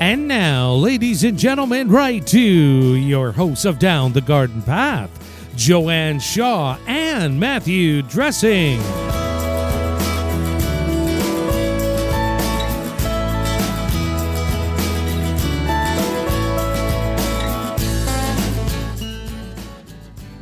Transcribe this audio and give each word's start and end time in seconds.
And 0.00 0.28
now, 0.28 0.74
ladies 0.74 1.24
and 1.24 1.36
gentlemen, 1.36 1.90
right 1.90 2.24
to 2.28 2.38
your 2.38 3.32
hosts 3.32 3.64
of 3.64 3.80
Down 3.80 4.12
the 4.12 4.20
Garden 4.20 4.62
Path, 4.62 5.10
Joanne 5.56 6.20
Shaw 6.20 6.78
and 6.86 7.40
Matthew 7.40 8.02
Dressing. 8.02 8.78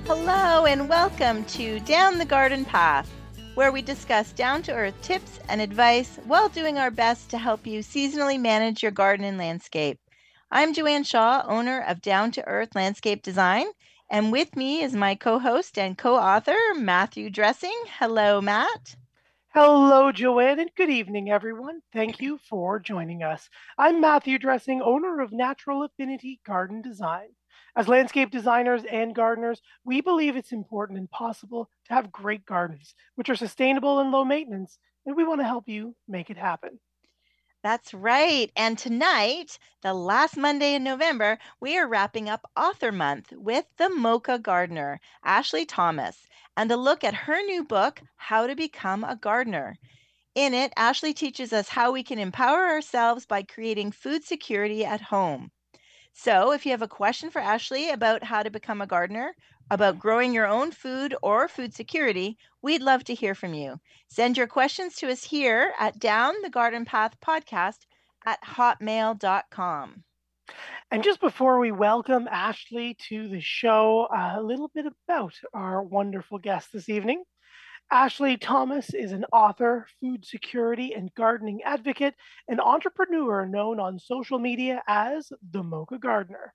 Hello, 0.04 0.66
and 0.66 0.86
welcome 0.86 1.46
to 1.46 1.80
Down 1.80 2.18
the 2.18 2.26
Garden 2.26 2.66
Path, 2.66 3.10
where 3.56 3.72
we 3.72 3.82
discuss 3.82 4.34
down 4.34 4.62
to 4.62 4.72
earth 4.72 5.00
tips 5.00 5.40
and 5.48 5.62
advice 5.62 6.18
while 6.24 6.50
doing 6.50 6.78
our 6.78 6.90
best 6.90 7.30
to 7.30 7.38
help 7.38 7.66
you 7.66 7.80
seasonally 7.80 8.38
manage 8.38 8.82
your 8.82 8.92
garden 8.92 9.24
and 9.24 9.38
landscape. 9.38 9.98
I'm 10.50 10.74
Joanne 10.74 11.04
Shaw, 11.04 11.42
owner 11.46 11.80
of 11.80 12.02
Down 12.02 12.30
to 12.32 12.46
Earth 12.46 12.74
Landscape 12.74 13.22
Design, 13.22 13.66
and 14.10 14.30
with 14.30 14.56
me 14.56 14.82
is 14.82 14.94
my 14.94 15.14
co 15.14 15.38
host 15.38 15.78
and 15.78 15.96
co 15.96 16.16
author, 16.16 16.58
Matthew 16.76 17.30
Dressing. 17.30 17.76
Hello, 17.98 18.42
Matt. 18.42 18.96
Hello, 19.54 20.12
Joanne, 20.12 20.60
and 20.60 20.70
good 20.76 20.90
evening, 20.90 21.30
everyone. 21.30 21.82
Thank 21.92 22.20
you 22.20 22.38
for 22.38 22.78
joining 22.78 23.22
us. 23.22 23.48
I'm 23.78 24.00
Matthew 24.00 24.38
Dressing, 24.38 24.82
owner 24.82 25.20
of 25.20 25.32
Natural 25.32 25.82
Affinity 25.82 26.40
Garden 26.44 26.82
Design. 26.82 27.35
As 27.76 27.88
landscape 27.88 28.30
designers 28.30 28.84
and 28.90 29.14
gardeners, 29.14 29.60
we 29.84 30.00
believe 30.00 30.34
it's 30.34 30.52
important 30.52 30.98
and 30.98 31.10
possible 31.10 31.68
to 31.84 31.92
have 31.92 32.10
great 32.10 32.46
gardens, 32.46 32.94
which 33.16 33.28
are 33.28 33.36
sustainable 33.36 34.00
and 34.00 34.10
low 34.10 34.24
maintenance, 34.24 34.78
and 35.04 35.14
we 35.14 35.24
want 35.24 35.40
to 35.42 35.46
help 35.46 35.68
you 35.68 35.94
make 36.08 36.30
it 36.30 36.38
happen. 36.38 36.80
That's 37.62 37.92
right. 37.92 38.50
And 38.56 38.78
tonight, 38.78 39.58
the 39.82 39.92
last 39.92 40.38
Monday 40.38 40.74
in 40.74 40.84
November, 40.84 41.38
we 41.60 41.76
are 41.76 41.86
wrapping 41.86 42.30
up 42.30 42.50
Author 42.56 42.92
Month 42.92 43.32
with 43.32 43.66
the 43.76 43.90
Mocha 43.90 44.38
Gardener, 44.38 44.98
Ashley 45.22 45.66
Thomas, 45.66 46.28
and 46.56 46.70
a 46.70 46.76
look 46.76 47.04
at 47.04 47.14
her 47.14 47.42
new 47.42 47.62
book, 47.62 48.00
How 48.16 48.46
to 48.46 48.56
Become 48.56 49.04
a 49.04 49.16
Gardener. 49.16 49.76
In 50.34 50.54
it, 50.54 50.72
Ashley 50.76 51.12
teaches 51.12 51.52
us 51.52 51.68
how 51.68 51.92
we 51.92 52.02
can 52.02 52.18
empower 52.18 52.68
ourselves 52.68 53.26
by 53.26 53.42
creating 53.42 53.92
food 53.92 54.24
security 54.24 54.84
at 54.84 55.02
home. 55.02 55.50
So, 56.18 56.52
if 56.52 56.64
you 56.64 56.72
have 56.72 56.80
a 56.80 56.88
question 56.88 57.30
for 57.30 57.40
Ashley 57.40 57.90
about 57.90 58.24
how 58.24 58.42
to 58.42 58.48
become 58.48 58.80
a 58.80 58.86
gardener, 58.86 59.34
about 59.70 59.98
growing 59.98 60.32
your 60.32 60.46
own 60.46 60.72
food 60.72 61.14
or 61.22 61.46
food 61.46 61.74
security, 61.74 62.38
we'd 62.62 62.80
love 62.80 63.04
to 63.04 63.14
hear 63.14 63.34
from 63.34 63.52
you. 63.52 63.78
Send 64.08 64.38
your 64.38 64.46
questions 64.46 64.96
to 64.96 65.10
us 65.10 65.22
here 65.22 65.74
at 65.78 65.98
Down 65.98 66.34
the 66.42 66.48
Garden 66.48 66.86
Path 66.86 67.20
Podcast 67.20 67.80
at 68.24 68.42
hotmail.com. 68.42 70.04
And 70.90 71.04
just 71.04 71.20
before 71.20 71.58
we 71.58 71.70
welcome 71.70 72.26
Ashley 72.30 72.96
to 73.10 73.28
the 73.28 73.42
show, 73.42 74.08
a 74.10 74.42
little 74.42 74.70
bit 74.74 74.86
about 74.86 75.34
our 75.52 75.82
wonderful 75.82 76.38
guest 76.38 76.72
this 76.72 76.88
evening. 76.88 77.24
Ashley 77.90 78.36
Thomas 78.36 78.92
is 78.94 79.12
an 79.12 79.24
author, 79.32 79.86
food 80.00 80.24
security 80.24 80.92
and 80.92 81.14
gardening 81.14 81.62
advocate, 81.62 82.14
and 82.48 82.60
entrepreneur 82.60 83.46
known 83.46 83.78
on 83.78 83.98
social 84.00 84.40
media 84.40 84.82
as 84.88 85.32
the 85.52 85.62
Mocha 85.62 85.98
Gardener. 85.98 86.52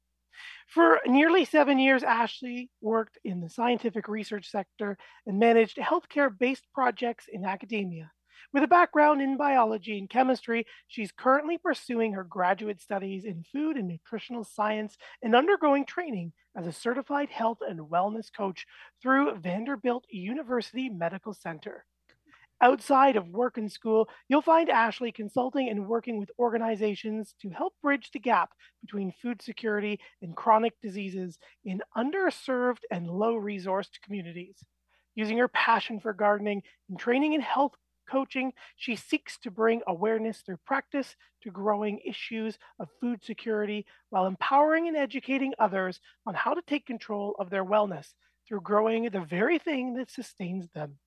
For 0.67 0.99
nearly 1.05 1.45
seven 1.45 1.79
years, 1.79 2.03
Ashley 2.03 2.69
worked 2.81 3.17
in 3.23 3.39
the 3.39 3.49
scientific 3.49 4.07
research 4.09 4.49
sector 4.49 4.97
and 5.25 5.39
managed 5.39 5.77
healthcare 5.77 6.37
based 6.37 6.67
projects 6.73 7.25
in 7.31 7.45
academia. 7.45 8.11
With 8.53 8.63
a 8.63 8.67
background 8.67 9.21
in 9.21 9.37
biology 9.37 9.97
and 9.97 10.09
chemistry, 10.09 10.67
she's 10.87 11.13
currently 11.13 11.57
pursuing 11.57 12.11
her 12.13 12.25
graduate 12.25 12.81
studies 12.81 13.23
in 13.23 13.45
food 13.49 13.77
and 13.77 13.87
nutritional 13.87 14.43
science 14.43 14.97
and 15.21 15.33
undergoing 15.33 15.85
training 15.85 16.33
as 16.57 16.67
a 16.67 16.73
certified 16.73 17.29
health 17.29 17.59
and 17.65 17.79
wellness 17.79 18.27
coach 18.35 18.65
through 19.01 19.35
Vanderbilt 19.37 20.03
University 20.09 20.89
Medical 20.89 21.33
Center. 21.33 21.85
Outside 22.59 23.15
of 23.15 23.29
work 23.29 23.57
and 23.57 23.71
school, 23.71 24.09
you'll 24.27 24.41
find 24.41 24.69
Ashley 24.69 25.13
consulting 25.13 25.69
and 25.69 25.87
working 25.87 26.19
with 26.19 26.29
organizations 26.37 27.33
to 27.41 27.49
help 27.51 27.73
bridge 27.81 28.11
the 28.11 28.19
gap 28.19 28.51
between 28.81 29.13
food 29.13 29.41
security 29.41 29.97
and 30.21 30.35
chronic 30.35 30.73
diseases 30.81 31.39
in 31.63 31.81
underserved 31.97 32.83
and 32.91 33.09
low 33.09 33.33
resourced 33.33 34.01
communities. 34.03 34.57
Using 35.15 35.37
her 35.37 35.47
passion 35.47 36.01
for 36.01 36.13
gardening 36.13 36.63
and 36.89 36.99
training 36.99 37.33
in 37.33 37.41
health 37.41 37.73
coaching, 38.11 38.51
she 38.75 38.95
seeks 38.95 39.37
to 39.39 39.49
bring 39.49 39.81
awareness 39.87 40.41
through 40.41 40.59
practice 40.65 41.15
to 41.43 41.49
growing 41.49 41.99
issues 42.05 42.57
of 42.79 42.89
food 42.99 43.23
security 43.23 43.85
while 44.09 44.25
empowering 44.25 44.87
and 44.87 44.97
educating 44.97 45.53
others 45.59 45.99
on 46.25 46.33
how 46.33 46.53
to 46.53 46.61
take 46.67 46.85
control 46.85 47.35
of 47.39 47.49
their 47.49 47.65
wellness 47.65 48.07
through 48.47 48.61
growing 48.61 49.09
the 49.09 49.21
very 49.21 49.57
thing 49.57 49.93
that 49.93 50.11
sustains 50.11 50.67
them 50.75 50.97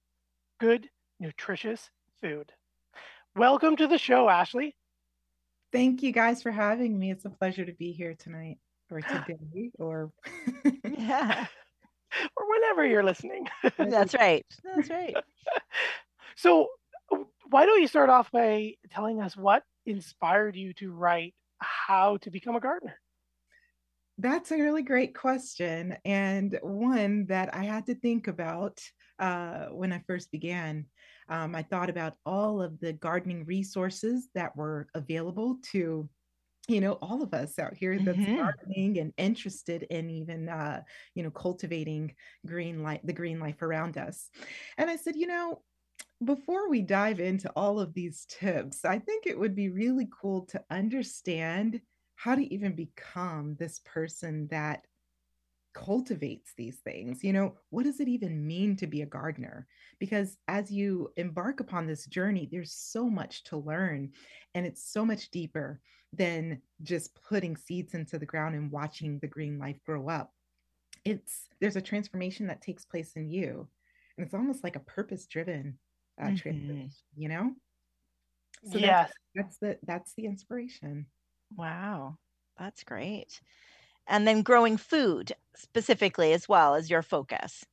good, 0.60 0.88
nutritious 1.20 1.90
food. 2.20 2.52
Welcome 3.36 3.76
to 3.76 3.86
the 3.86 3.98
show, 3.98 4.28
Ashley. 4.28 4.74
Thank 5.72 6.02
you 6.02 6.12
guys 6.12 6.42
for 6.42 6.52
having 6.52 6.98
me. 6.98 7.10
It's 7.10 7.24
a 7.24 7.30
pleasure 7.30 7.64
to 7.64 7.72
be 7.72 7.92
here 7.92 8.14
tonight 8.14 8.58
or 8.90 9.00
today 9.02 9.70
or 9.78 10.10
Yeah, 10.96 11.46
or 12.36 12.50
whenever 12.50 12.86
you're 12.86 13.02
listening. 13.02 13.48
that's 13.78 14.14
right. 14.14 14.46
That's 14.64 14.90
right. 14.90 15.16
so, 16.36 16.68
why 17.50 17.66
don't 17.66 17.80
you 17.80 17.88
start 17.88 18.10
off 18.10 18.30
by 18.30 18.74
telling 18.90 19.20
us 19.20 19.36
what 19.36 19.64
inspired 19.86 20.56
you 20.56 20.72
to 20.74 20.92
write 20.92 21.34
How 21.60 22.16
to 22.18 22.30
Become 22.30 22.56
a 22.56 22.60
Gardener? 22.60 23.00
That's 24.18 24.52
a 24.52 24.58
really 24.62 24.82
great 24.82 25.14
question 25.14 25.96
and 26.04 26.56
one 26.62 27.26
that 27.26 27.52
I 27.54 27.64
had 27.64 27.86
to 27.86 27.96
think 27.96 28.28
about 28.28 28.80
uh, 29.18 29.66
when 29.66 29.92
I 29.92 30.04
first 30.06 30.30
began. 30.30 30.86
Um, 31.28 31.54
I 31.56 31.62
thought 31.64 31.90
about 31.90 32.16
all 32.24 32.62
of 32.62 32.78
the 32.78 32.92
gardening 32.92 33.44
resources 33.44 34.28
that 34.34 34.56
were 34.56 34.86
available 34.94 35.58
to, 35.72 36.08
you 36.68 36.80
know, 36.80 36.94
all 36.94 37.22
of 37.22 37.34
us 37.34 37.58
out 37.58 37.74
here 37.76 38.00
that's 38.00 38.26
Mhm. 38.26 38.54
gardening 38.66 38.98
and 38.98 39.14
interested 39.18 39.84
in 39.84 40.10
even, 40.10 40.48
uh, 40.48 40.82
you 41.14 41.22
know, 41.24 41.30
cultivating 41.32 42.14
green 42.46 42.82
life, 42.82 43.00
the 43.04 43.12
green 43.14 43.40
life 43.40 43.62
around 43.62 43.98
us. 43.98 44.30
And 44.78 44.90
I 44.90 44.96
said, 44.96 45.16
you 45.16 45.26
know, 45.28 45.64
before 46.24 46.68
we 46.68 46.82
dive 46.82 47.20
into 47.20 47.50
all 47.56 47.80
of 47.80 47.94
these 47.94 48.26
tips, 48.28 48.84
I 48.84 48.98
think 48.98 49.26
it 49.26 49.38
would 49.38 49.54
be 49.54 49.68
really 49.68 50.08
cool 50.20 50.42
to 50.46 50.62
understand 50.70 51.80
how 52.16 52.34
to 52.34 52.54
even 52.54 52.74
become 52.74 53.56
this 53.58 53.80
person 53.84 54.46
that 54.48 54.86
cultivates 55.74 56.52
these 56.56 56.78
things. 56.78 57.22
You 57.24 57.32
know, 57.32 57.54
what 57.70 57.84
does 57.84 58.00
it 58.00 58.08
even 58.08 58.46
mean 58.46 58.76
to 58.76 58.86
be 58.86 59.02
a 59.02 59.06
gardener? 59.06 59.66
Because 59.98 60.38
as 60.48 60.70
you 60.70 61.12
embark 61.16 61.60
upon 61.60 61.86
this 61.86 62.06
journey, 62.06 62.48
there's 62.50 62.72
so 62.72 63.10
much 63.10 63.42
to 63.44 63.56
learn, 63.56 64.12
and 64.54 64.64
it's 64.64 64.90
so 64.90 65.04
much 65.04 65.30
deeper 65.30 65.80
than 66.12 66.62
just 66.82 67.18
putting 67.28 67.56
seeds 67.56 67.94
into 67.94 68.18
the 68.18 68.26
ground 68.26 68.54
and 68.54 68.70
watching 68.70 69.18
the 69.18 69.26
green 69.26 69.58
life 69.58 69.82
grow 69.84 70.08
up. 70.08 70.32
It's 71.04 71.48
there's 71.60 71.76
a 71.76 71.82
transformation 71.82 72.46
that 72.46 72.62
takes 72.62 72.84
place 72.84 73.12
in 73.16 73.28
you, 73.28 73.68
and 74.16 74.24
it's 74.24 74.34
almost 74.34 74.62
like 74.62 74.76
a 74.76 74.80
purpose 74.80 75.26
driven 75.26 75.76
uh, 76.20 76.30
Mhm. 76.30 76.36
transformation, 76.36 77.06
you 77.16 77.28
know? 77.28 77.54
So 78.64 78.78
yes. 78.78 79.10
that's 79.10 79.12
that's 79.34 79.58
the 79.58 79.78
that's 79.82 80.14
the 80.14 80.26
inspiration. 80.26 81.06
Wow, 81.56 82.18
that's 82.58 82.82
great. 82.84 83.40
And 84.06 84.26
then 84.26 84.42
growing 84.42 84.76
food 84.76 85.32
specifically 85.56 86.32
as 86.32 86.48
well 86.48 86.74
as 86.74 86.90
your 86.90 87.02
focus. 87.02 87.66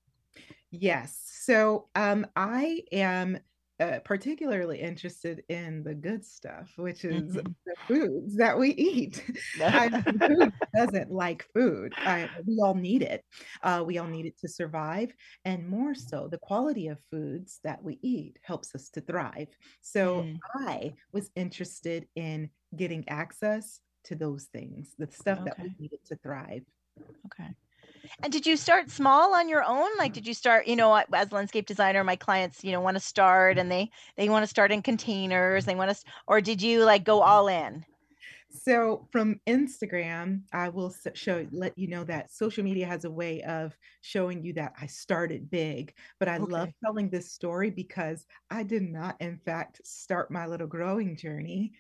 Yes. 0.72 1.18
So 1.44 1.90
um, 1.96 2.28
I 2.36 2.84
am 2.92 3.40
uh, 3.82 4.00
particularly 4.06 4.80
interested 4.82 5.44
in 5.50 5.84
the 5.84 5.96
good 5.96 6.26
stuff, 6.26 6.78
which 6.78 7.06
is 7.06 7.34
Mhm. 7.34 7.56
the 7.66 7.76
foods 7.90 8.38
that 8.38 8.58
we 8.60 8.72
eat. 8.72 9.26
I 9.74 9.90
mean, 9.90 10.22
who 10.28 10.52
doesn't 10.78 11.12
like 11.12 11.44
food? 11.54 11.96
I, 12.06 12.30
we 12.46 12.60
all 12.64 12.76
need 12.76 13.02
it. 13.04 13.26
Uh, 13.64 13.84
we 13.86 13.98
all 13.98 14.08
need 14.08 14.26
it 14.28 14.38
to 14.40 14.48
survive. 14.50 15.14
And 15.46 15.68
more 15.68 15.96
so, 15.96 16.28
the 16.30 16.40
quality 16.40 16.88
of 16.88 17.00
foods 17.12 17.60
that 17.64 17.84
we 17.84 18.00
eat 18.04 18.40
helps 18.44 18.76
us 18.76 18.90
to 18.92 19.02
thrive. 19.02 19.50
So 19.82 20.30
Mm, 20.30 20.42
I 20.56 20.96
was 21.12 21.32
interested 21.36 22.08
in 22.16 22.52
getting 22.76 23.08
access 23.10 23.82
to 24.06 24.16
those 24.16 24.46
things, 24.46 24.96
the 24.98 25.08
stuff 25.12 25.44
that 25.46 25.60
we 25.60 25.70
needed 25.80 26.00
to 26.06 26.16
thrive. 26.18 26.64
Okay. 27.26 27.56
And 28.24 28.32
did 28.32 28.46
you 28.46 28.58
start 28.58 28.90
small 28.90 29.36
on 29.36 29.50
your 29.50 29.64
own? 29.64 29.90
Like, 29.98 30.12
mm. 30.12 30.16
did 30.16 30.28
you 30.28 30.34
start, 30.34 30.68
you 30.68 30.76
know, 30.76 30.94
as 30.96 31.32
a 31.32 31.36
landscape 31.36 31.66
designer, 31.66 32.04
my 32.04 32.16
clients, 32.16 32.64
you 32.64 32.72
know, 32.72 32.82
want 32.82 32.96
to 32.96 33.02
start 33.02 33.58
mm. 33.58 33.62
and 33.62 33.72
they 33.72 33.90
they 34.18 34.30
want 34.30 34.44
to 34.44 34.48
start 34.48 34.72
in 34.72 34.82
containers, 34.82 35.64
mm. 35.64 35.68
they 35.68 35.76
want 35.76 35.96
to, 35.96 36.04
or 36.28 36.42
did 36.42 36.62
you 36.62 36.84
like 36.84 37.04
go 37.04 37.20
mm-hmm. 37.20 37.30
all 37.30 37.48
in? 37.48 37.86
So 38.54 39.08
from 39.12 39.40
Instagram, 39.48 40.42
I 40.52 40.70
will 40.70 40.94
show 41.14 41.48
let 41.52 41.78
you 41.78 41.88
know 41.88 42.04
that 42.04 42.34
social 42.34 42.64
media 42.64 42.86
has 42.86 43.06
a 43.06 43.12
way 43.12 43.42
of 43.44 43.76
showing 44.02 44.44
you 44.44 44.52
that 44.54 44.74
I 44.80 44.88
started 44.88 45.50
big, 45.50 45.94
but 46.20 46.28
I 46.28 46.38
love 46.38 46.70
telling 46.84 47.10
this 47.10 47.32
story 47.32 47.70
because 47.70 48.26
I 48.50 48.64
did 48.64 48.84
not, 48.84 49.16
in 49.22 49.38
fact, 49.38 49.80
start 49.86 50.32
my 50.32 50.48
little 50.48 50.68
growing 50.68 51.16
journey 51.16 51.72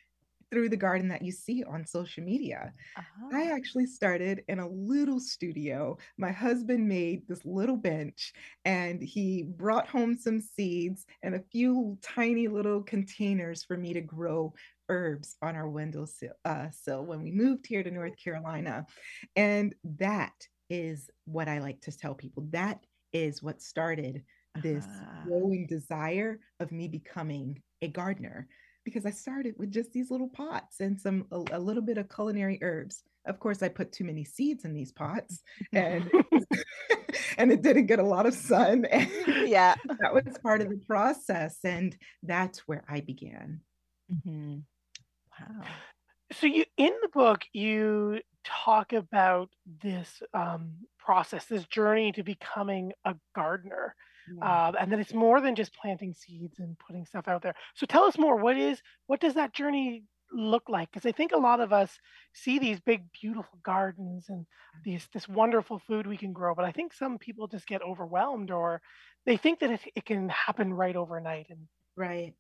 through 0.52 0.70
the 0.70 0.78
garden 0.78 1.08
that 1.08 1.22
you 1.22 1.32
see 1.32 1.64
on 1.64 1.86
social 1.86 2.24
media. 2.24 2.74
I 2.98 3.04
Oh. 3.50 3.56
actually 3.56 3.86
started 3.86 4.44
in 4.50 4.60
a 4.60 4.68
little 4.68 5.20
studio. 5.20 5.98
My 6.18 6.32
husband 6.32 6.88
made 6.88 7.28
this 7.28 7.46
little 7.46 7.78
bench 7.78 8.34
and 8.66 9.02
he 9.02 9.44
brought 9.44 9.88
home 9.88 10.16
some 10.16 10.42
seeds 10.42 11.06
and 11.24 11.36
a 11.36 11.44
few 11.52 11.98
tiny 12.02 12.48
little 12.48 12.84
containers 12.84 13.64
for 13.64 13.78
me 13.78 13.94
to 13.94 14.02
grow 14.02 14.54
herbs 14.90 15.38
on 15.42 15.56
our 15.56 15.70
windowsill 15.70 16.34
uh, 16.44 16.70
sill 16.72 17.06
when 17.06 17.22
we 17.24 17.32
moved 17.32 17.66
here 17.66 17.84
to 17.84 17.92
North 17.92 18.18
Carolina. 18.22 18.86
And 19.38 19.74
that 19.98 20.34
is 20.70 21.10
what 21.26 21.48
I 21.48 21.60
like 21.60 21.80
to 21.82 21.98
tell 21.98 22.14
people. 22.16 22.46
That 22.52 22.86
is 23.14 23.42
what 23.42 23.62
started 23.62 24.24
this 24.62 24.86
Ah. 24.90 25.24
growing 25.26 25.66
desire 25.66 26.40
of 26.60 26.74
me 26.74 26.90
becoming 26.90 27.62
a 27.82 27.88
gardener 27.88 28.48
because 28.84 29.06
I 29.06 29.12
started 29.12 29.56
with 29.58 29.72
just 29.72 29.92
these 29.92 30.12
little 30.12 30.30
pots 30.30 30.80
and 30.80 31.00
some 31.00 31.26
a, 31.32 31.44
a 31.52 31.60
little 31.60 31.84
bit 31.84 31.98
of 31.98 32.10
culinary 32.10 32.60
herbs. 32.62 33.04
Of 33.26 33.40
course, 33.40 33.62
I 33.62 33.70
put 33.70 33.92
too 33.92 34.04
many 34.04 34.24
seeds 34.24 34.66
in 34.66 34.74
these 34.74 34.92
pots 34.92 35.42
and 35.74 36.10
and 37.38 37.52
it 37.52 37.62
didn't 37.62 37.86
get 37.86 38.00
a 38.00 38.04
lot 38.04 38.26
of 38.26 38.34
sun. 38.34 38.86
And 38.86 39.10
Yeah. 39.48 39.76
that 40.02 40.14
was 40.14 40.38
part 40.42 40.62
of 40.62 40.70
the 40.70 40.82
process. 40.88 41.60
And 41.64 41.96
that's 42.24 42.60
where 42.68 42.84
I 42.90 43.02
began. 43.02 43.62
Mhm. 44.12 44.64
Wow. 45.40 45.66
So 46.32 46.48
you 46.48 46.66
in 46.78 46.94
the 47.02 47.10
book 47.10 47.44
you 47.54 48.22
talk 48.44 48.94
about 48.94 49.50
this 49.84 50.22
um, 50.34 50.74
process, 50.98 51.46
this 51.46 51.66
journey 51.68 52.12
to 52.14 52.24
becoming 52.24 52.94
a 53.06 53.16
gardener, 53.36 53.96
Yeah. 54.26 54.58
um, 54.68 54.76
and 54.80 54.92
that 54.92 55.00
it's 55.00 55.14
more 55.14 55.42
than 55.42 55.56
just 55.56 55.76
planting 55.76 56.14
seeds 56.14 56.60
and 56.60 56.78
putting 56.80 57.06
stuff 57.06 57.28
out 57.28 57.42
there. 57.42 57.56
So 57.76 57.86
tell 57.86 58.04
us 58.06 58.18
more. 58.18 58.38
What 58.38 58.58
is 58.58 58.82
what 59.08 59.20
does 59.22 59.36
that 59.36 59.54
journey 59.54 60.06
look 60.32 60.70
like? 60.70 60.90
Because 60.92 61.06
I 61.06 61.12
think 61.12 61.32
a 61.32 61.38
lot 61.38 61.60
of 61.60 61.74
us 61.74 62.00
see 62.34 62.60
these 62.60 62.80
big, 62.80 63.12
beautiful 63.12 63.60
gardens 63.64 64.28
and 64.30 64.46
these 64.84 65.08
this 65.14 65.28
wonderful 65.28 65.80
food 65.80 66.08
we 66.08 66.18
can 66.18 66.34
grow, 66.34 66.56
but 66.56 66.66
I 66.66 66.72
think 66.72 66.94
some 66.94 67.18
people 67.20 67.48
just 67.48 67.68
get 67.68 67.82
overwhelmed 67.84 68.52
or 68.52 68.82
they 69.26 69.38
think 69.38 69.60
that 69.60 69.72
it, 69.72 69.82
it 69.96 70.06
can 70.06 70.30
happen 70.30 70.74
right 70.74 70.96
overnight. 70.96 71.48
And 71.50 71.68
Right. 71.96 72.34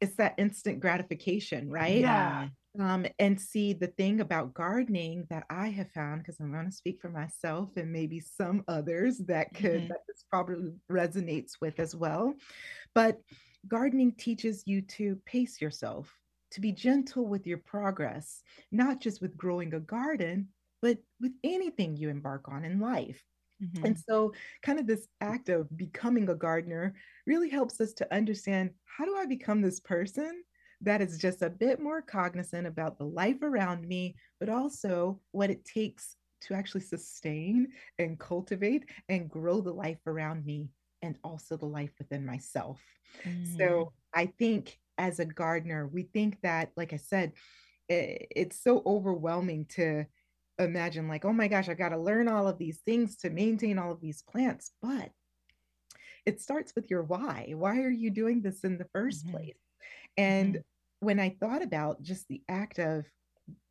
It's 0.00 0.16
that 0.16 0.34
instant 0.38 0.80
gratification, 0.80 1.70
right? 1.70 2.06
yeah, 2.06 2.48
Um, 2.78 3.06
and 3.18 3.40
see 3.40 3.72
the 3.72 3.88
thing 3.88 4.20
about 4.20 4.54
gardening 4.54 5.26
that 5.30 5.46
I 5.50 5.68
have 5.68 5.90
found, 5.92 6.22
because 6.22 6.38
I'm 6.40 6.52
going 6.52 6.66
to 6.66 6.72
speak 6.72 7.00
for 7.00 7.10
myself 7.10 7.76
and 7.76 7.90
maybe 7.90 8.20
some 8.20 8.62
others 8.68 9.18
that 9.26 9.54
could 9.54 9.84
Mhm. 9.84 9.88
that 9.88 10.00
this 10.06 10.24
probably 10.30 10.74
resonates 10.90 11.52
with 11.60 11.80
as 11.80 11.96
well. 11.96 12.34
But 12.94 13.20
gardening 13.66 14.12
teaches 14.14 14.64
you 14.66 14.82
to 14.82 15.16
pace 15.26 15.60
yourself, 15.60 16.18
to 16.52 16.60
be 16.60 16.72
gentle 16.72 17.26
with 17.26 17.46
your 17.46 17.58
progress, 17.58 18.42
not 18.72 19.00
just 19.00 19.20
with 19.22 19.36
growing 19.36 19.74
a 19.74 19.80
garden, 19.80 20.52
but 20.82 20.98
with 21.20 21.32
anything 21.44 21.96
you 21.96 22.08
embark 22.10 22.48
on 22.48 22.64
in 22.64 22.80
life. 22.80 23.24
And 23.84 23.96
Mhm. 23.96 24.02
so, 24.08 24.32
kind 24.62 24.78
of 24.80 24.86
this 24.86 25.08
act 25.20 25.48
of 25.48 25.76
becoming 25.76 26.28
a 26.28 26.34
gardener 26.34 26.94
really 27.26 27.48
helps 27.48 27.80
us 27.80 27.92
to 27.94 28.14
understand 28.14 28.74
how 28.84 29.04
do 29.04 29.16
I 29.16 29.26
become 29.26 29.60
this 29.62 29.80
person 29.80 30.44
that 30.80 31.00
is 31.00 31.18
just 31.18 31.42
a 31.42 31.50
bit 31.50 31.80
more 31.80 32.02
cognizant 32.02 32.66
about 32.66 32.98
the 32.98 33.04
life 33.06 33.42
around 33.42 33.86
me, 33.86 34.16
but 34.40 34.48
also 34.48 35.20
what 35.32 35.50
it 35.50 35.64
takes 35.64 36.16
to 36.42 36.54
actually 36.54 36.82
sustain 36.82 37.72
and 37.98 38.18
cultivate 38.20 38.88
and 39.08 39.28
grow 39.30 39.60
the 39.60 39.72
life 39.74 40.06
around 40.06 40.44
me 40.44 40.70
and 41.02 41.18
also 41.24 41.56
the 41.56 41.66
life 41.66 41.92
within 41.98 42.24
myself. 42.24 42.80
Mhm. 43.24 43.82
So, 43.82 43.92
I 44.14 44.26
think 44.26 44.78
as 44.98 45.18
a 45.20 45.24
gardener, 45.26 45.86
we 45.86 46.04
think 46.04 46.40
that, 46.42 46.72
like 46.76 46.92
I 46.92 46.96
said, 46.96 47.32
i- 47.90 48.26
it's 48.30 48.58
so 48.62 48.82
overwhelming 48.86 49.66
to 49.66 50.06
imagine 50.58 51.08
like 51.08 51.24
oh 51.24 51.32
my 51.32 51.48
gosh 51.48 51.68
I've 51.68 51.78
got 51.78 51.90
to 51.90 51.98
learn 51.98 52.28
all 52.28 52.48
of 52.48 52.58
these 52.58 52.80
things 52.80 53.16
to 53.18 53.30
maintain 53.30 53.78
all 53.78 53.92
of 53.92 54.00
these 54.00 54.22
plants 54.22 54.72
but 54.82 55.12
it 56.26 56.40
starts 56.40 56.74
with 56.74 56.90
your 56.90 57.02
why 57.02 57.52
why 57.56 57.78
are 57.80 57.90
you 57.90 58.10
doing 58.10 58.40
this 58.42 58.64
in 58.64 58.78
the 58.78 58.86
1st 58.92 59.26
Mhm. 59.26 59.30
place 59.30 59.58
and 60.16 60.58
Mhm. 60.58 60.62
when 61.00 61.20
i 61.20 61.30
thought 61.40 61.62
about 61.62 62.02
just 62.02 62.28
the 62.28 62.42
act 62.48 62.78
of 62.78 63.06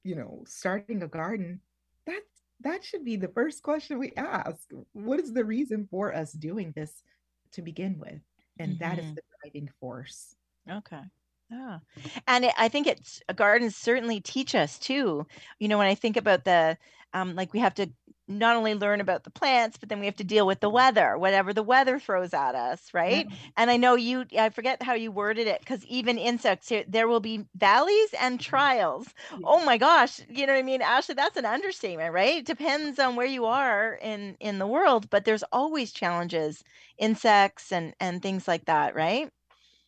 you 0.03 0.15
know 0.15 0.43
starting 0.47 1.03
a 1.03 1.07
garden 1.07 1.61
that 2.07 2.23
that 2.61 2.83
should 2.83 3.05
be 3.05 3.15
the 3.15 3.29
first 3.29 3.63
question 3.63 3.99
we 3.99 4.13
ask 4.17 4.69
what 4.93 5.19
is 5.19 5.33
the 5.33 5.45
reason 5.45 5.87
for 5.91 6.13
us 6.15 6.33
doing 6.33 6.73
this 6.75 7.03
to 7.51 7.61
begin 7.61 7.99
with 7.99 8.21
and 8.59 8.79
that 8.79 8.99
is 8.99 9.05
Mhm. 9.05 9.15
the 9.15 9.21
driving 9.43 9.69
force 9.79 10.35
Okay. 10.69 11.03
Yeah. 11.49 11.79
And 12.27 12.45
it, 12.45 12.53
I 12.57 12.67
think 12.67 12.87
it's 12.87 13.21
uh, 13.29 13.33
gardens 13.33 13.75
certainly 13.75 14.19
teach 14.19 14.53
us 14.53 14.77
too. 14.77 15.25
You 15.59 15.67
know, 15.67 15.77
when 15.77 15.87
I 15.87 15.95
think 15.95 16.17
about 16.17 16.43
the, 16.43 16.77
um, 17.13 17.35
like 17.35 17.53
we 17.53 17.59
have 17.59 17.73
to 17.75 17.87
not 18.27 18.57
only 18.57 18.75
learn 18.75 18.99
about 18.99 19.23
the 19.23 19.29
plants, 19.31 19.77
but 19.77 19.87
then 19.87 19.99
we 20.01 20.05
have 20.07 20.17
to 20.17 20.25
deal 20.25 20.45
with 20.45 20.59
the 20.59 20.69
weather, 20.69 21.17
whatever 21.17 21.53
the 21.53 21.63
weather 21.63 21.97
throws 21.99 22.33
at 22.33 22.55
us, 22.55 22.93
right? 22.93 23.25
And 23.55 23.71
I 23.71 23.77
know 23.77 23.95
you, 23.95 24.25
I 24.37 24.49
forget 24.49 24.83
how 24.83 24.93
you 24.95 25.11
worded 25.11 25.47
it, 25.47 25.59
because 25.61 25.85
even 25.85 26.17
insects, 26.17 26.67
here- 26.67 26.83
there 26.87 27.07
will 27.07 27.21
be 27.21 27.45
valleys 27.55 28.13
and 28.19 28.41
trials. 28.41 29.07
Oh 29.43 29.63
my 29.63 29.77
gosh, 29.77 30.19
you 30.29 30.45
know 30.45 30.53
what 30.53 30.59
I 30.59 30.63
mean? 30.63 30.81
Ashley, 30.81 31.15
that's 31.15 31.37
an 31.37 31.45
understatement, 31.45 32.13
right? 32.13 32.39
It 32.39 32.45
depends 32.45 32.99
on 32.99 33.15
where 33.15 33.25
you 33.25 33.45
are 33.45 33.93
in 34.01 34.35
in 34.41 34.59
the 34.59 34.67
world, 34.67 35.09
but 35.09 35.23
there's 35.23 35.43
always 35.53 35.93
challenges, 35.93 36.63
insects 36.97 37.71
and 37.71 37.93
and 38.01 38.21
things 38.21 38.47
like 38.47 38.65
that, 38.65 38.95
right? 38.95 39.31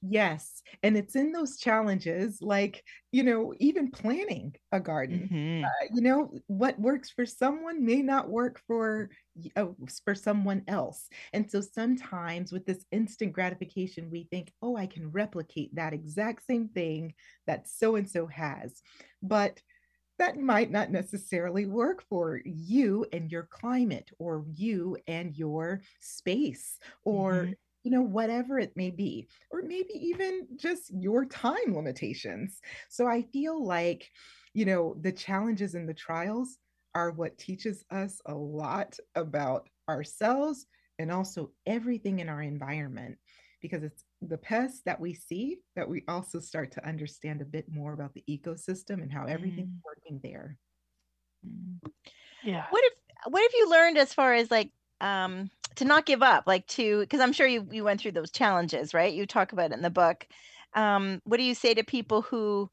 Yes, 0.01 0.63
and 0.81 0.95
it's 0.95 1.15
in 1.15 1.33
those 1.33 1.57
challenges, 1.57 2.41
like, 2.41 2.85
you 3.11 3.21
know, 3.21 3.53
even 3.59 3.91
planning 3.91 4.55
a 4.71 4.79
garden. 4.79 5.29
hmm 5.29 5.73
Uh, 5.81 5.87
you 5.93 6.01
know, 6.01 6.31
what 6.47 6.79
works 6.79 7.09
for 7.09 7.25
someone 7.25 7.83
may 7.85 8.01
not 8.01 8.29
work 8.29 8.61
for 8.65 9.09
uh, 9.57 9.67
for 10.05 10.15
someone 10.15 10.63
else. 10.69 11.09
And 11.33 11.51
so 11.51 11.59
sometimes 11.59 12.53
with 12.53 12.65
this 12.65 12.85
instant 12.91 13.33
gratification, 13.33 14.09
we 14.09 14.23
think, 14.31 14.53
"Oh, 14.61 14.77
I 14.77 14.87
can 14.87 15.11
replicate 15.11 15.75
that 15.75 15.91
exact 15.93 16.43
same 16.45 16.69
thing 16.69 17.13
that 17.45 17.67
so 17.67 17.95
and 17.97 18.09
so 18.09 18.25
has." 18.27 18.81
But 19.21 19.61
that 20.17 20.37
might 20.37 20.69
not 20.69 20.91
necessarily 20.91 21.65
work 21.65 22.03
for 22.03 22.41
you 22.45 23.05
and 23.13 23.31
your 23.31 23.43
climate 23.43 24.11
or 24.19 24.45
you 24.53 24.97
and 25.07 25.35
your 25.37 25.81
space 26.01 26.77
or 27.05 27.49
hmm 27.49 27.53
you 27.83 27.91
know 27.91 28.01
whatever 28.01 28.59
it 28.59 28.75
may 28.75 28.89
be 28.89 29.27
or 29.51 29.61
maybe 29.61 29.93
even 29.93 30.47
just 30.55 30.91
your 30.93 31.25
time 31.25 31.73
limitations 31.75 32.59
so 32.89 33.07
i 33.07 33.21
feel 33.33 33.65
like 33.65 34.09
you 34.53 34.65
know 34.65 34.95
the 35.01 35.11
challenges 35.11 35.75
and 35.75 35.87
the 35.87 35.93
trials 35.93 36.57
are 36.95 37.11
what 37.11 37.37
teaches 37.37 37.83
us 37.91 38.19
a 38.25 38.33
lot 38.33 38.97
about 39.15 39.67
ourselves 39.87 40.65
and 40.97 41.11
also 41.11 41.51
everything 41.65 42.19
in 42.19 42.29
our 42.29 42.41
environment 42.41 43.17
because 43.61 43.83
it's 43.83 44.03
the 44.21 44.37
pests 44.37 44.81
that 44.85 44.99
we 44.99 45.13
see 45.13 45.59
that 45.75 45.87
we 45.87 46.03
also 46.07 46.39
start 46.39 46.71
to 46.71 46.85
understand 46.87 47.41
a 47.41 47.45
bit 47.45 47.65
more 47.69 47.93
about 47.93 48.13
the 48.13 48.23
ecosystem 48.29 49.01
and 49.01 49.11
how 49.11 49.25
everything's 49.25 49.69
Mm, 49.69 49.83
working 49.85 50.19
there 50.23 50.57
mm. 51.45 51.91
yeah. 52.43 52.65
What 52.69 52.83
if 52.83 52.93
what 53.27 53.41
have 53.41 53.51
you 53.53 53.69
learned 53.69 53.97
as 53.97 54.13
far 54.13 54.33
as 54.33 54.49
like 54.49 54.71
um 55.01 55.49
to 55.75 55.85
not 55.85 56.05
give 56.05 56.21
up, 56.23 56.45
like 56.47 56.67
to 56.67 57.01
because 57.01 57.19
I'm 57.21 57.33
sure 57.33 57.47
you 57.47 57.67
you 57.71 57.83
went 57.83 58.01
through 58.01 58.13
those 58.13 58.31
challenges, 58.31 58.93
right? 58.93 59.13
You 59.13 59.25
talk 59.25 59.53
about 59.53 59.71
it 59.71 59.75
in 59.75 59.81
the 59.81 59.89
book. 59.89 60.27
Um, 60.73 61.21
what 61.25 61.37
do 61.37 61.43
you 61.43 61.55
say 61.55 61.73
to 61.73 61.83
people 61.83 62.21
who, 62.21 62.69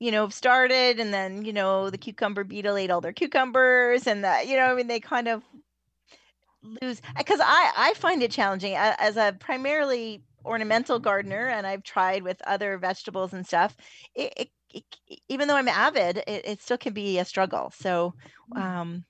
you 0.00 0.10
know, 0.12 0.22
have 0.22 0.34
started 0.34 1.00
and 1.00 1.14
then, 1.14 1.44
you 1.44 1.52
know, 1.52 1.90
the 1.90 1.98
cucumber 1.98 2.44
beetle 2.44 2.76
ate 2.76 2.90
all 2.90 3.00
their 3.00 3.12
cucumbers 3.12 4.06
and 4.06 4.24
that, 4.24 4.48
you 4.48 4.56
know, 4.56 4.66
I 4.72 4.74
mean 4.74 4.88
they 4.88 5.00
kind 5.00 5.28
of 5.28 5.44
lose 6.62 7.00
because 7.16 7.40
I 7.42 7.72
I 7.76 7.94
find 7.94 8.22
it 8.22 8.30
challenging 8.30 8.74
as 8.76 9.16
a 9.16 9.36
primarily 9.38 10.24
ornamental 10.44 10.98
gardener 10.98 11.48
and 11.48 11.66
I've 11.66 11.82
tried 11.82 12.22
with 12.22 12.40
other 12.42 12.78
vegetables 12.78 13.32
and 13.32 13.46
stuff. 13.46 13.76
It, 14.14 14.32
it, 14.36 14.50
it 14.70 14.84
even 15.28 15.48
though 15.48 15.56
I'm 15.56 15.68
avid, 15.68 16.18
it, 16.18 16.44
it 16.46 16.60
still 16.62 16.78
can 16.78 16.92
be 16.92 17.18
a 17.18 17.24
struggle. 17.24 17.70
So, 17.70 18.14
Yeah. 18.46 18.66
um, 18.80 19.04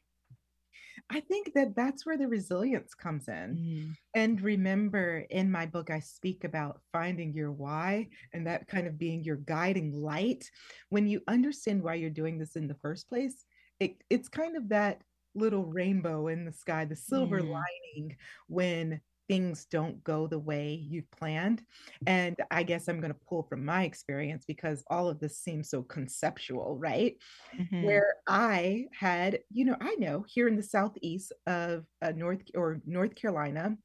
I 1.10 1.20
think 1.20 1.52
that 1.54 1.74
that's 1.76 2.04
where 2.04 2.18
the 2.18 2.28
resilience 2.28 2.94
comes 2.94 3.28
in. 3.28 3.58
mm, 3.58 3.96
And 4.14 4.40
remember, 4.40 5.26
in 5.30 5.50
my 5.50 5.66
book, 5.66 5.90
I 5.90 6.00
speak 6.00 6.44
about 6.44 6.80
finding 6.92 7.32
your 7.34 7.52
why 7.52 8.08
and 8.32 8.46
that 8.46 8.66
kind 8.68 8.86
of 8.86 8.98
being 8.98 9.22
your 9.24 9.36
guiding 9.36 9.92
light. 9.92 10.50
When 10.88 11.06
you 11.06 11.22
understand 11.28 11.82
why 11.82 11.94
you're 11.94 12.10
doing 12.10 12.38
this 12.38 12.56
in 12.56 12.66
the 12.66 12.74
first 12.76 13.08
place, 13.08 13.44
it, 13.78 14.02
it's 14.10 14.28
kind 14.28 14.56
of 14.56 14.68
that 14.70 15.02
little 15.34 15.64
rainbow 15.66 16.28
in 16.28 16.44
the 16.44 16.52
sky, 16.52 16.84
the 16.86 16.96
silver 16.96 17.42
mm, 17.42 17.42
lining 17.42 18.16
when 18.48 19.00
things 19.28 19.66
don't 19.66 20.02
go 20.04 20.26
the 20.26 20.38
way 20.38 20.74
you've 20.74 21.10
planned. 21.10 21.62
And 22.06 22.36
I 22.50 22.62
guess 22.62 22.88
I'm 22.88 23.00
going 23.00 23.12
to 23.12 23.20
pull 23.28 23.42
from 23.44 23.64
my 23.64 23.84
experience 23.84 24.44
because 24.46 24.84
all 24.90 25.08
of 25.08 25.20
this 25.20 25.38
seems 25.40 25.68
so 25.70 25.82
conceptual, 25.82 26.78
right? 26.78 27.16
mhm, 27.52 27.76
where 27.80 28.16
I 28.26 28.86
had, 28.98 29.40
you 29.50 29.64
know, 29.64 29.76
I 29.80 29.94
know 29.96 30.24
here 30.28 30.48
in 30.48 30.56
the 30.56 30.62
southeast 30.62 31.32
of 31.46 31.86
uh, 32.02 32.12
North 32.12 32.42
or 32.54 32.80
North 32.86 33.14
Carolina, 33.14 33.76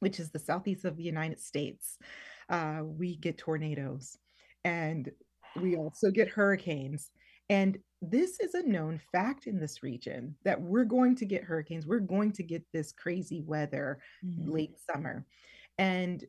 which 0.00 0.20
is 0.20 0.30
the 0.30 0.38
southeast 0.38 0.84
of 0.84 0.96
the 0.96 1.02
United 1.04 1.40
States, 1.40 1.98
uh, 2.48 2.82
we 2.84 3.16
get 3.16 3.38
tornadoes. 3.38 4.18
And 4.64 5.10
we 5.54 5.76
also 5.76 6.10
get 6.10 6.28
hurricanes. 6.28 7.10
And 7.48 7.78
this 8.02 8.40
is 8.40 8.54
a 8.54 8.62
known 8.66 9.00
fact 9.12 9.46
in 9.46 9.60
this 9.60 9.82
region 9.82 10.34
that 10.44 10.60
we're 10.60 10.84
going 10.84 11.14
to 11.16 11.24
get 11.24 11.44
hurricanes. 11.44 11.86
We're 11.86 12.00
going 12.00 12.32
to 12.32 12.42
get 12.42 12.64
this 12.72 12.92
crazy 12.92 13.42
weather 13.42 14.00
Mhm. 14.24 14.48
late 14.50 14.76
summer. 14.78 15.24
And 15.78 16.24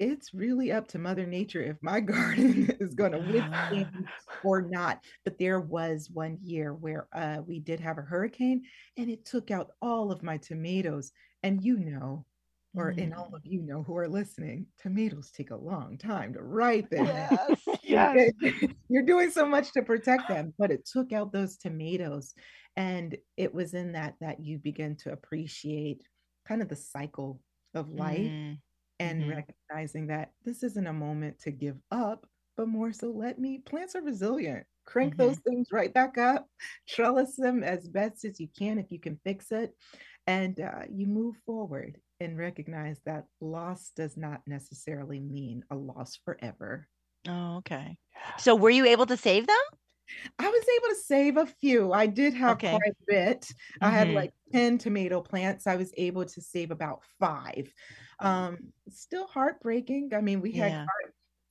it's 0.00 0.32
really 0.34 0.70
up 0.72 0.86
to 0.88 0.98
Mother 0.98 1.26
Nature 1.26 1.62
if 1.62 1.76
my 1.82 2.00
garden 2.68 2.70
is 2.80 2.94
going 2.94 3.12
to 3.12 3.18
withstand 3.18 4.08
or 4.44 4.62
not. 4.62 5.04
But 5.24 5.38
there 5.38 5.60
was 5.60 6.10
one 6.10 6.38
year 6.42 6.74
where 6.74 7.08
uh, 7.12 7.42
we 7.46 7.60
did 7.60 7.80
have 7.80 7.98
a 7.98 8.02
hurricane 8.02 8.64
and 8.96 9.08
it 9.08 9.24
took 9.24 9.50
out 9.50 9.70
all 9.80 10.10
of 10.12 10.22
my 10.22 10.36
tomatoes. 10.36 11.12
And 11.42 11.62
you 11.64 11.78
know, 11.78 12.26
or 12.74 12.90
in 12.92 13.12
all 13.12 13.34
of 13.34 13.44
you 13.44 13.62
know 13.62 13.82
who 13.82 13.96
are 13.96 14.08
listening, 14.08 14.66
tomatoes 14.78 15.30
take 15.30 15.50
a 15.50 15.56
long 15.56 15.98
time 15.98 16.32
to 16.34 16.42
ripen. 16.42 17.28
Yes. 17.28 17.66
Yes. 17.82 18.20
You're 18.88 19.02
doing 19.04 19.30
so 19.30 19.46
much 19.46 19.72
to 19.72 19.82
protect 19.82 20.28
them, 20.28 20.54
but 20.58 20.70
it 20.70 20.86
took 20.86 21.12
out 21.12 21.32
those 21.32 21.56
tomatoes. 21.56 22.34
And 22.76 23.16
it 23.36 23.52
was 23.54 23.74
in 23.74 23.92
that 23.92 24.16
that 24.20 24.40
you 24.44 24.58
begin 24.58 24.96
to 24.98 25.12
appreciate 25.12 26.02
kind 26.46 26.62
of 26.62 26.68
the 26.68 26.76
cycle 26.76 27.42
of 27.74 27.90
life 27.90 28.32
Mm, 28.32 28.60
and 28.98 29.26
Mhm. 29.26 29.36
recognizing 29.36 30.08
that 30.08 30.32
this 30.44 30.62
isn't 30.62 30.86
a 30.86 30.92
moment 30.92 31.38
to 31.40 31.50
give 31.50 31.78
up, 31.90 32.26
but 32.56 32.68
more 32.68 32.92
so 32.92 33.10
let 33.10 33.38
me 33.38 33.58
plants 33.58 33.94
are 33.94 34.02
resilient. 34.02 34.66
Crank 34.86 35.16
Mhm. 35.16 35.16
those 35.16 35.38
things 35.40 35.68
right 35.72 35.92
back 35.92 36.18
up, 36.18 36.48
trellis 36.88 37.36
them 37.36 37.62
as 37.62 37.88
best 37.88 38.24
as 38.24 38.40
you 38.40 38.48
can 38.58 38.78
if 38.78 38.90
you 38.90 38.98
can 39.00 39.20
fix 39.24 39.52
it, 39.52 39.74
and 40.26 40.60
uh, 40.60 40.84
you 40.90 41.06
move 41.06 41.36
forward 41.46 42.00
and 42.20 42.36
recognize 42.38 43.00
that 43.04 43.26
loss 43.40 43.90
does 43.90 44.16
not 44.16 44.42
necessarily 44.46 45.20
mean 45.20 45.64
a 45.70 45.76
loss 45.76 46.16
forever. 46.16 46.88
Oh, 47.26 47.56
okay. 47.58 47.96
So 48.38 48.54
were 48.54 48.70
you 48.70 48.84
able 48.86 49.06
to 49.06 49.16
save 49.16 49.46
them? 49.46 49.56
I 50.38 50.48
was 50.48 50.64
able 50.76 50.88
to 50.94 51.00
save 51.00 51.36
a 51.36 51.46
few. 51.46 51.92
I 51.92 52.06
did 52.06 52.34
have 52.34 52.58
Okay. 52.58 52.70
quite 52.70 52.92
a 52.92 53.04
bit. 53.06 53.52
I 53.80 53.90
had 53.90 54.08
Mhm. 54.08 54.14
like 54.14 54.32
10 54.52 54.78
tomato 54.78 55.20
plants. 55.20 55.66
I 55.66 55.76
was 55.76 55.92
able 55.96 56.24
to 56.24 56.40
save 56.40 56.70
about 56.70 57.02
five. 57.18 57.72
Um, 58.20 58.72
still 58.88 59.26
heartbreaking. 59.26 60.10
I 60.14 60.20
mean, 60.20 60.40
we 60.40 60.52
had 60.52 60.74
Yeah. 60.74 60.90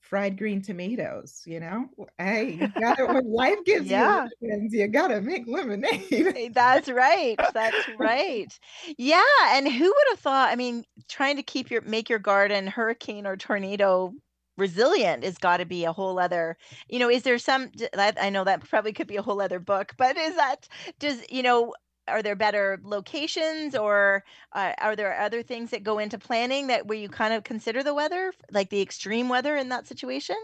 Fri- 0.00 0.08
fried 0.08 0.38
green 0.38 0.62
tomatoes, 0.62 1.42
you 1.46 1.60
know? 1.60 1.88
Hey, 2.18 2.52
you 2.52 2.68
gotta, 2.80 3.06
when 3.06 3.30
life 3.32 3.58
gives 3.64 3.90
Yeah. 3.90 4.26
you 4.26 4.30
lemons, 4.42 4.74
you 4.74 4.86
gotta 4.88 5.20
make 5.20 5.46
lemonade. 5.46 6.34
Eh, 6.34 6.50
That's 6.52 6.88
right. 6.88 7.40
That's 7.52 7.88
right. 7.88 8.58
Yeah, 8.96 9.22
and 9.50 9.68
who 9.70 9.84
would 9.84 10.06
have 10.10 10.20
thought? 10.20 10.50
I 10.50 10.56
mean, 10.56 10.84
trying 11.08 11.36
to 11.36 11.42
keep 11.42 11.70
your 11.70 11.80
make 11.82 12.08
your 12.08 12.18
garden 12.18 12.66
hurricane 12.66 13.26
or 13.26 13.36
tornado 13.36 14.14
resilient 14.56 15.24
has 15.24 15.38
got 15.38 15.58
to 15.58 15.64
be 15.66 15.84
a 15.84 15.92
whole 15.92 16.18
other. 16.18 16.56
You 16.88 16.98
know, 16.98 17.10
is 17.10 17.22
there 17.22 17.38
some? 17.38 17.70
That 17.92 18.18
I 18.20 18.30
know 18.30 18.44
that 18.44 18.68
probably 18.68 18.92
could 18.92 19.06
be 19.08 19.16
a 19.16 19.22
whole 19.22 19.40
other 19.40 19.60
book, 19.60 19.94
but 19.96 20.16
is 20.16 20.36
that 20.36 20.68
does 20.98 21.24
you 21.30 21.42
know? 21.42 21.74
Are 22.08 22.22
there 22.22 22.36
better 22.36 22.80
locations, 22.82 23.74
or 23.76 24.24
uh, 24.52 24.72
are 24.78 24.96
there 24.96 25.18
other 25.20 25.42
things 25.42 25.70
that 25.70 25.82
go 25.82 25.98
into 25.98 26.18
planning 26.18 26.68
that 26.68 26.86
where 26.86 26.98
you 26.98 27.08
kind 27.08 27.34
of 27.34 27.44
consider 27.44 27.82
the 27.82 27.94
weather, 27.94 28.32
like 28.50 28.70
the 28.70 28.80
extreme 28.80 29.28
weather 29.28 29.56
in 29.56 29.68
that 29.70 29.86
situation? 29.86 30.36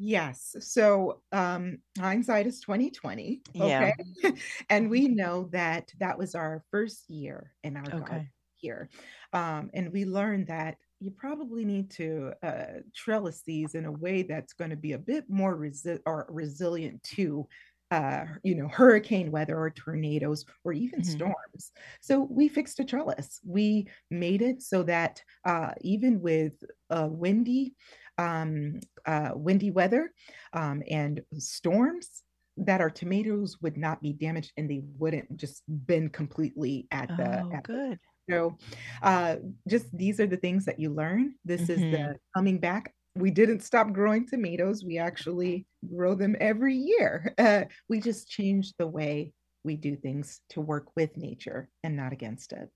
Yes. 0.00 0.54
So 0.60 1.22
um 1.32 1.78
hindsight 1.98 2.46
is 2.46 2.60
2020. 2.60 3.40
Yeah. 3.52 3.92
And 4.70 4.88
we 4.88 5.08
know 5.08 5.48
that 5.52 5.90
that 5.98 6.16
was 6.16 6.36
our 6.36 6.62
first 6.70 7.10
year 7.10 7.52
in 7.64 7.76
our 7.76 7.82
garden 7.82 8.30
here. 8.58 8.88
Um, 9.32 9.70
and 9.74 9.92
we 9.92 10.04
learned 10.04 10.46
that 10.48 10.76
you 11.00 11.10
probably 11.10 11.64
need 11.64 11.90
to 11.92 12.32
uh, 12.42 12.80
trellis 12.94 13.42
these 13.46 13.74
in 13.74 13.84
a 13.84 13.92
way 13.92 14.22
that's 14.22 14.52
going 14.52 14.70
to 14.70 14.76
be 14.76 14.92
a 14.92 14.98
bit 14.98 15.24
more 15.28 15.56
resi- 15.56 16.00
or 16.06 16.26
resilient 16.28 17.02
to 17.04 17.46
uh, 17.90 18.26
you 18.44 18.54
know, 18.54 18.68
hurricane 18.68 19.30
weather 19.30 19.58
or 19.58 19.70
tornadoes 19.70 20.44
or 20.64 20.72
even 20.72 21.02
Mhm. 21.02 21.32
storms. 21.44 21.72
So 22.00 22.20
we 22.30 22.48
fixed 22.48 22.80
a 22.80 22.84
trellis. 22.84 23.40
We 23.44 23.88
made 24.10 24.42
it 24.42 24.62
so 24.62 24.82
that 24.84 25.22
uh, 25.44 25.72
even 25.80 26.20
with 26.20 26.62
uh, 26.90 27.08
windy, 27.10 27.74
um, 28.18 28.80
uh, 29.06 29.30
windy 29.34 29.70
weather 29.70 30.12
um, 30.52 30.82
and 30.90 31.22
storms, 31.38 32.22
that 32.56 32.80
our 32.80 32.90
tomatoes 32.90 33.56
would 33.62 33.76
not 33.76 34.02
be 34.02 34.12
damaged 34.12 34.52
and 34.56 34.68
they 34.68 34.82
wouldn't 34.98 35.36
just 35.36 35.62
bend 35.68 36.12
completely 36.12 36.88
at 36.90 37.14
the 37.16 37.44
Oh, 37.46 37.56
at 37.56 37.64
the 37.70 37.78
good. 37.78 38.00
so 38.30 38.58
uh, 39.02 39.36
just 39.68 39.86
these 39.96 40.20
are 40.20 40.26
the 40.26 40.36
things 40.36 40.64
that 40.66 40.78
you 40.78 40.90
learn. 40.92 41.34
This 41.44 41.70
is 41.70 41.86
Mhm. 41.86 41.88
the 41.90 42.16
coming 42.36 42.58
back. 42.58 42.94
We 43.18 43.30
didn't 43.32 43.60
stop 43.60 43.92
growing 43.92 44.26
tomatoes. 44.26 44.84
We 44.84 44.98
actually 44.98 45.66
grow 45.94 46.14
them 46.14 46.36
every 46.40 46.74
year. 46.74 47.34
Uh, 47.48 47.64
we 47.88 48.00
just 48.00 48.28
changed 48.28 48.74
the 48.78 48.86
way 48.86 49.32
we 49.64 49.76
do 49.76 49.96
things 49.96 50.40
to 50.50 50.60
work 50.60 50.86
with 50.96 51.16
nature 51.16 51.68
and 51.82 51.96
not 51.96 52.12
against 52.12 52.52
it. 52.52 52.68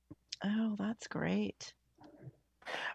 Oh, 0.44 0.74
that's 0.78 1.06
great. 1.06 1.72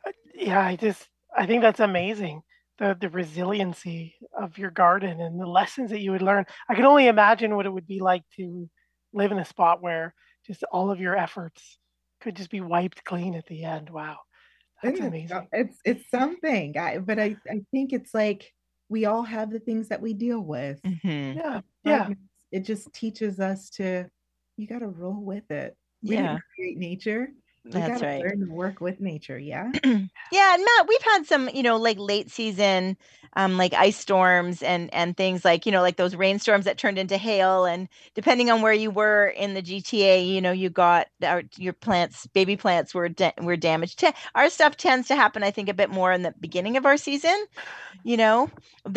Uh, 0.06 0.12
Yeah, 0.34 0.60
I 0.60 0.75
just 0.75 1.08
I 1.36 1.46
think 1.46 1.62
that's 1.62 1.80
amazing. 1.80 2.42
The 2.80 2.98
the 3.00 3.10
resiliency 3.10 4.16
of 4.38 4.58
your 4.58 4.72
garden 4.72 5.22
and 5.22 5.39
the 5.39 5.48
lessons 5.48 5.92
that 5.92 6.01
you 6.01 6.12
would 6.12 6.22
learn. 6.22 6.46
I 6.70 6.75
can 6.75 6.86
only 6.86 7.08
imagine 7.08 7.56
what 7.56 7.66
it 7.66 7.74
would 7.74 7.88
be 7.88 8.01
like 8.01 8.24
to 8.38 8.70
live 9.13 9.32
in 9.32 9.39
a 9.39 9.46
spot 9.46 9.82
where 9.82 10.13
just 10.46 10.63
all 10.72 10.92
of 10.92 11.00
your 11.00 11.16
efforts 11.16 11.80
could 12.22 12.36
just 12.36 12.50
be 12.50 12.62
wiped 12.62 13.04
clean 13.04 13.36
at 13.36 13.46
the 13.48 13.63
end. 13.63 13.89
Wow. 13.89 14.18
That's 14.84 15.00
Isn't 15.00 15.13
it 15.13 15.29
so- 15.29 15.36
amazing. 15.38 15.48
It's 15.53 15.77
it's 15.86 16.10
something. 16.12 16.77
I, 16.77 17.00
but 17.00 17.19
I, 17.19 17.36
I 17.50 17.62
think 17.72 17.93
it's 17.93 18.13
like 18.13 18.51
we 18.89 19.05
all 19.05 19.24
have 19.24 19.51
the 19.51 19.60
things 19.60 19.89
that 19.89 20.01
we 20.01 20.13
deal 20.13 20.39
with. 20.41 20.81
Mhm. 20.84 21.36
Yeah. 21.36 21.62
Yeah. 21.84 22.10
It 22.51 22.62
just 22.62 22.93
teaches 22.93 23.39
us 23.39 23.69
to 23.72 24.05
you 24.55 24.67
got 24.67 24.79
to 24.79 24.88
roll 24.88 25.22
with 25.22 25.50
it. 25.51 25.75
We 26.03 26.15
Yeah. 26.15 26.38
create 26.55 26.77
nature. 26.77 27.29
We 27.74 27.81
That's 27.81 28.01
right. 28.01 28.24
learn 28.24 28.39
to 28.41 28.51
work 28.51 28.81
with 28.81 29.00
nature. 29.01 29.38
Yeah. 29.39 29.74
Yeah, 30.31 30.55
and 30.55 30.63
Matt, 30.63 30.88
we've 30.89 31.01
had 31.03 31.25
some, 31.25 31.50
you 31.53 31.63
know, 31.63 31.77
like 31.77 31.97
late 32.00 32.29
season, 32.29 32.97
um, 33.38 33.57
like 33.57 33.74
ice 33.74 33.95
storms 33.97 34.62
and 34.62 34.93
and 34.93 35.15
things 35.15 35.45
like, 35.45 35.65
you 35.65 35.71
know, 35.71 35.81
like 35.81 35.95
those 35.95 36.15
rainstorms 36.15 36.65
that 36.65 36.77
turned 36.77 36.97
into 37.00 37.17
hail. 37.17 37.65
And 37.65 37.88
depending 38.13 38.51
on 38.51 38.62
where 38.62 38.74
you 38.74 38.91
were 38.91 39.27
in 39.27 39.53
the 39.53 39.62
GTA, 39.62 40.27
you 40.27 40.41
know, 40.41 40.51
you 40.51 40.69
got 40.69 41.07
our, 41.24 41.43
your 41.57 41.74
plants, 41.74 42.27
baby 42.27 42.57
plants 42.57 42.93
were 42.93 43.07
da- 43.09 43.31
were 43.41 43.55
damaged. 43.55 44.03
Our 44.36 44.50
stuff 44.50 44.75
tends 44.75 45.07
to 45.07 45.15
happen, 45.15 45.43
I 45.43 45.51
think, 45.51 45.69
a 45.69 45.74
bit 45.74 45.89
more 45.89 46.12
in 46.12 46.24
the 46.24 46.33
beginning 46.41 46.75
of 46.75 46.86
our 46.86 46.97
season, 46.97 47.45
you 48.03 48.17
know, 48.17 48.50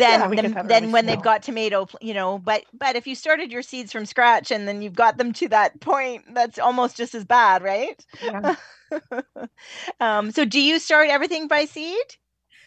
Yeah, 0.05 0.27
than 0.27 0.29
we 0.29 0.37
get 0.37 0.53
than, 0.53 0.55
that 0.55 0.67
than 0.67 0.91
early 0.91 0.91
when 0.91 1.05
they've 1.05 1.21
got 1.21 1.43
tomato, 1.43 1.87
you 2.01 2.13
know. 2.13 2.39
But 2.39 2.65
but 2.73 2.95
if 2.95 3.07
you 3.07 3.15
started 3.15 3.51
your 3.51 3.63
seeds 3.63 3.91
from 3.91 4.05
scratch 4.05 4.51
and 4.51 4.67
then 4.67 4.81
you've 4.81 4.95
got 4.95 5.17
them 5.17 5.33
to 5.33 5.49
that 5.49 5.79
point, 5.81 6.23
that's 6.33 6.59
almost 6.59 6.97
just 6.97 7.15
as 7.15 7.25
bad, 7.25 7.63
right? 7.63 8.03
Yeah. 8.21 8.41
um, 9.99 10.31
so 10.31 10.45
do 10.45 10.59
you 10.59 10.79
start 10.79 11.09
everything 11.09 11.47
by 11.47 11.65
seed? 11.65 11.97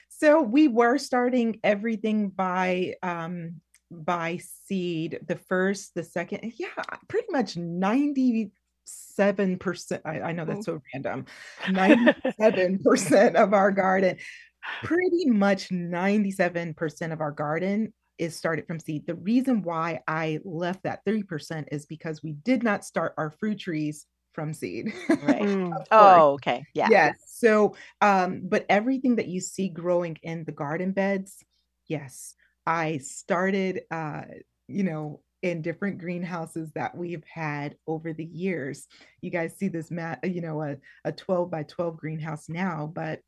So 0.09 0.41
we 0.43 0.69
were 0.69 0.99
starting 0.99 1.61
everything 1.65 2.29
by 2.29 2.95
um 3.03 3.61
by 3.91 4.41
seed, 4.67 5.21
the 5.27 5.37
first, 5.37 5.95
the 5.95 6.03
second, 6.03 6.53
yeah, 6.57 6.69
pretty 7.09 7.29
much 7.31 7.55
97%. 7.55 8.51
I, 10.05 10.21
I 10.21 10.33
know 10.33 10.45
that's 10.45 10.67
so 10.67 10.83
random. 10.93 11.27
97% 11.63 13.35
of 13.37 13.55
our 13.55 13.71
garden, 13.71 14.17
pretty 14.83 15.27
much 15.27 15.69
97% 15.69 17.13
of 17.13 17.21
our 17.21 17.33
garden 17.33 17.93
is 18.19 18.37
started 18.37 18.67
from 18.67 18.79
seed. 18.79 19.07
The 19.07 19.17
reason 19.17 19.63
why 19.63 20.01
I 20.07 20.41
left 20.45 20.85
that 20.85 21.05
3% 21.05 21.67
is 21.73 21.87
because 21.87 22.23
we 22.23 22.33
did 22.33 22.63
not 22.63 22.85
start 22.85 23.15
our 23.19 23.31
fruit 23.31 23.59
trees 23.59 24.07
from 24.35 24.53
seed. 24.53 24.93
Right. 25.23 25.43
Mm. 25.45 25.73
Of 25.79 25.89
course. 25.91 25.91
Oh, 25.91 26.33
okay. 26.35 26.65
Yeah. 26.75 26.89
Yes. 26.91 27.17
So, 27.27 27.77
um, 28.01 28.43
but 28.45 28.65
everything 28.69 29.17
that 29.17 29.29
you 29.29 29.41
see 29.41 29.69
growing 29.69 30.19
in 30.23 30.45
the 30.45 30.53
garden 30.53 30.93
beds, 30.93 31.45
yes, 31.87 32.35
I 32.67 32.99
started, 32.99 33.83
uh, 33.91 34.23
you 34.69 34.85
know, 34.85 35.21
in 35.43 35.61
different 35.61 35.99
greenhouses 35.99 36.73
that 36.73 36.97
we've 36.97 37.25
had 37.25 37.77
over 37.87 38.15
the 38.15 38.25
years. 38.25 38.87
You 39.21 39.31
guys 39.31 39.55
see 39.59 39.69
this 39.69 39.91
mat, 39.91 40.21
you 40.25 40.41
know, 40.41 40.63
a, 40.63 40.77
a 41.05 41.13
12 41.13 41.51
by 41.51 41.65
12 41.65 41.99
greenhouse 41.99 42.49
now, 42.49 42.91
but 42.93 43.21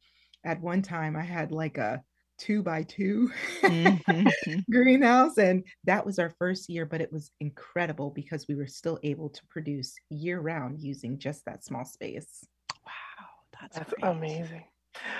at 0.44 0.62
one 0.62 0.80
time 0.80 1.16
I 1.16 1.22
had 1.22 1.52
like 1.52 1.76
a 1.76 2.02
two 2.38 2.62
by 2.62 2.82
two 2.82 3.30
Mhm. 3.62 4.62
greenhouse 4.70 5.38
and 5.38 5.64
that 5.84 6.04
was 6.04 6.18
our 6.18 6.30
first 6.38 6.68
year 6.68 6.84
but 6.86 7.00
it 7.00 7.12
was 7.12 7.30
incredible 7.40 8.10
because 8.10 8.46
we 8.48 8.54
were 8.54 8.66
still 8.66 8.98
able 9.02 9.28
to 9.30 9.40
produce 9.48 9.94
year 10.10 10.40
round 10.40 10.80
using 10.80 11.18
just 11.18 11.44
that 11.46 11.64
small 11.64 11.84
space 11.84 12.46
Wow, 12.84 13.60
that's, 13.60 13.78
That's 13.78 13.94
amazing. 14.02 14.64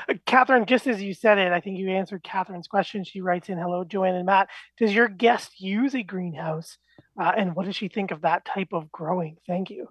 Uh, 0.09 0.15
Catherine, 0.27 0.67
just 0.67 0.87
as 0.87 1.03
you 1.03 1.13
said 1.15 1.39
it, 1.39 1.53
I 1.53 1.61
think 1.61 1.79
you 1.79 1.91
answered 1.91 2.23
Catherine's 2.23 2.69
question. 2.69 3.05
She 3.05 3.21
writes 3.21 3.49
in, 3.49 3.59
Hello, 3.59 3.85
Joanne 3.85 4.15
and 4.15 4.27
Matt. 4.27 4.49
Does 4.79 4.95
your 4.95 5.09
guest 5.09 5.61
use 5.61 5.95
a 5.95 6.03
greenhouse? 6.03 6.79
Uh, 7.21 7.33
and 7.37 7.55
what 7.55 7.67
does 7.67 7.77
she 7.77 7.89
think 7.89 8.11
of 8.11 8.23
that 8.23 8.45
type 8.45 8.69
of 8.73 8.91
growing? 8.93 9.37
Thank 9.47 9.71
you. 9.71 9.89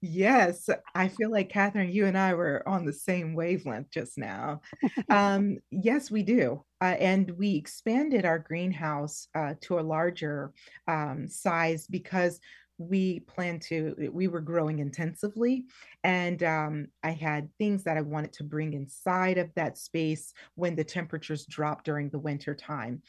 Yes, 0.00 0.68
I 0.94 1.08
feel 1.08 1.30
like 1.30 1.48
Catherine, 1.48 1.92
you 1.92 2.06
and 2.06 2.18
I 2.18 2.34
were 2.34 2.66
on 2.68 2.84
the 2.84 2.92
same 2.92 3.34
wavelength 3.34 3.90
just 3.90 4.18
now. 4.18 4.60
Um, 5.08 5.58
yes, 5.70 6.10
we 6.10 6.22
do. 6.22 6.64
Uh, 6.80 6.96
and 6.98 7.30
we 7.32 7.54
expanded 7.54 8.24
our 8.24 8.38
greenhouse 8.38 9.28
uh, 9.34 9.54
to 9.62 9.78
a 9.78 9.80
larger 9.80 10.52
um, 10.88 11.28
size 11.28 11.86
because 11.86 12.40
we 12.78 13.20
plan 13.20 13.60
to, 13.60 13.94
we 14.12 14.26
were 14.26 14.40
growing 14.40 14.80
intensively. 14.80 15.66
And 16.02 16.42
um, 16.42 16.88
I 17.02 17.12
had 17.12 17.48
things 17.58 17.84
that 17.84 17.96
I 17.96 18.00
wanted 18.00 18.32
to 18.34 18.44
bring 18.44 18.72
inside 18.72 19.38
of 19.38 19.54
that 19.54 19.78
space 19.78 20.32
when 20.56 20.74
the 20.74 20.84
temperatures 20.84 21.46
drop 21.46 21.84
during 21.84 22.10
the 22.10 22.18
winter 22.18 22.54
time. 22.54 23.02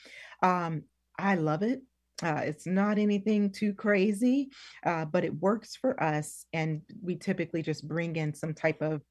Um, 0.44 0.84
I 1.18 1.36
love 1.36 1.64
it. 1.64 1.82
Uh, 2.22 2.42
it's 2.44 2.68
not 2.68 2.98
anything 2.98 3.52
too 3.52 3.74
crazy, 3.74 4.50
uh, 4.86 5.06
but 5.06 5.26
it 5.26 5.34
works 5.42 5.76
for 5.76 6.02
us. 6.02 6.46
And 6.54 6.82
we 7.02 7.16
typically 7.16 7.62
just 7.62 7.88
bring 7.88 8.16
in 8.16 8.34
some 8.34 8.54
type 8.54 8.82
of 8.82 9.02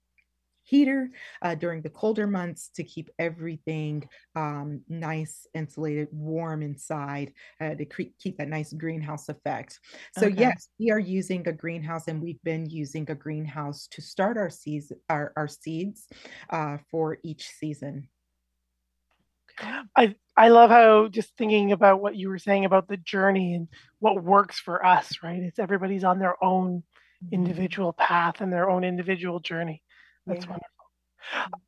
heater 0.64 1.10
uh, 1.42 1.56
during 1.56 1.82
the 1.82 1.90
colder 1.90 2.26
months 2.26 2.68
to 2.68 2.84
keep 2.84 3.10
everything 3.18 4.08
um, 4.36 4.80
nice, 4.88 5.46
insulated, 5.54 6.08
warm 6.12 6.62
inside 6.62 7.32
uh, 7.60 7.74
to 7.74 7.84
cre- 7.84 8.14
keep 8.20 8.38
that 8.38 8.48
nice 8.48 8.72
greenhouse 8.72 9.28
effect. 9.28 9.80
So 10.12 10.26
Okay. 10.26 10.38
yes, 10.38 10.68
we 10.78 10.92
are 10.92 11.00
using 11.00 11.46
a 11.48 11.52
greenhouse, 11.52 12.06
and 12.06 12.22
we've 12.22 12.42
been 12.44 12.70
using 12.70 13.10
a 13.10 13.14
greenhouse 13.16 13.88
to 13.88 14.00
start 14.00 14.36
our 14.36 14.50
seeds, 14.50 14.92
our, 15.10 15.32
our 15.36 15.48
seeds 15.48 16.06
uh, 16.50 16.78
for 16.90 17.18
each 17.24 17.48
season. 17.48 18.08
I 19.96 20.14
I 20.36 20.48
love 20.48 20.70
how 20.70 21.08
just 21.08 21.36
thinking 21.36 21.72
about 21.72 22.00
what 22.00 22.16
you 22.16 22.28
were 22.28 22.38
saying 22.38 22.64
about 22.64 22.88
the 22.88 22.96
journey 22.96 23.54
and 23.54 23.68
what 23.98 24.22
works 24.22 24.58
for 24.58 24.84
us, 24.84 25.18
right? 25.22 25.42
It's 25.42 25.58
everybody's 25.58 26.04
on 26.04 26.18
their 26.18 26.42
own 26.42 26.82
individual 27.30 27.92
path 27.92 28.40
and 28.40 28.52
their 28.52 28.70
own 28.70 28.84
individual 28.84 29.40
journey. 29.40 29.82
That's 30.26 30.40
Yeah. 30.40 30.50
wonderful. 30.50 30.68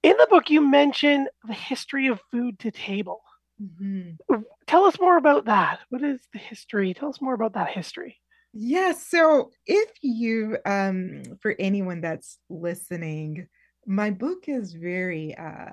In 0.03 0.17
the 0.19 0.27
book, 0.31 0.51
you 0.51 0.61
mention 0.61 1.29
the 1.47 1.55
history 1.55 2.09
of 2.09 2.21
food 2.31 2.59
to 2.61 2.71
table. 2.71 3.23
Mhm. 3.61 4.19
Tell 4.67 4.85
us 4.85 4.99
more 5.01 5.17
about 5.17 5.45
that. 5.47 5.81
What 5.91 6.03
is 6.03 6.21
the 6.33 6.39
history? 6.39 6.95
Tell 6.95 7.09
us 7.11 7.21
more 7.21 7.35
about 7.35 7.55
that 7.55 7.71
history. 7.71 8.21
Yes. 8.53 9.07
So 9.09 9.51
if 9.67 9.91
you, 10.03 10.59
um, 10.65 11.23
for 11.41 11.55
anyone 11.59 12.01
that's 12.01 12.39
listening, 12.49 13.49
my 13.87 14.11
book 14.11 14.49
is 14.49 14.73
very, 14.73 15.35
uh, 15.37 15.73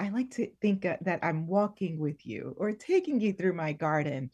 I 0.00 0.08
like 0.08 0.30
to 0.32 0.48
think 0.62 0.86
uh, 0.86 0.96
that 1.02 1.20
I'm 1.22 1.46
walking 1.46 1.98
with 1.98 2.26
you 2.26 2.56
or 2.58 2.72
taking 2.72 3.20
you 3.20 3.34
through 3.34 3.52
my 3.52 3.72
garden. 3.74 4.30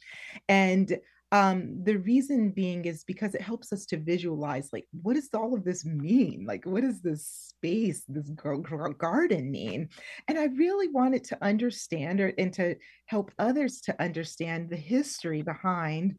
And 0.49 0.97
um, 1.33 1.83
the 1.83 1.97
reason 1.97 2.51
being 2.51 2.85
is 2.85 3.03
because 3.03 3.35
it 3.35 3.43
helps 3.43 3.73
us 3.73 3.85
to 3.87 3.97
visualize 3.97 4.71
like, 4.73 4.87
what 5.03 5.15
does 5.15 5.29
all 5.35 5.55
of 5.55 5.65
this 5.65 5.85
mean? 5.85 6.45
Like, 6.47 6.65
what 6.65 6.83
does 6.83 7.01
this 7.03 7.27
space, 7.27 8.05
this 8.07 8.31
gar- 8.31 8.59
gar- 8.59 8.93
garden 8.93 9.51
mean? 9.51 9.89
And 10.29 10.39
I 10.39 10.45
really 10.45 10.89
wanted 10.89 11.25
to 11.25 11.45
understand 11.45 12.21
or, 12.21 12.33
and 12.39 12.53
to 12.55 12.77
help 13.07 13.33
others 13.41 13.81
to 13.83 14.01
understand 14.01 14.71
the 14.71 14.77
history 14.77 15.43
behind 15.43 16.17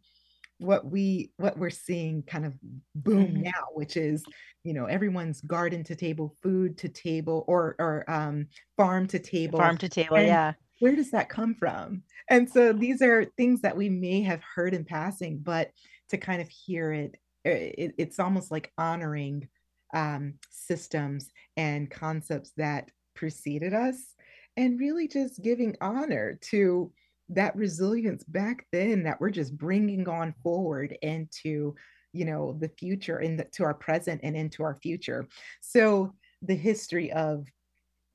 what 0.59 0.85
we 0.87 1.31
what 1.37 1.57
we're 1.57 1.69
seeing 1.69 2.23
kind 2.23 2.45
of 2.45 2.53
boom 2.95 3.33
Mhm. 3.33 3.41
now 3.41 3.63
which 3.73 3.95
is 3.97 4.27
you 4.63 4.73
know 4.73 4.85
everyone's 4.85 5.41
garden 5.41 5.83
to 5.83 5.95
table 5.95 6.35
food 6.41 6.77
to 6.77 6.89
table 6.89 7.45
or 7.47 7.75
or 7.79 8.09
um 8.09 8.47
farm 8.75 9.07
to 9.07 9.19
table 9.19 9.57
Farm 9.57 9.77
to 9.79 9.89
table, 9.89 10.17
and 10.17 10.21
yeah. 10.21 10.53
where 10.79 10.95
does 10.95 11.11
that 11.11 11.29
come 11.29 11.53
from 11.55 12.03
and 12.29 12.49
so 12.49 12.73
these 12.73 13.01
are 13.01 13.25
things 13.25 13.61
that 13.61 13.77
we 13.77 13.89
may 13.89 14.21
have 14.21 14.41
heard 14.55 14.73
in 14.73 14.83
passing 14.85 15.39
but 15.39 15.71
to 16.09 16.17
kind 16.17 16.41
of 16.41 16.47
hear 16.49 16.91
it, 16.93 17.15
uh, 17.45 17.49
it 17.51 17.93
it's 17.97 18.19
almost 18.19 18.51
like 18.51 18.71
honoring 18.77 19.47
um 19.93 20.33
systems 20.49 21.29
and 21.55 21.89
concepts 21.91 22.51
that 22.57 22.91
preceded 23.15 23.73
us 23.73 24.15
and 24.57 24.79
really 24.79 25.07
just 25.07 25.41
giving 25.41 25.75
honor 25.81 26.37
to 26.41 26.91
that 27.29 27.55
resilience 27.55 28.23
back 28.23 28.65
then 28.71 29.03
that 29.03 29.19
we're 29.19 29.29
just 29.29 29.57
bringing 29.57 30.07
on 30.07 30.33
forward 30.43 30.97
into 31.01 31.75
you 32.13 32.25
know 32.25 32.57
the 32.59 32.69
future 32.69 33.17
and 33.17 33.45
to 33.51 33.63
our 33.63 33.73
present 33.73 34.21
and 34.23 34.35
into 34.35 34.63
our 34.63 34.75
future. 34.75 35.27
So 35.61 36.13
the 36.41 36.55
history 36.55 37.11
of 37.11 37.45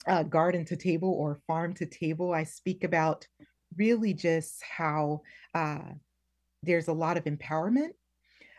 uh, 0.06 0.22
garden 0.24 0.64
to 0.64 0.76
table 0.76 1.12
or 1.12 1.40
farm 1.46 1.72
to 1.72 1.86
table 1.86 2.34
i 2.34 2.42
speak 2.42 2.82
about 2.82 3.24
really 3.76 4.12
just 4.12 4.60
how 4.62 5.20
uh, 5.54 5.78
there's 6.64 6.88
a 6.88 6.92
lot 6.92 7.16
of 7.16 7.24
empowerment 7.24 7.90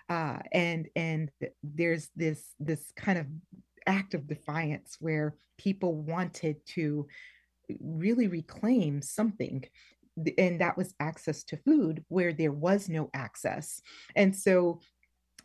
uh, 0.10 0.38
and 0.52 0.88
and 0.96 1.32
there's 1.64 2.10
this 2.16 2.54
this 2.60 2.92
kind 2.96 3.18
of 3.18 3.26
act 3.88 4.14
of 4.14 4.28
defiance 4.28 4.98
where 5.00 5.36
people 5.58 5.96
wanted 5.96 6.58
to 6.66 7.08
really 7.80 8.28
reclaim 8.28 9.02
something. 9.02 9.62
th- 9.62 9.72
and 10.38 10.62
that 10.62 10.78
was 10.78 10.94
access 11.00 11.44
to 11.44 11.58
food 11.58 12.06
where 12.10 12.34
there 12.34 12.52
was 12.52 12.90
no 12.90 13.10
access 13.14 13.82
and 14.16 14.36
so 14.36 14.80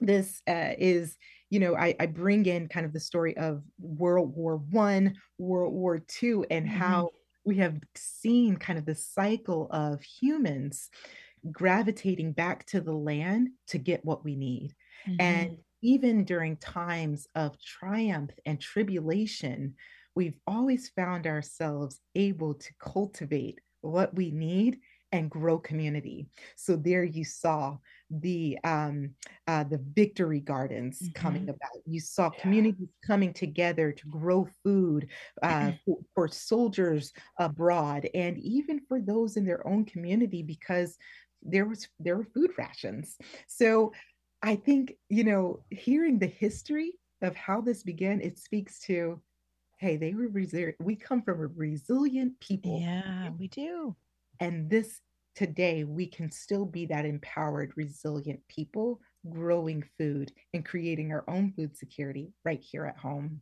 this 0.01 0.43
uh, 0.49 0.75
is 0.79 1.17
you 1.51 1.59
know 1.61 1.77
I, 1.77 1.95
I 2.01 2.07
bring 2.07 2.47
in 2.47 2.69
kind 2.69 2.87
of 2.87 2.93
the 2.93 3.01
story 3.01 3.37
of 3.37 3.65
world 3.81 4.35
war 4.37 4.57
one 4.59 5.17
world 5.39 5.75
war 5.75 5.99
two 5.99 6.47
and 6.51 6.67
Mhm. 6.67 6.69
how 6.69 7.11
we 7.45 7.57
have 7.59 7.81
seen 7.97 8.57
kind 8.57 8.79
of 8.79 8.87
the 8.87 8.95
cycle 8.95 9.69
of 9.71 10.03
humans 10.03 10.91
gravitating 11.53 12.33
back 12.33 12.67
to 12.67 12.81
the 12.81 12.93
land 12.93 13.51
to 13.69 13.79
get 13.79 14.05
what 14.05 14.25
we 14.25 14.37
need 14.37 14.75
Mhm. 15.07 15.19
and 15.19 15.59
even 15.83 16.25
during 16.25 16.57
times 16.57 17.29
of 17.37 17.57
triumph 17.61 18.33
and 18.45 18.61
tribulation, 18.61 19.77
we've 20.17 20.41
always 20.45 20.89
found 20.89 21.25
ourselves 21.25 22.01
able 22.17 22.53
to 22.55 22.75
cultivate 22.81 23.61
what 23.89 24.15
we 24.15 24.31
need 24.31 24.79
and 25.13 25.31
grow 25.31 25.59
community. 25.59 26.29
So 26.57 26.77
there 26.77 27.05
you 27.05 27.25
saw 27.25 27.79
the 28.11 28.59
um, 28.65 29.15
uh, 29.47 29.65
the 29.65 29.79
victory 29.95 30.41
gardens 30.41 31.09
coming 31.15 31.49
Mhm. 31.49 31.55
about. 31.55 31.83
You 31.87 32.01
saw 32.01 32.31
Yeah. 32.31 32.41
communities 32.41 32.89
coming 33.07 33.33
together 33.33 33.93
to 33.93 34.07
grow 34.09 34.47
food 34.63 35.09
uh, 35.43 35.73
for, 35.85 35.99
for 36.15 36.29
soldiers 36.29 37.13
abroad, 37.39 38.09
and 38.15 38.39
even 38.39 38.81
for 38.87 39.01
those 39.01 39.37
in 39.37 39.45
their 39.47 39.67
own 39.67 39.85
community, 39.85 40.43
because 40.43 40.99
there 41.43 41.67
was 41.67 41.89
there 41.99 42.17
were 42.17 42.25
food 42.35 42.51
rations. 42.59 43.17
So 43.47 43.93
I 44.43 44.57
think, 44.57 44.95
you 45.09 45.25
know, 45.25 45.65
hearing 45.71 46.19
the 46.19 46.27
history 46.27 46.93
of 47.23 47.35
how 47.35 47.61
this 47.61 47.83
began, 47.83 48.21
it 48.21 48.39
speaks 48.39 48.79
to, 48.81 49.21
hey, 49.79 49.97
they 49.97 50.15
were 50.15 50.29
resilient. 50.29 50.77
We 50.81 50.97
come 50.97 51.23
from 51.23 51.41
a 51.41 51.47
resilient 51.47 52.39
people. 52.41 52.81
Yeah, 52.81 53.31
we 53.39 53.49
do. 53.49 53.97
And 54.41 54.69
this 54.69 55.01
today, 55.35 55.85
we 55.85 56.07
can 56.07 56.31
still 56.31 56.67
be 56.67 56.87
that 56.87 57.07
empowered, 57.07 57.73
resilient 57.77 58.41
people 58.49 59.01
growing 59.29 59.85
food 59.99 60.33
and 60.53 60.65
creating 60.65 61.13
our 61.13 61.25
own 61.29 61.53
food 61.57 61.77
security 61.77 62.33
right 62.45 62.61
here 62.63 62.87
at 62.87 62.97
home. 62.97 63.41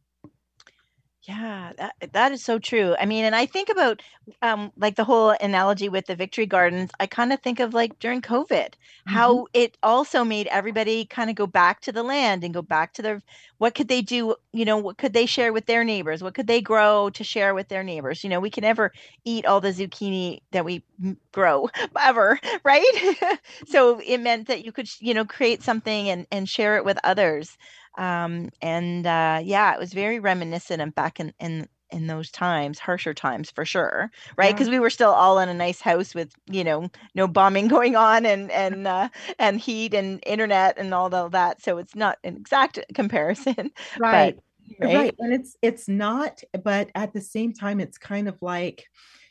Yeah, 1.29 1.73
that 1.79 2.12
that 2.12 2.31
is 2.33 2.45
so 2.45 2.61
true. 2.61 2.95
I 3.01 3.05
mean, 3.05 3.25
and 3.25 3.35
I 3.35 3.47
think 3.47 3.69
about 3.69 4.01
um 4.43 4.71
like 4.77 4.95
the 4.95 5.03
whole 5.05 5.31
analogy 5.41 5.89
with 5.89 6.07
the 6.07 6.15
victory 6.15 6.47
gardens. 6.47 6.93
I 7.01 7.07
kind 7.09 7.33
of 7.33 7.41
think 7.43 7.59
of 7.59 7.75
like 7.75 7.99
during 7.99 8.23
COVID, 8.23 8.75
Mhm. 9.07 9.15
how 9.15 9.47
it 9.53 9.77
also 9.83 10.23
made 10.23 10.47
everybody 10.47 11.05
kind 11.05 11.29
of 11.29 11.35
go 11.35 11.49
back 11.49 11.81
to 11.83 11.91
the 11.93 12.05
land 12.05 12.45
and 12.45 12.55
go 12.55 12.62
back 12.62 12.93
to 12.95 13.03
their 13.03 13.23
what 13.59 13.75
could 13.75 13.89
they 13.89 14.03
do, 14.03 14.37
you 14.53 14.65
know, 14.65 14.77
what 14.79 14.99
could 14.99 15.15
they 15.15 15.27
share 15.27 15.53
with 15.53 15.67
their 15.67 15.83
neighbors? 15.83 16.23
What 16.23 16.35
could 16.35 16.47
they 16.47 16.61
grow 16.61 17.11
to 17.11 17.25
share 17.25 17.55
with 17.55 17.69
their 17.69 17.83
neighbors? 17.83 18.23
You 18.23 18.31
know, 18.31 18.39
we 18.41 18.51
can 18.51 18.62
never 18.62 18.93
eat 19.25 19.47
all 19.47 19.61
the 19.61 19.73
zucchini 19.73 20.39
that 20.53 20.65
we 20.65 20.85
grow 21.33 21.69
ever, 22.01 22.39
right? 22.65 23.39
So 23.67 23.99
it 24.05 24.19
meant 24.19 24.47
that 24.49 24.65
you 24.65 24.73
could, 24.73 24.89
you 25.01 25.15
know, 25.15 25.25
create 25.25 25.62
something 25.62 26.09
and 26.09 26.27
and 26.31 26.49
share 26.49 26.77
it 26.77 26.85
with 26.85 26.99
others 27.05 27.57
um, 27.97 28.51
and 28.63 29.07
uh, 29.07 29.41
yeah, 29.43 29.75
it 29.75 29.79
was 29.79 29.93
very 29.93 30.19
reminiscent 30.21 30.83
of 30.83 30.95
back 30.95 31.21
in 31.21 31.33
in 31.41 31.69
in 31.91 32.09
those 32.09 32.31
times, 32.33 32.81
harsher 32.81 33.15
times 33.15 33.51
for 33.51 33.65
sure, 33.65 34.11
right? 34.37 34.53
Yeah. 34.53 34.57
Because 34.57 34.69
we 34.71 34.81
were 34.81 34.91
still 34.91 35.11
all 35.13 35.39
in 35.39 35.49
a 35.49 35.55
nice 35.55 35.81
house 35.81 36.15
with 36.15 36.33
you 36.51 36.65
know 36.65 36.91
no 37.15 37.29
bombing 37.29 37.69
going 37.77 37.97
on 37.97 38.27
and 38.27 38.51
and 38.51 38.87
uh, 38.87 39.09
and 39.39 39.61
heat 39.61 39.95
and 39.95 40.21
internet 40.27 40.79
and 40.79 40.93
all 40.95 41.15
of 41.15 41.33
that. 41.33 41.63
So 41.63 41.79
it's 41.79 41.95
not 41.97 42.19
an 42.25 42.37
exact 42.37 42.81
comparison, 42.95 43.71
but 44.11 44.35
Right. 44.35 44.39
right, 44.83 44.93
Right. 44.93 45.15
And 45.19 45.33
it's 45.33 45.57
it's 45.63 45.89
not, 45.89 46.43
but 46.63 46.91
at 46.95 47.13
the 47.13 47.21
same 47.21 47.53
time, 47.53 47.81
it's 47.81 47.99
kind 47.99 48.29
of 48.29 48.37
like, 48.43 48.85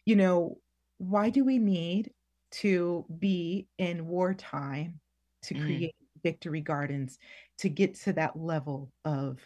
you 0.05 0.15
know, 0.15 0.59
why 0.97 1.29
do 1.29 1.43
we 1.45 1.59
need 1.59 2.11
to 2.51 3.05
be 3.19 3.67
in 3.77 4.07
wartime 4.07 4.99
to 5.43 5.53
Mm. 5.53 5.55
create 5.55 5.95
victory 6.23 6.61
gardens 6.61 7.19
to 7.59 7.69
get 7.69 7.95
to 7.95 8.13
that 8.13 8.37
level 8.37 8.91
of 9.05 9.39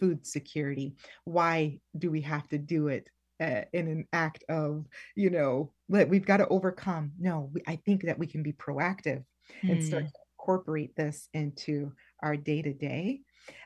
food 0.00 0.26
security? 0.26 0.96
Why 1.24 1.80
do 1.96 2.10
we 2.10 2.20
have 2.22 2.48
to 2.48 2.58
do 2.58 2.88
it 2.88 3.08
uh, 3.40 3.62
in 3.72 3.88
an 3.88 4.08
act 4.12 4.44
of, 4.48 4.86
you 5.16 5.30
know, 5.30 5.72
that 5.88 6.08
we've 6.08 6.26
got 6.26 6.38
to 6.38 6.48
overcome? 6.48 7.12
No, 7.18 7.50
we, 7.52 7.62
I 7.66 7.76
think 7.76 8.02
that 8.04 8.18
we 8.18 8.26
can 8.26 8.42
be 8.42 8.52
proactive 8.52 9.24
and 9.68 9.82
start 9.82 10.06
Mm. 10.06 10.12
to 10.12 10.18
incorporate 10.38 10.94
this 10.96 11.28
into 11.34 11.92
our 12.22 12.36
day 12.36 12.62
to 12.62 12.72
day. 12.72 13.22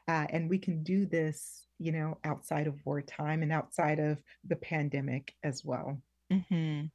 And 0.07 0.49
we 0.49 0.59
can 0.59 0.83
do 0.83 1.07
this, 1.07 1.67
you 1.79 1.93
know, 1.93 2.19
outside 2.25 2.67
of 2.67 2.85
wartime 2.85 3.43
and 3.43 3.53
outside 3.53 3.99
of 3.99 4.23
the 4.45 4.57
pandemic 4.57 5.35
as 5.43 5.65
well. 5.65 6.01
hmm 6.31 6.87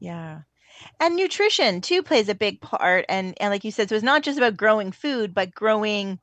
Yeah. 0.00 0.42
And 1.00 1.16
nutrition 1.16 1.80
too 1.80 2.02
plays 2.02 2.28
a 2.28 2.34
big 2.34 2.60
part. 2.60 3.04
And 3.08 3.34
and 3.40 3.50
like 3.50 3.64
you 3.64 3.70
said, 3.72 3.88
so 3.88 3.94
it's 3.94 4.04
not 4.04 4.22
just 4.22 4.38
about 4.38 4.56
growing 4.56 4.92
food, 4.92 5.34
but 5.34 5.54
growing 5.54 6.20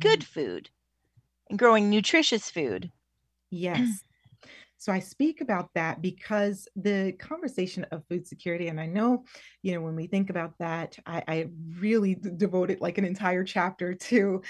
good 0.00 0.22
Mhm. 0.22 0.24
food 0.24 0.70
and 1.50 1.58
growing 1.58 1.90
nutritious 1.90 2.50
food. 2.50 2.92
Yes. 3.50 4.02
So 4.80 4.90
I 4.92 4.98
speak 4.98 5.42
about 5.42 5.68
that 5.74 6.00
because 6.00 6.66
the 6.74 7.12
conversation 7.18 7.84
of 7.92 8.02
food 8.08 8.26
security, 8.26 8.68
and 8.68 8.80
I 8.80 8.86
know, 8.86 9.24
you 9.62 9.74
know, 9.74 9.82
when 9.82 9.94
we 9.94 10.06
think 10.06 10.30
about 10.30 10.54
that, 10.58 10.98
I, 11.04 11.22
I 11.28 11.48
really 11.78 12.14
d- 12.14 12.30
devoted 12.34 12.80
like 12.80 12.96
an 12.96 13.04
entire 13.04 13.44
chapter 13.44 13.92
to 13.94 14.40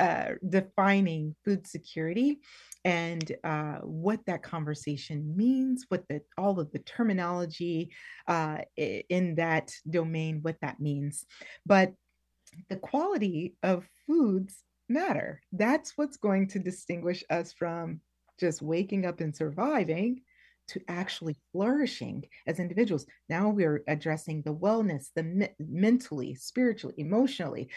uh, 0.00 0.30
defining 0.48 1.36
food 1.44 1.68
security 1.68 2.40
and 2.84 3.30
uh, 3.44 3.76
what 3.82 4.26
that 4.26 4.42
conversation 4.42 5.36
means, 5.36 5.84
what 5.88 6.02
the 6.08 6.20
all 6.36 6.58
of 6.58 6.72
the 6.72 6.80
terminology 6.80 7.92
uh, 8.26 8.58
in 8.76 9.36
that 9.36 9.70
domain, 9.88 10.40
what 10.42 10.56
that 10.62 10.80
means. 10.80 11.24
But 11.64 11.94
the 12.68 12.76
quality 12.76 13.54
of 13.62 13.88
foods 14.06 14.64
matter. 14.88 15.40
That's 15.52 15.92
what's 15.96 16.16
going 16.16 16.48
to 16.48 16.58
distinguish 16.58 17.24
us 17.30 17.52
from 17.52 18.00
just 18.38 18.62
waking 18.62 19.06
up 19.06 19.20
and 19.20 19.34
surviving 19.34 20.22
to 20.68 20.80
actually 20.88 21.36
flourishing 21.52 22.24
as 22.46 22.58
individuals. 22.58 23.06
Now 23.28 23.48
we're 23.50 23.84
addressing 23.86 24.42
the 24.42 24.54
wellness, 24.54 25.10
the 25.14 25.22
me- 25.22 25.54
mentally, 25.58 26.34
spiritually, 26.34 26.94
emotionally, 26.98 27.68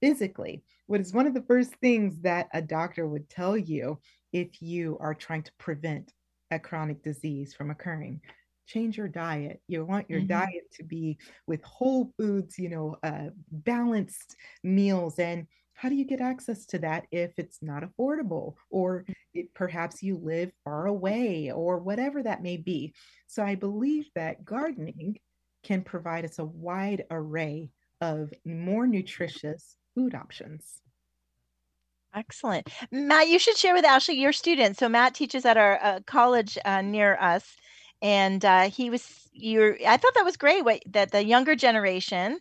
physically. 0.00 0.64
What 0.86 1.00
is 1.00 1.12
one 1.12 1.26
of 1.26 1.34
the 1.34 1.42
first 1.42 1.74
things 1.76 2.20
that 2.22 2.48
a 2.52 2.60
doctor 2.60 3.06
would 3.06 3.28
tell 3.28 3.56
you 3.56 4.00
if 4.32 4.60
you 4.60 4.98
are 5.00 5.14
trying 5.14 5.44
to 5.44 5.52
prevent 5.58 6.12
a 6.50 6.58
chronic 6.58 7.02
disease 7.02 7.54
from 7.54 7.70
occurring? 7.70 8.20
Change 8.66 8.96
your 8.96 9.08
diet. 9.08 9.60
You 9.68 9.84
want 9.84 10.10
your 10.10 10.20
hmm 10.20 10.26
diet 10.26 10.70
to 10.74 10.84
be 10.84 11.18
with 11.46 11.62
whole 11.62 12.12
foods, 12.18 12.58
you 12.58 12.68
know, 12.68 12.96
uh, 13.02 13.30
balanced 13.50 14.36
meals. 14.64 15.18
And 15.18 15.46
how 15.74 15.88
do 15.88 15.94
you 15.94 16.04
get 16.04 16.20
access 16.20 16.66
to 16.66 16.78
that 16.78 17.06
if 17.10 17.32
it's 17.38 17.58
not 17.62 17.82
affordable 17.82 18.54
or 18.70 19.04
it, 19.34 19.52
perhaps 19.54 20.02
you 20.02 20.16
live 20.16 20.52
far 20.64 20.86
away 20.86 21.50
or 21.50 21.78
whatever 21.78 22.22
that 22.22 22.42
may 22.42 22.56
be? 22.56 22.94
So 23.26 23.42
I 23.42 23.54
believe 23.54 24.08
that 24.14 24.44
gardening 24.44 25.18
can 25.62 25.82
provide 25.82 26.24
us 26.24 26.38
a 26.38 26.44
wide 26.44 27.04
array 27.10 27.70
of 28.00 28.32
more 28.44 28.86
nutritious 28.86 29.76
food 29.94 30.14
options. 30.14 30.80
Excellent. 32.14 32.68
Matt, 32.90 33.28
you 33.28 33.38
should 33.38 33.56
share 33.56 33.74
with 33.74 33.84
Ashley 33.84 34.20
your 34.20 34.32
students. 34.32 34.78
So 34.78 34.88
Matt 34.88 35.14
teaches 35.14 35.46
at 35.46 35.56
our 35.56 35.82
uh, 35.82 36.00
college 36.06 36.58
uh, 36.64 36.82
near 36.82 37.16
us, 37.16 37.56
and 38.02 38.44
uh, 38.44 38.68
he 38.68 38.90
was 38.90 39.28
you. 39.32 39.76
I 39.86 39.96
thought 39.96 40.14
that 40.14 40.24
was 40.24 40.36
great. 40.36 40.64
What 40.64 40.82
that 40.90 41.10
the 41.10 41.24
younger 41.24 41.54
generation. 41.54 42.38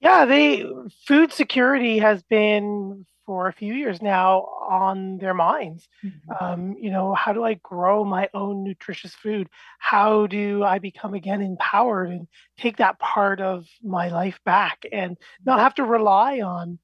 Yeah, 0.00 0.24
they 0.26 0.64
food 1.06 1.32
security 1.32 1.98
has 1.98 2.22
been 2.22 3.04
for 3.26 3.48
a 3.48 3.52
few 3.52 3.74
years 3.74 4.00
now 4.00 4.42
on 4.68 5.18
their 5.18 5.34
minds. 5.34 5.88
Mhm. 6.02 6.38
Um, 6.40 6.76
you 6.78 6.90
know, 6.90 7.14
how 7.14 7.32
do 7.32 7.42
I 7.42 7.54
grow 7.54 8.04
my 8.04 8.28
own 8.34 8.62
nutritious 8.62 9.14
food? 9.14 9.48
How 9.80 10.26
do 10.26 10.62
I 10.62 10.78
become 10.78 11.14
again 11.14 11.40
empowered 11.42 12.10
and 12.10 12.28
take 12.58 12.76
that 12.76 12.98
part 13.00 13.40
of 13.40 13.66
my 13.82 14.08
life 14.08 14.38
back 14.44 14.84
and 14.92 15.16
not 15.46 15.58
have 15.58 15.74
to 15.76 15.84
rely 15.84 16.40
on 16.40 16.78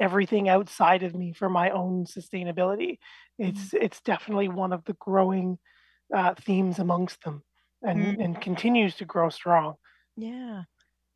everything 0.00 0.48
outside 0.48 1.02
of 1.02 1.14
me 1.14 1.32
for 1.32 1.48
my 1.48 1.70
own 1.70 2.04
sustainability? 2.04 2.98
It's 3.38 3.72
it's 3.72 4.00
definitely 4.02 4.48
one 4.48 4.72
of 4.72 4.84
the 4.84 4.94
growing 4.94 5.58
uh, 6.14 6.34
themes 6.36 6.78
amongst 6.80 7.22
them 7.24 7.44
and 7.82 8.16
Mhm. 8.16 8.18
and 8.18 8.40
continues 8.40 8.96
to 8.96 9.04
grow 9.06 9.30
strong. 9.30 9.76
Yeah. 10.16 10.64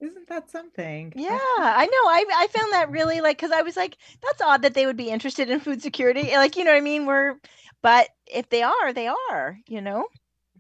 Isn't 0.03 0.27
that 0.29 0.51
something? 0.51 1.15
Yeah, 1.15 1.29
I 1.29 1.39
I 1.59 1.87
know. 1.87 1.93
I 2.09 2.25
I 2.45 2.47
found 2.49 2.73
that 2.73 2.91
really 2.91 3.21
like 3.21 3.37
because 3.37 3.51
I 3.53 3.63
was 3.63 3.77
like, 3.77 3.99
that's 4.23 4.41
odd 4.41 4.63
that 4.63 4.75
they 4.75 4.87
would 4.87 4.97
be 4.97 5.11
interested 5.11 5.51
in 5.51 5.61
food 5.61 5.83
security. 5.83 6.31
Like, 6.37 6.57
you 6.57 6.65
know 6.65 6.71
what 6.73 6.79
I 6.79 6.81
mean? 6.81 7.05
We're, 7.07 7.39
but 7.83 8.09
if 8.27 8.49
they 8.49 8.63
are, 8.63 8.93
they 8.95 9.09
are, 9.09 9.59
you 9.67 9.81
know? 9.83 10.09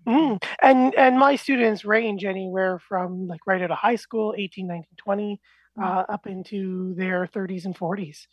Mm. 0.07 0.43
And 0.61 0.95
and 0.97 1.19
my 1.19 1.37
students 1.37 1.85
range 1.85 2.25
anywhere 2.25 2.79
from 2.79 3.29
like 3.29 3.47
right 3.47 3.63
out 3.63 3.71
of 3.71 3.79
high 3.79 3.95
school, 3.97 4.35
18, 4.37 4.67
19, 4.67 4.97
20, 4.97 5.41
Mhm. 5.77 5.97
uh, 5.97 6.05
up 6.09 6.27
into 6.27 6.95
their 6.95 7.27
30s 7.27 7.67
and 7.67 7.77
40s. 7.77 8.27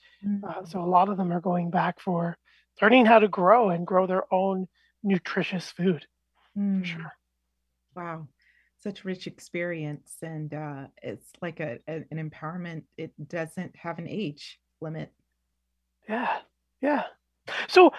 Uh, 0.43 0.63
Mhm. 0.63 0.65
so 0.65 0.81
a 0.81 0.85
lot 0.89 1.09
of 1.09 1.17
them 1.17 1.31
are 1.31 1.41
going 1.41 1.69
back 1.69 1.99
for 1.99 2.37
learning 2.81 3.05
how 3.05 3.19
to 3.19 3.27
grow 3.27 3.69
and 3.69 3.85
grow 3.85 4.07
their 4.07 4.23
own 4.33 4.67
nutritious 5.03 5.69
food 5.71 6.07
for 6.79 6.85
Mm. 6.85 6.85
sure. 6.85 7.13
Wow. 7.95 8.29
Such 8.81 9.03
rich 9.03 9.27
experience. 9.27 10.15
And 10.21 10.53
uh, 10.53 10.87
it's 11.03 11.29
like 11.41 11.59
a, 11.59 11.79
a- 11.87 12.05
an 12.11 12.29
empowerment. 12.29 12.83
It 12.97 13.11
doesn't 13.27 13.75
have 13.75 13.99
an 13.99 14.07
age 14.07 14.59
limit. 14.81 15.11
Yeah. 16.07 16.37
Yeah. 16.81 17.03
So 17.67 17.91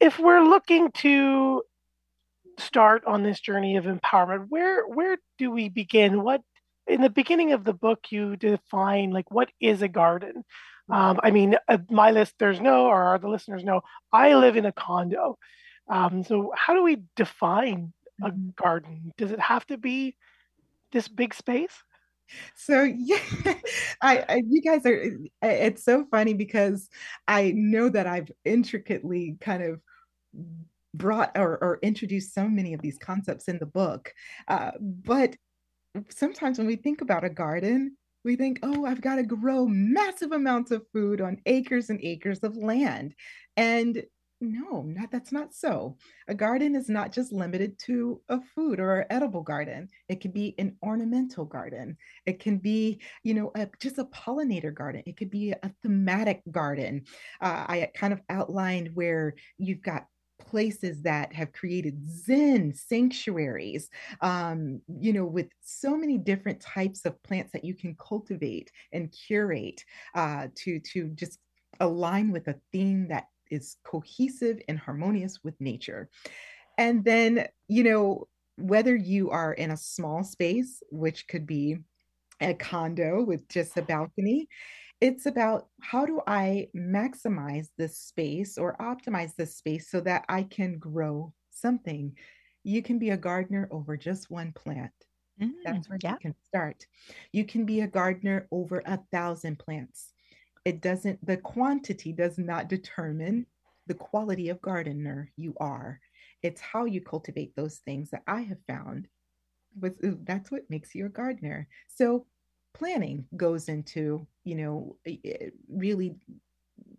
if 0.00 0.18
we're 0.18 0.42
looking 0.44 0.92
to 0.98 1.62
start 2.58 3.04
on 3.04 3.22
this 3.22 3.40
journey 3.40 3.76
of 3.76 3.84
empowerment, 3.84 4.46
where 4.48 4.86
where 4.86 5.18
do 5.38 5.50
we 5.50 5.68
begin? 5.68 6.22
What 6.22 6.42
in 6.86 7.00
the 7.02 7.10
beginning 7.10 7.52
of 7.52 7.64
the 7.64 7.72
book 7.72 8.00
you 8.10 8.36
define 8.36 9.10
like 9.10 9.30
what 9.30 9.50
is 9.60 9.82
a 9.82 9.88
garden? 9.88 10.44
Um, 10.90 11.20
I 11.22 11.30
mean, 11.32 11.56
uh, 11.68 11.78
my 11.90 12.12
listeners 12.12 12.60
know, 12.60 12.86
or 12.86 13.18
the 13.18 13.28
listeners 13.28 13.62
know, 13.64 13.82
I 14.12 14.34
live 14.34 14.56
in 14.56 14.64
a 14.66 14.72
condo. 14.72 15.36
Um, 15.90 16.24
so 16.24 16.52
how 16.56 16.74
do 16.74 16.82
we 16.82 17.02
define 17.16 17.92
a 18.22 18.30
Mhm. 18.30 18.54
garden? 18.56 19.12
Does 19.18 19.30
it 19.32 19.40
have 19.40 19.66
to 19.66 19.76
be 19.76 20.16
this 20.92 21.08
big 21.08 21.34
space? 21.34 21.82
So 22.56 22.82
yeah, 22.98 23.18
I, 24.02 24.24
I 24.28 24.42
you 24.48 24.62
guys 24.62 24.84
are 24.86 25.02
it's 25.42 25.84
so 25.84 26.04
funny 26.10 26.34
because 26.34 26.88
I 27.26 27.52
know 27.54 27.88
that 27.88 28.06
I've 28.06 28.30
intricately 28.44 29.36
kind 29.40 29.62
of 29.62 29.80
brought 30.94 31.32
or, 31.36 31.58
or 31.62 31.78
introduced 31.82 32.34
so 32.34 32.48
many 32.48 32.74
of 32.74 32.80
these 32.80 32.98
concepts 32.98 33.48
in 33.48 33.58
the 33.58 33.66
book. 33.66 34.12
Uh, 34.48 34.72
but 34.80 35.36
sometimes 36.10 36.58
when 36.58 36.66
we 36.66 36.76
think 36.76 37.00
about 37.00 37.24
a 37.24 37.30
garden, 37.30 37.96
we 38.24 38.36
think, 38.36 38.58
oh, 38.62 38.84
I've 38.84 39.00
got 39.00 39.16
to 39.16 39.22
grow 39.22 39.66
massive 39.66 40.32
amounts 40.32 40.70
of 40.70 40.86
food 40.92 41.20
on 41.20 41.40
acres 41.46 41.90
and 41.90 42.00
acres 42.02 42.40
of 42.40 42.56
land. 42.56 43.14
And 43.56 44.02
no, 44.40 44.82
not 44.82 45.10
that's 45.10 45.32
not 45.32 45.52
so. 45.52 45.96
A 46.28 46.34
garden 46.34 46.76
is 46.76 46.88
not 46.88 47.12
just 47.12 47.32
limited 47.32 47.78
to 47.86 48.20
a 48.28 48.40
food 48.54 48.78
or 48.78 49.00
an 49.00 49.06
edible 49.10 49.42
garden. 49.42 49.88
It 50.08 50.20
can 50.20 50.30
be 50.30 50.54
an 50.58 50.76
ornamental 50.82 51.44
garden. 51.44 51.96
It 52.24 52.38
can 52.38 52.58
be, 52.58 53.00
you 53.24 53.34
know, 53.34 53.50
a, 53.56 53.68
just 53.80 53.98
a 53.98 54.04
pollinator 54.04 54.72
garden. 54.72 55.02
It 55.06 55.16
could 55.16 55.30
be 55.30 55.50
a 55.50 55.72
thematic 55.82 56.42
garden. 56.50 57.04
Uh, 57.40 57.64
I 57.68 57.90
kind 57.96 58.12
of 58.12 58.20
outlined 58.28 58.90
where 58.94 59.34
you've 59.58 59.82
got 59.82 60.06
places 60.38 61.02
that 61.02 61.32
have 61.32 61.52
created 61.52 62.08
zen 62.08 62.72
sanctuaries 62.72 63.90
um, 64.20 64.80
you 65.00 65.12
know, 65.12 65.24
with 65.24 65.48
so 65.60 65.96
many 65.96 66.16
different 66.16 66.60
types 66.60 67.04
of 67.04 67.20
plants 67.24 67.50
that 67.52 67.64
you 67.64 67.74
can 67.74 67.96
cultivate 67.96 68.70
and 68.92 69.12
curate 69.26 69.84
uh, 70.14 70.46
to 70.54 70.78
to 70.92 71.08
just 71.10 71.38
align 71.80 72.30
with 72.32 72.48
a 72.48 72.56
theme 72.72 73.08
that 73.08 73.26
is 73.50 73.76
cohesive 73.84 74.60
and 74.68 74.78
harmonious 74.78 75.38
with 75.42 75.60
nature. 75.60 76.08
And 76.76 77.04
then, 77.04 77.48
you 77.68 77.84
know, 77.84 78.28
whether 78.56 78.94
you 78.94 79.30
are 79.30 79.52
in 79.52 79.70
a 79.70 79.76
small 79.76 80.24
space, 80.24 80.82
which 80.90 81.26
could 81.28 81.46
be 81.46 81.78
a 82.40 82.54
condo 82.54 83.22
with 83.24 83.48
just 83.48 83.76
a 83.76 83.82
balcony, 83.82 84.48
it's 85.00 85.26
about 85.26 85.68
how 85.80 86.06
do 86.06 86.20
I 86.26 86.68
maximize 86.74 87.68
this 87.76 87.98
space 87.98 88.58
or 88.58 88.76
optimize 88.78 89.34
this 89.36 89.56
space 89.56 89.90
so 89.90 90.00
that 90.00 90.24
I 90.28 90.42
can 90.42 90.78
grow 90.78 91.32
something. 91.50 92.16
You 92.64 92.82
can 92.82 92.98
be 92.98 93.10
a 93.10 93.16
gardener 93.16 93.68
over 93.70 93.96
just 93.96 94.30
one 94.30 94.52
plant. 94.52 94.92
Mm, 95.40 95.52
That's 95.64 95.88
where 95.88 95.98
you 96.02 96.16
can 96.20 96.34
start. 96.46 96.86
You 97.32 97.44
can 97.44 97.64
be 97.64 97.80
a 97.82 97.86
gardener 97.86 98.48
over 98.50 98.82
a 98.84 98.98
thousand 99.12 99.58
plants. 99.58 100.12
It 100.64 100.80
doesn't, 100.80 101.24
the 101.24 101.36
quantity 101.36 102.12
does 102.12 102.38
not 102.38 102.68
determine 102.68 103.46
the 103.86 103.94
quality 103.94 104.48
of 104.50 104.60
gardener 104.60 105.30
you 105.36 105.54
are. 105.60 106.00
It's 106.42 106.60
how 106.60 106.84
you 106.84 107.00
cultivate 107.00 107.56
those 107.56 107.78
things 107.78 108.10
that 108.10 108.22
I 108.26 108.42
have 108.42 108.58
found 108.66 109.08
was 109.80 109.92
that's 110.24 110.50
what 110.50 110.68
makes 110.70 110.94
you 110.94 111.06
a 111.06 111.10
gardener. 111.10 111.68
So 111.88 112.26
planning 112.74 113.26
goes 113.36 113.68
into, 113.68 114.26
you 114.44 114.56
know, 114.56 114.96
i- 115.06 115.20
i- 115.24 115.52
really 115.68 116.16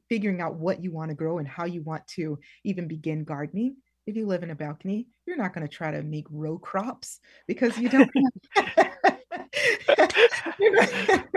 figuring 0.07 0.41
out 0.41 0.55
what 0.55 0.83
you 0.83 0.91
want 0.91 1.09
to 1.09 1.15
grow 1.15 1.37
and 1.37 1.47
how 1.47 1.65
you 1.65 1.81
want 1.83 2.05
to 2.07 2.39
even 2.63 2.87
begin 2.87 3.23
gardening. 3.23 3.77
If 4.07 4.15
you 4.15 4.25
live 4.25 4.43
in 4.43 4.49
a 4.49 4.55
balcony, 4.55 5.07
you're 5.25 5.37
not 5.37 5.53
going 5.53 5.67
to 5.67 5.73
try 5.73 5.91
to 5.91 6.01
make 6.01 6.25
row 6.31 6.57
crops 6.57 7.19
because 7.47 7.77
you 7.77 7.89
don't 7.89 8.09
have 8.55 8.87
you 10.59 10.71
know, 10.71 10.87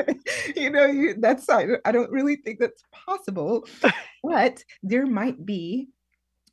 you 0.56 0.70
know 0.70 0.86
you, 0.86 1.14
that's 1.18 1.48
I, 1.48 1.66
I 1.84 1.92
don't 1.92 2.10
really 2.10 2.36
think 2.36 2.58
that's 2.60 2.82
possible 2.92 3.66
but 4.22 4.62
there 4.82 5.06
might 5.06 5.44
be 5.44 5.88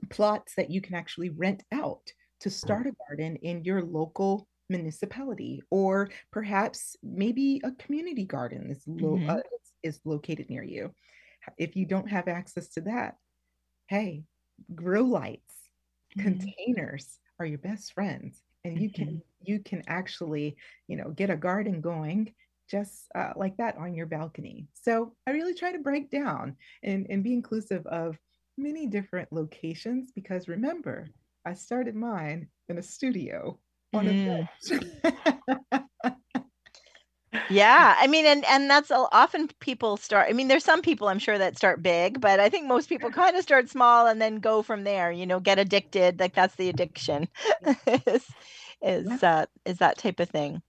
plots 0.09 0.53
that 0.55 0.69
you 0.69 0.81
can 0.81 0.95
actually 0.95 1.29
rent 1.29 1.63
out 1.71 2.11
to 2.41 2.49
start 2.49 2.87
a 2.87 2.93
garden 3.07 3.35
in 3.37 3.63
your 3.65 3.81
local 3.83 4.47
municipality 4.69 5.61
or 5.69 6.09
perhaps 6.31 6.95
maybe 7.03 7.59
a 7.63 7.71
community 7.73 8.23
garden 8.23 8.69
is, 8.71 8.83
lo- 8.87 9.17
Mhm. 9.17 9.29
uh, 9.29 9.41
is 9.83 9.99
located 10.05 10.49
near 10.49 10.63
you 10.63 10.93
if 11.57 11.75
you 11.75 11.85
don't 11.85 12.09
have 12.09 12.27
access 12.27 12.69
to 12.69 12.81
that 12.81 13.17
hey 13.87 14.23
grow 14.75 15.01
lights 15.01 15.55
Mhm. 16.17 16.23
containers 16.23 17.19
are 17.39 17.45
your 17.45 17.59
best 17.59 17.93
friends 17.93 18.41
and 18.63 18.79
you 18.81 18.89
can 18.91 19.21
you 19.41 19.59
can 19.59 19.83
actually 19.87 20.55
you 20.87 20.95
know 20.95 21.09
get 21.11 21.29
a 21.29 21.35
garden 21.35 21.81
going 21.81 22.33
just 22.69 23.07
uh, 23.15 23.33
like 23.35 23.57
that 23.57 23.75
on 23.77 23.95
your 23.95 24.05
balcony. 24.05 24.67
So 24.73 25.13
i 25.27 25.31
really 25.31 25.53
try 25.53 25.71
to 25.71 25.79
break 25.79 26.11
down 26.11 26.55
and, 26.83 27.07
and 27.09 27.23
be 27.23 27.33
inclusive 27.33 27.85
of 27.87 28.17
many 28.57 28.85
different 28.87 29.31
locations 29.31 30.11
because 30.11 30.47
remember 30.47 31.07
i 31.45 31.53
started 31.53 31.95
mine 31.95 32.47
in 32.67 32.77
a 32.77 32.83
studio 32.83 33.57
on 33.93 34.07
a 34.07 34.47
bench. 34.61 35.81
Yeah, 37.49 37.95
I 37.97 38.07
mean, 38.07 38.25
and 38.27 38.45
and 38.45 38.69
that's 38.69 38.91
often 38.91 39.47
people 39.59 39.97
start. 39.97 40.27
I 40.29 40.33
mean, 40.33 40.47
there's 40.47 40.63
some 40.63 40.81
people 40.83 41.07
I'm 41.07 41.19
sure 41.19 41.37
that 41.37 41.57
start 41.57 41.81
big, 41.81 42.21
but 42.21 42.39
I 42.39 42.49
think 42.49 42.67
most 42.67 42.89
people 42.89 43.09
kind 43.11 43.35
of 43.35 43.41
start 43.43 43.69
small 43.69 44.07
and 44.07 44.21
then 44.21 44.37
go 44.39 44.61
from 44.61 44.83
there. 44.83 45.11
You 45.11 45.25
know, 45.25 45.39
get 45.39 45.57
addicted. 45.59 46.19
Like 46.19 46.35
that's 46.35 46.55
the 46.55 46.69
addiction. 46.69 47.27
is 48.07 48.25
is 48.81 49.23
uh, 49.23 49.47
is 49.65 49.79
that 49.79 49.97
type 49.97 50.19
of 50.19 50.29
thing. 50.29 50.61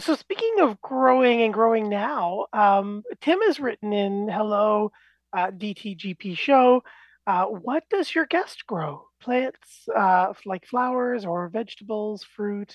So 0.00 0.14
speaking 0.14 0.60
of 0.60 0.80
growing 0.80 1.42
and 1.42 1.52
growing 1.52 1.88
now, 1.88 2.46
um, 2.52 3.02
Tim 3.20 3.40
has 3.42 3.60
written 3.60 3.92
in 3.92 4.28
Hello 4.28 4.92
uh, 5.32 5.50
DTGP 5.50 6.34
show. 6.36 6.82
Uh, 7.26 7.46
what 7.46 7.84
does 7.90 8.14
your 8.14 8.26
guest 8.26 8.66
grow? 8.66 9.08
Plants 9.20 9.88
uh, 9.94 10.32
like 10.46 10.66
flowers 10.66 11.24
or 11.24 11.48
vegetables, 11.48 12.24
fruit? 12.24 12.74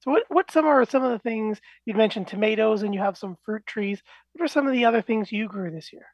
So 0.00 0.10
what 0.10 0.24
what 0.28 0.50
some 0.50 0.66
are 0.66 0.84
some 0.84 1.04
of 1.04 1.10
the 1.10 1.18
things 1.18 1.60
you'd 1.84 1.96
mentioned 1.96 2.28
tomatoes 2.28 2.82
and 2.82 2.94
you 2.94 3.00
have 3.00 3.18
some 3.18 3.36
fruit 3.44 3.64
trees. 3.66 4.02
What 4.32 4.44
are 4.44 4.48
some 4.48 4.66
of 4.66 4.72
the 4.72 4.84
other 4.84 5.02
things 5.02 5.30
you 5.30 5.46
grew 5.46 5.70
this 5.70 5.92
year? 5.92 6.06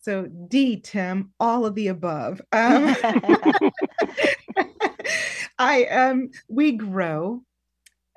so 0.00 0.26
d 0.48 0.80
tim 0.80 1.32
all 1.38 1.66
of 1.66 1.74
the 1.74 1.88
above 1.88 2.40
um, 2.52 2.96
I 5.58 5.84
um 5.86 6.30
we 6.48 6.72
grow 6.72 7.42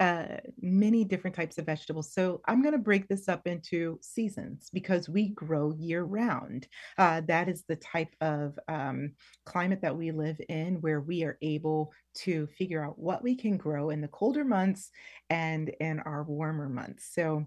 uh 0.04 0.38
many 0.62 1.02
different 1.06 1.36
types 1.36 1.58
of 1.58 1.66
vegetables. 1.66 2.14
So 2.14 2.42
I'm 2.48 2.62
going 2.62 2.74
to 2.74 2.90
break 2.90 3.08
this 3.08 3.28
up 3.34 3.48
into 3.48 4.00
seasons 4.02 4.70
because 4.74 5.08
we 5.08 5.30
grow 5.30 5.66
year 5.88 6.04
round. 6.04 6.68
Uh, 6.98 7.22
that 7.28 7.48
is 7.48 7.64
the 7.68 7.78
type 7.78 8.14
of 8.20 8.60
um, 8.68 9.14
climate 9.46 9.82
that 9.82 9.98
we 10.02 10.12
live 10.12 10.40
in 10.50 10.82
where 10.82 11.02
we 11.02 11.24
are 11.24 11.38
able 11.42 11.92
to 12.26 12.48
figure 12.60 12.84
out 12.86 13.00
what 13.00 13.24
we 13.24 13.36
can 13.36 13.56
grow 13.58 13.92
in 13.92 14.02
the 14.02 14.08
colder 14.20 14.44
months 14.44 14.92
and 15.30 15.70
in 15.80 16.00
our 16.02 16.24
warmer 16.24 16.70
months. 16.70 17.04
So 17.14 17.46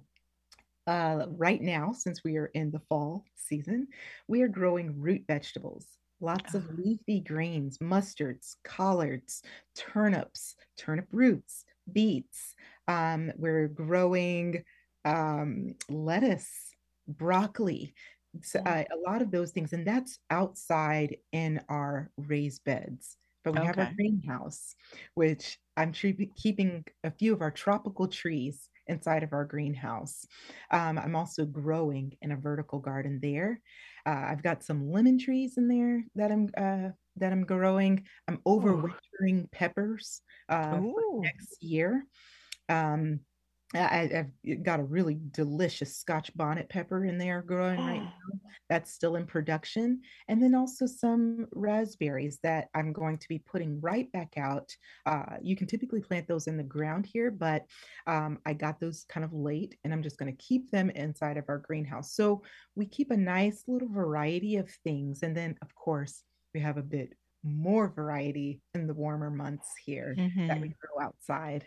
uh, 0.86 1.26
right 1.28 1.60
now, 1.60 1.92
since 1.92 2.22
we 2.24 2.36
are 2.36 2.50
in 2.54 2.70
the 2.70 2.82
fall 2.88 3.24
season, 3.34 3.88
we 4.28 4.42
are 4.42 4.48
growing 4.48 4.98
root 4.98 5.24
vegetables. 5.26 5.86
Lots 6.20 6.54
of 6.54 6.64
Ah. 6.70 6.74
leafy 6.78 7.20
greens, 7.20 7.78
mustards, 7.78 8.56
collards, 8.64 9.42
turnips, 9.74 10.56
turnip 10.78 11.08
roots, 11.12 11.64
beets. 11.92 12.54
Um, 12.88 13.32
we're 13.36 13.68
growing 13.68 14.64
um, 15.04 15.74
lettuce, 15.88 16.50
broccoli, 17.08 17.94
so, 18.42 18.60
uh, 18.60 18.84
a 18.90 19.10
lot 19.10 19.22
of 19.22 19.30
those 19.30 19.50
things. 19.50 19.72
And 19.72 19.86
that's 19.86 20.18
outside 20.30 21.16
in 21.32 21.60
our 21.68 22.10
raised 22.16 22.64
beds. 22.64 23.16
But 23.44 23.60
we 23.60 23.64
have 23.64 23.78
our 23.78 23.92
greenhouse, 23.94 24.74
which 25.14 25.58
I'm 25.76 25.92
tre- 25.92 26.32
keeping 26.36 26.84
a 27.04 27.12
few 27.12 27.32
of 27.32 27.42
our 27.42 27.52
tropical 27.52 28.08
trees 28.08 28.68
inside 28.88 29.22
of 29.22 29.32
our 29.32 29.44
greenhouse. 29.44 30.26
Um, 30.72 30.98
I'm 30.98 31.14
also 31.14 31.44
growing 31.44 32.16
in 32.22 32.32
a 32.32 32.36
vertical 32.36 32.80
garden 32.80 33.20
there. 33.22 33.60
Uh, 34.04 34.24
I've 34.30 34.42
got 34.42 34.64
some 34.64 34.90
lemon 34.90 35.16
trees 35.16 35.58
in 35.58 35.68
there 35.68 36.04
that 36.16 36.32
I'm 36.32 36.50
uh, 36.56 36.90
that 37.16 37.32
I'm 37.32 37.44
growing. 37.44 38.06
I'm 38.28 38.38
overwintering 38.46 39.50
peppers 39.52 40.20
uh, 40.48 40.80
next 41.20 41.62
year. 41.62 42.06
Um, 42.68 43.20
I, 43.74 44.24
I've 44.46 44.62
got 44.62 44.78
a 44.80 44.84
really 44.84 45.18
delicious 45.32 45.96
Scotch 45.96 46.34
bonnet 46.36 46.68
pepper 46.68 47.04
in 47.04 47.18
there 47.18 47.42
growing 47.42 47.78
right 47.78 48.02
now. 48.02 48.12
That's 48.68 48.92
still 48.92 49.16
in 49.16 49.26
production. 49.26 50.02
And 50.28 50.42
then 50.42 50.54
also 50.54 50.86
some 50.86 51.46
raspberries 51.52 52.38
that 52.42 52.68
I'm 52.74 52.92
going 52.92 53.18
to 53.18 53.28
be 53.28 53.38
putting 53.38 53.80
right 53.80 54.10
back 54.12 54.34
out. 54.36 54.70
Uh, 55.04 55.36
you 55.42 55.56
can 55.56 55.66
typically 55.66 56.00
plant 56.00 56.28
those 56.28 56.46
in 56.46 56.56
the 56.56 56.62
ground 56.62 57.06
here, 57.12 57.30
but 57.30 57.64
um, 58.06 58.38
I 58.46 58.52
got 58.52 58.80
those 58.80 59.04
kind 59.08 59.24
of 59.24 59.32
late 59.32 59.76
and 59.84 59.92
I'm 59.92 60.02
just 60.02 60.18
going 60.18 60.34
to 60.34 60.44
keep 60.44 60.70
them 60.70 60.90
inside 60.90 61.36
of 61.36 61.44
our 61.48 61.58
greenhouse. 61.58 62.12
So 62.12 62.42
we 62.74 62.86
keep 62.86 63.10
a 63.10 63.16
nice 63.16 63.64
little 63.66 63.88
variety 63.88 64.56
of 64.56 64.70
things. 64.84 65.22
And 65.22 65.36
then, 65.36 65.56
of 65.62 65.74
course, 65.74 66.22
we 66.56 66.62
have 66.62 66.78
a 66.78 66.82
bit 66.82 67.12
more 67.44 67.88
variety 67.90 68.62
in 68.74 68.86
the 68.86 68.94
warmer 68.94 69.30
months 69.30 69.74
here 69.84 70.22
that 70.48 70.58
we 70.60 70.68
Mhm, 70.68 70.74
grow 70.80 71.04
outside. 71.04 71.66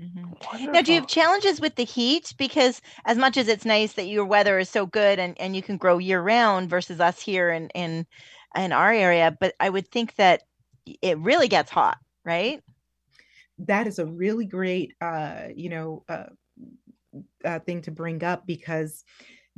mhm. 0.00 0.36
Now, 0.72 0.82
do 0.82 0.92
you 0.92 1.00
have 1.00 1.08
challenges 1.08 1.60
with 1.60 1.74
the 1.76 1.84
heat? 1.84 2.32
Because 2.38 2.80
as 3.04 3.18
much 3.18 3.36
as 3.36 3.48
it's 3.48 3.64
nice 3.64 3.94
that 3.94 4.06
your 4.06 4.24
weather 4.24 4.58
is 4.58 4.68
so 4.68 4.86
good 4.86 5.18
and, 5.18 5.38
and 5.40 5.56
you 5.56 5.62
can 5.62 5.76
grow 5.76 5.98
year 5.98 6.20
round 6.22 6.70
versus 6.70 7.00
us 7.00 7.20
here 7.20 7.50
in, 7.50 7.68
in 7.70 8.06
in 8.56 8.72
our 8.72 8.92
area, 8.92 9.36
but 9.38 9.54
I 9.60 9.68
would 9.68 9.88
think 9.88 10.14
that 10.16 10.42
it 11.02 11.18
really 11.18 11.48
gets 11.48 11.70
hot, 11.70 11.98
right? 12.24 12.62
that 13.58 13.86
is 13.86 13.98
a 13.98 14.06
really 14.06 14.44
great 14.46 14.94
uh 15.00 15.48
you 15.54 15.68
know 15.68 16.04
uh, 16.08 16.26
uh 17.44 17.58
thing 17.60 17.82
to 17.82 17.90
bring 17.90 18.22
up 18.22 18.46
because 18.46 19.04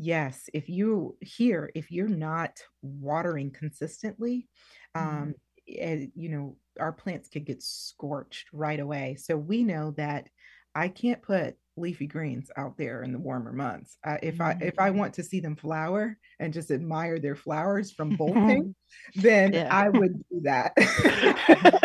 yes 0.00 0.48
if 0.54 0.68
you 0.68 1.14
here 1.20 1.70
if 1.74 1.90
you're 1.90 2.08
not 2.08 2.58
watering 2.80 3.50
consistently 3.50 4.48
um 4.94 5.34
eh, 5.68 6.06
you 6.14 6.28
know 6.30 6.56
our 6.80 6.92
plants 6.92 7.28
could 7.28 7.44
get 7.44 7.62
scorched 7.62 8.48
right 8.52 8.80
away. 8.80 9.16
So 9.18 9.36
we 9.36 9.62
know 9.62 9.90
that 9.98 10.28
i 10.74 10.88
can't 10.88 11.20
put 11.20 11.56
leafy 11.76 12.06
greens 12.06 12.50
out 12.56 12.78
there 12.78 13.02
in 13.02 13.12
the 13.12 13.18
warmer 13.18 13.52
months. 13.52 13.98
Uh, 14.06 14.16
if 14.22 14.40
i 14.40 14.56
if 14.60 14.78
i 14.78 14.90
want 14.90 15.12
to 15.14 15.22
see 15.22 15.40
them 15.40 15.56
flower 15.56 16.16
and 16.38 16.52
just 16.54 16.70
admire 16.70 17.18
their 17.18 17.36
flowers 17.36 17.90
from 17.92 18.16
bolting 18.16 18.74
then 19.16 19.52
Yeah. 19.52 19.68
i 19.70 19.88
would 19.88 20.14
do 20.30 20.40
that. 20.44 20.72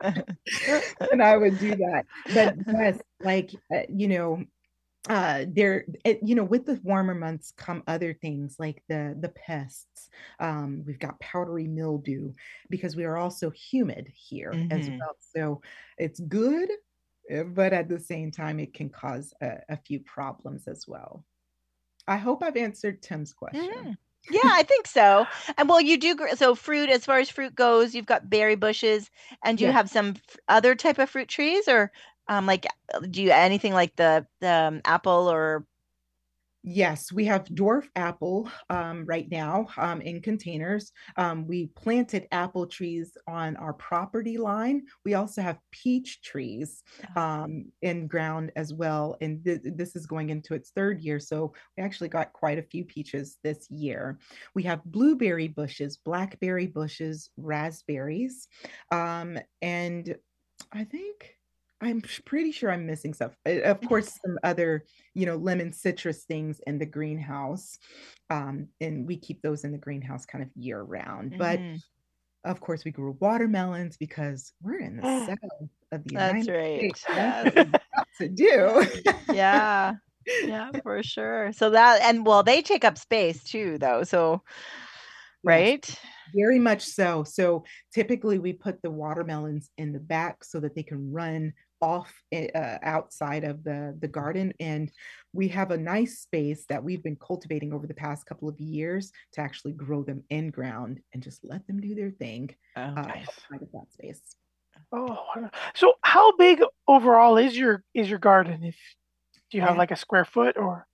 And 1.12 1.22
I 1.22 1.36
would 1.36 1.58
do 1.58 1.70
that. 1.76 2.04
But 2.32 2.54
yes, 2.66 2.98
like 3.20 3.50
uh, 3.74 3.82
you 3.88 4.08
know, 4.08 4.44
uh, 5.08 5.46
there, 5.48 5.86
it, 6.04 6.18
you 6.22 6.34
know, 6.34 6.44
with 6.44 6.66
the 6.66 6.80
warmer 6.84 7.14
months 7.14 7.50
come 7.52 7.82
other 7.86 8.12
things 8.14 8.56
like 8.58 8.82
the 8.88 9.16
the 9.20 9.28
pests. 9.30 10.10
Um, 10.40 10.84
we've 10.86 10.98
got 10.98 11.20
powdery 11.20 11.66
mildew 11.68 12.34
because 12.68 12.96
we 12.96 13.04
are 13.04 13.16
also 13.16 13.50
humid 13.50 14.08
here 14.08 14.64
as 14.70 14.90
Mhm. 14.90 15.00
well. 15.00 15.16
So 15.20 15.62
it's 15.98 16.20
good, 16.20 16.70
uh, 17.34 17.44
but 17.44 17.72
at 17.72 17.88
the 17.88 17.98
same 18.00 18.30
time, 18.30 18.60
it 18.60 18.74
can 18.74 18.90
cause 18.90 19.32
a, 19.42 19.60
a 19.70 19.76
few 19.78 20.00
problems 20.00 20.68
as 20.68 20.86
well. 20.88 21.24
I 22.08 22.18
hope 22.18 22.42
I've 22.42 22.56
answered 22.56 23.02
Tim's 23.02 23.32
question. 23.34 23.82
Mhm. 23.86 23.96
Yeah, 24.30 24.40
I 24.44 24.62
think 24.62 24.86
so. 24.86 25.26
And 25.56 25.68
well, 25.68 25.80
you 25.80 25.96
do 25.98 26.16
so 26.36 26.54
fruit 26.54 26.90
as 26.90 27.04
far 27.06 27.18
as 27.18 27.30
fruit 27.30 27.54
goes, 27.54 27.94
you've 27.94 28.04
got 28.06 28.28
berry 28.28 28.56
bushes, 28.56 29.10
and 29.42 29.58
you 29.60 29.68
Yeah. 29.68 29.72
have 29.72 29.88
some 29.88 30.16
other 30.48 30.74
type 30.74 30.98
of 30.98 31.08
fruit 31.08 31.28
trees, 31.28 31.66
or 31.68 31.90
um, 32.28 32.46
like 32.46 32.66
uh, 32.94 33.00
do 33.00 33.22
you 33.22 33.30
anything 33.30 33.72
like 33.72 33.94
the 33.96 34.26
the 34.40 34.52
um, 34.52 34.80
apple 34.84 35.30
or 35.30 35.66
Yes, 36.64 37.12
we 37.12 37.24
have 37.26 37.44
dwarf 37.44 37.88
apple 37.94 38.50
um, 38.68 39.06
right 39.06 39.30
now 39.30 39.68
um, 39.76 40.00
in 40.02 40.20
containers. 40.20 40.92
Um, 41.16 41.46
we 41.46 41.68
planted 41.68 42.26
apple 42.32 42.66
trees 42.66 43.16
on 43.28 43.56
our 43.56 43.72
property 43.72 44.36
line. 44.36 44.82
We 45.04 45.14
also 45.14 45.40
have 45.40 45.60
peach 45.70 46.20
trees 46.20 46.82
um, 47.14 47.72
in 47.80 48.08
ground 48.08 48.50
as 48.56 48.74
well. 48.74 49.16
And 49.20 49.42
th- 49.44 49.60
this 49.64 49.94
is 49.94 50.04
going 50.06 50.30
into 50.30 50.52
its 50.52 50.70
third 50.70 51.00
year. 51.00 51.20
So 51.20 51.54
we 51.76 51.82
actually 51.82 52.08
got 52.08 52.32
quite 52.32 52.58
a 52.58 52.62
few 52.62 52.84
peaches 52.84 53.38
this 53.44 53.70
year. 53.70 54.18
We 54.54 54.64
have 54.64 54.84
blueberry 54.84 55.48
bushes, 55.48 55.96
blackberry 55.96 56.66
bushes, 56.66 57.30
raspberries. 57.36 58.48
Um, 58.90 59.38
and 59.62 60.16
I 60.72 60.84
think. 60.84 61.37
I'm 61.80 62.02
pretty 62.24 62.50
sure 62.52 62.70
I'm 62.70 62.86
missing 62.86 63.14
stuff. 63.14 63.36
Uh, 63.46 63.60
Of 63.62 63.80
course, 63.82 64.18
some 64.24 64.36
other, 64.42 64.84
you 65.14 65.26
know, 65.26 65.36
lemon 65.36 65.72
citrus 65.72 66.24
things 66.24 66.60
in 66.66 66.78
the 66.78 66.86
greenhouse. 66.86 67.78
Um, 68.30 68.68
and 68.80 69.06
we 69.06 69.16
keep 69.16 69.42
those 69.42 69.64
in 69.64 69.72
the 69.72 69.78
greenhouse 69.78 70.26
kind 70.26 70.42
of 70.42 70.50
year 70.56 70.82
round. 70.82 71.38
But 71.38 71.58
Mhm. 71.60 71.82
Of 72.44 72.60
course, 72.60 72.84
we 72.84 72.92
grew 72.92 73.16
watermelons 73.20 73.96
because 73.96 74.52
we're 74.62 74.78
in 74.78 74.96
the 74.98 75.02
south 75.02 75.38
of 75.90 76.04
the 76.04 76.14
That's 76.14 76.46
United 76.46 76.52
right. 76.52 76.96
States. 76.96 77.04
Yes. 77.08 77.54
That's 77.54 78.18
to 78.18 78.28
do. 78.28 79.34
Yeah. 79.34 79.94
Yeah, 80.46 80.70
for 80.84 81.02
sure. 81.02 81.52
So 81.52 81.70
that 81.70 82.00
and 82.02 82.24
well, 82.24 82.44
they 82.44 82.62
take 82.62 82.84
up 82.84 82.96
space 82.96 83.42
too, 83.42 83.76
though. 83.78 84.04
So, 84.04 84.44
right? 85.44 85.84
Very 86.34 86.58
much 86.60 86.82
so. 86.84 87.24
So 87.24 87.64
typically 87.92 88.38
we 88.38 88.52
put 88.52 88.80
the 88.82 88.90
watermelons 88.90 89.70
in 89.76 89.92
the 89.92 90.00
back 90.00 90.44
so 90.44 90.60
that 90.60 90.74
they 90.74 90.84
can 90.84 91.12
run 91.12 91.52
off 91.80 92.12
uh, 92.34 92.78
outside 92.82 93.44
of 93.44 93.62
the 93.64 93.96
the 94.00 94.08
garden 94.08 94.52
and 94.60 94.90
we 95.32 95.48
have 95.48 95.70
a 95.70 95.76
nice 95.76 96.20
space 96.20 96.64
that 96.68 96.82
we've 96.82 97.02
been 97.02 97.16
cultivating 97.16 97.72
over 97.72 97.86
the 97.86 97.94
past 97.94 98.26
couple 98.26 98.48
of 98.48 98.58
years 98.58 99.12
to 99.32 99.40
actually 99.40 99.72
grow 99.72 100.02
them 100.02 100.22
in 100.30 100.50
ground 100.50 101.00
and 101.12 101.22
just 101.22 101.44
let 101.44 101.66
them 101.66 101.80
do 101.80 101.94
their 101.94 102.10
thing 102.10 102.54
uh, 102.76 102.98
Okay. 102.98 103.20
outside 103.20 103.62
of 103.62 103.72
that 103.72 103.92
space. 103.92 104.22
Oh, 104.92 105.18
so 105.74 105.94
how 106.02 106.36
big 106.36 106.62
overall 106.86 107.36
is 107.36 107.56
your 107.56 107.84
is 107.94 108.08
your 108.08 108.18
garden? 108.18 108.64
If 108.64 108.76
do 109.50 109.58
you 109.58 109.62
have 109.62 109.74
Yeah. 109.74 109.78
like 109.78 109.90
a 109.90 109.96
square 109.96 110.24
foot 110.24 110.56
or? 110.56 110.86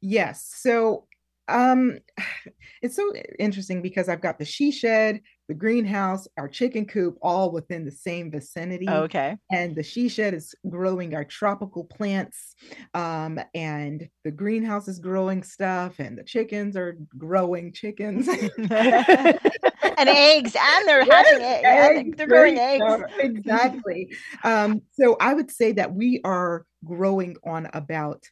Yes. 0.00 0.44
So 0.56 1.06
um 1.48 1.98
it's 2.82 2.96
so 2.96 3.12
interesting 3.38 3.82
because 3.82 4.08
I've 4.08 4.20
got 4.20 4.38
the 4.38 4.44
she 4.44 4.70
shed, 4.70 5.20
the 5.48 5.54
greenhouse, 5.54 6.28
our 6.36 6.48
chicken 6.48 6.84
coop 6.86 7.16
all 7.22 7.50
within 7.50 7.84
the 7.84 7.90
same 7.90 8.30
vicinity. 8.30 8.88
Okay. 8.88 9.36
and 9.50 9.74
the 9.74 9.82
she 9.82 10.08
shed 10.10 10.34
is 10.34 10.54
growing 10.68 11.14
our 11.14 11.24
tropical 11.24 11.84
plants 11.84 12.54
um, 12.92 13.40
and 13.54 14.06
the 14.24 14.30
greenhouse 14.30 14.88
is 14.88 14.98
growing 14.98 15.42
stuff 15.42 15.98
and 16.00 16.18
the 16.18 16.24
chickens 16.24 16.76
are 16.76 16.98
growing 17.16 17.72
chickens 17.72 18.28
and 18.68 20.08
eggs, 20.08 20.54
and 20.54 20.86
they're 20.88 21.04
Yes, 21.06 21.26
hatching 21.26 21.42
eggs. 21.42 21.66
eggs, 21.66 22.16
they're 22.18 22.26
growing 22.26 22.58
eggs. 22.58 22.84
stuff, 22.84 23.00
exactly 23.20 24.14
um, 24.44 24.82
so 24.92 25.16
i 25.20 25.32
would 25.32 25.50
say 25.50 25.72
that 25.72 25.92
we 25.94 26.20
are 26.24 26.66
growing 26.84 27.36
on 27.46 27.68
about 27.72 28.22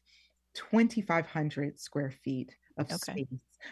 2500 0.55 1.79
square 1.81 2.11
feet 2.25 2.55
of 2.79 2.93
Okay. 2.93 3.13
space 3.13 3.27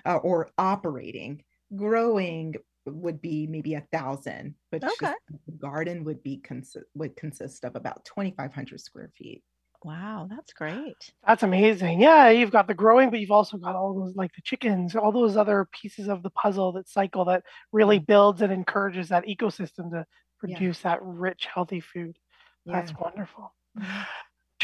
uh, 0.07 0.17
or 0.17 0.49
operating 0.59 1.43
growing 1.77 2.55
would 2.87 3.21
be 3.21 3.47
maybe 3.47 3.75
a 3.75 3.87
thousand 3.93 4.55
but 4.71 4.85
Okay. 4.85 5.13
the 5.47 5.53
garden 5.53 6.05
would 6.05 6.23
be 6.23 6.39
consi- 6.39 6.83
would 6.95 7.17
consist 7.17 7.65
of 7.65 7.77
about 7.77 8.05
2500 8.05 8.81
square 8.81 9.11
feet 9.17 9.43
Wow, 9.85 10.27
that's 10.31 10.55
great. 10.55 11.13
That's 11.27 11.43
amazing. 11.43 12.01
Yeah, 12.01 12.31
you've 12.31 12.51
got 12.51 12.67
the 12.67 12.73
growing, 12.73 13.11
but 13.11 13.21
you've 13.21 13.31
also 13.31 13.59
got 13.59 13.77
all 13.77 13.93
those 13.95 14.17
like 14.17 14.33
the 14.35 14.41
chickens, 14.43 14.97
all 14.97 15.13
those 15.13 15.37
other 15.37 15.69
pieces 15.79 16.09
of 16.09 16.23
the 16.23 16.31
puzzle 16.31 16.73
that 16.73 16.89
cycle 16.89 17.27
that 17.27 17.43
really 17.71 17.99
mm-hmm. 17.99 18.07
builds 18.07 18.41
and 18.41 18.51
encourages 18.51 19.11
that 19.11 19.27
ecosystem 19.27 19.91
to 19.91 20.07
produce 20.39 20.81
that 20.81 21.01
rich, 21.03 21.47
healthy 21.53 21.81
food. 21.81 22.17
That's 22.65 22.93
Yeah. 22.93 22.97
wonderful. 22.99 23.55
Mm-hmm. 23.79 24.03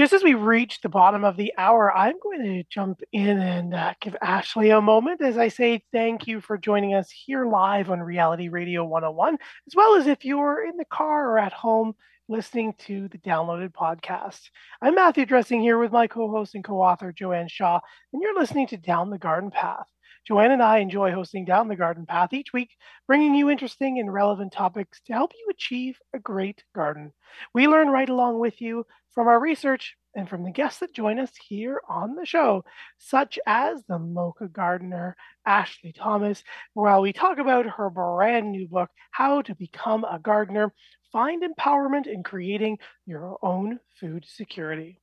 Just 0.00 0.14
as 0.14 0.24
we 0.24 0.32
reach 0.32 0.80
the 0.80 0.88
bottom 0.88 1.24
of 1.24 1.36
the 1.36 1.52
hour, 1.58 1.94
I'm 1.94 2.18
going 2.22 2.42
to 2.42 2.64
jump 2.70 3.02
in 3.12 3.38
and 3.38 3.74
uh, 3.74 3.92
give 4.00 4.16
Ashley 4.22 4.70
a 4.70 4.80
moment 4.80 5.20
as 5.20 5.36
I 5.36 5.48
say 5.48 5.82
thank 5.92 6.26
you 6.26 6.40
for 6.40 6.56
joining 6.56 6.94
us 6.94 7.10
here 7.10 7.44
live 7.44 7.90
on 7.90 8.00
Reality 8.00 8.48
Radio 8.48 8.82
101, 8.82 9.34
as 9.34 9.76
well 9.76 9.96
as 9.96 10.06
if 10.06 10.24
you're 10.24 10.64
in 10.64 10.78
the 10.78 10.86
car 10.86 11.32
or 11.32 11.38
at 11.38 11.52
home 11.52 11.92
listening 12.30 12.72
to 12.86 13.08
the 13.08 13.18
downloaded 13.18 13.74
podcast. 13.74 14.40
I'm 14.80 14.94
Matthew 14.94 15.26
Dressing 15.26 15.60
here 15.60 15.76
with 15.76 15.92
my 15.92 16.06
co 16.06 16.30
host 16.30 16.54
and 16.54 16.64
co 16.64 16.80
author, 16.80 17.12
Joanne 17.12 17.48
Shaw, 17.48 17.78
and 18.14 18.22
you're 18.22 18.40
listening 18.40 18.68
to 18.68 18.78
Down 18.78 19.10
the 19.10 19.18
Garden 19.18 19.50
Path. 19.50 19.86
Joanne 20.26 20.50
and 20.50 20.62
I 20.62 20.78
enjoy 20.78 21.12
hosting 21.12 21.44
Down 21.44 21.68
the 21.68 21.76
Garden 21.76 22.06
Path 22.06 22.32
each 22.32 22.52
week, 22.52 22.70
bringing 23.06 23.34
you 23.34 23.50
interesting 23.50 23.98
and 23.98 24.12
relevant 24.12 24.52
topics 24.52 25.00
to 25.02 25.12
help 25.12 25.32
you 25.34 25.48
achieve 25.50 25.98
a 26.14 26.18
great 26.18 26.62
garden. 26.74 27.12
We 27.54 27.68
learn 27.68 27.88
right 27.88 28.08
along 28.08 28.38
with 28.38 28.60
you 28.60 28.86
from 29.12 29.28
our 29.28 29.40
research 29.40 29.96
and 30.14 30.28
from 30.28 30.44
the 30.44 30.50
guests 30.50 30.80
that 30.80 30.94
join 30.94 31.18
us 31.18 31.30
here 31.48 31.80
on 31.88 32.14
the 32.14 32.26
show, 32.26 32.64
such 32.98 33.38
as 33.46 33.82
the 33.84 33.98
Mocha 33.98 34.48
gardener, 34.48 35.16
Ashley 35.46 35.92
Thomas, 35.92 36.42
while 36.74 37.00
we 37.00 37.12
talk 37.12 37.38
about 37.38 37.66
her 37.66 37.90
brand 37.90 38.50
new 38.50 38.66
book, 38.66 38.90
How 39.10 39.42
to 39.42 39.54
Become 39.54 40.04
a 40.04 40.18
Gardener 40.18 40.72
Find 41.12 41.42
Empowerment 41.42 42.06
in 42.06 42.22
Creating 42.22 42.78
Your 43.06 43.38
Own 43.42 43.78
Food 43.98 44.24
Security. 44.26 45.00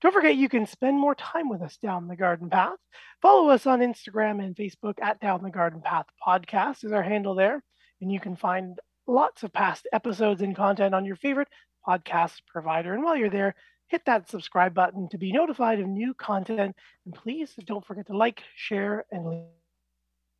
Don't 0.00 0.12
forget 0.12 0.36
you 0.36 0.48
can 0.48 0.66
spend 0.66 0.98
more 0.98 1.14
time 1.14 1.48
with 1.48 1.62
us 1.62 1.76
down 1.78 2.08
the 2.08 2.16
garden 2.16 2.50
path. 2.50 2.78
Follow 3.22 3.48
us 3.48 3.66
on 3.66 3.80
Instagram 3.80 4.44
and 4.44 4.54
Facebook 4.54 4.94
at 5.00 5.20
Down 5.20 5.42
the 5.42 5.50
Garden 5.50 5.80
Path 5.82 6.06
Podcast 6.26 6.84
is 6.84 6.92
our 6.92 7.02
handle 7.02 7.34
there. 7.34 7.62
And 8.00 8.12
you 8.12 8.20
can 8.20 8.36
find 8.36 8.78
lots 9.06 9.42
of 9.42 9.52
past 9.52 9.88
episodes 9.92 10.42
and 10.42 10.54
content 10.54 10.94
on 10.94 11.04
your 11.04 11.16
favorite 11.16 11.48
podcast 11.86 12.40
provider. 12.46 12.94
And 12.94 13.02
while 13.02 13.16
you're 13.16 13.30
there, 13.30 13.54
hit 13.88 14.04
that 14.06 14.30
subscribe 14.30 14.74
button 14.74 15.08
to 15.10 15.18
be 15.18 15.32
notified 15.32 15.80
of 15.80 15.86
new 15.86 16.14
content. 16.14 16.76
And 17.04 17.14
please 17.14 17.54
don't 17.64 17.84
forget 17.84 18.06
to 18.08 18.16
like, 18.16 18.42
share, 18.56 19.04
and 19.10 19.44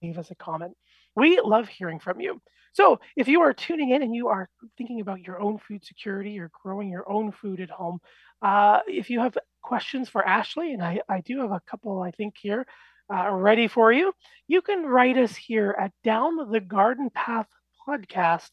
leave 0.02 0.18
us 0.18 0.30
a 0.30 0.34
comment. 0.34 0.76
We 1.16 1.40
love 1.40 1.68
hearing 1.68 2.00
from 2.00 2.20
you. 2.20 2.40
So, 2.72 2.98
if 3.14 3.28
you 3.28 3.42
are 3.42 3.52
tuning 3.52 3.90
in 3.90 4.02
and 4.02 4.14
you 4.16 4.26
are 4.28 4.48
thinking 4.76 5.00
about 5.00 5.20
your 5.20 5.40
own 5.40 5.58
food 5.58 5.84
security 5.84 6.40
or 6.40 6.50
growing 6.62 6.88
your 6.88 7.08
own 7.08 7.30
food 7.30 7.60
at 7.60 7.70
home, 7.70 8.00
uh, 8.42 8.80
if 8.88 9.10
you 9.10 9.20
have 9.20 9.38
questions 9.62 10.08
for 10.08 10.26
Ashley, 10.26 10.72
and 10.72 10.82
I, 10.82 11.00
I 11.08 11.20
do 11.20 11.40
have 11.40 11.52
a 11.52 11.62
couple, 11.68 12.02
I 12.02 12.10
think, 12.10 12.34
here 12.36 12.66
uh, 13.12 13.30
ready 13.30 13.68
for 13.68 13.92
you, 13.92 14.12
you 14.48 14.60
can 14.60 14.84
write 14.84 15.16
us 15.16 15.36
here 15.36 15.76
at 15.78 15.92
Down 16.02 16.50
the 16.50 16.60
Garden 16.60 17.10
Path 17.10 17.46
Podcast 17.86 18.50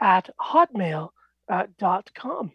at 0.00 0.30
hotmail.com. 1.50 2.52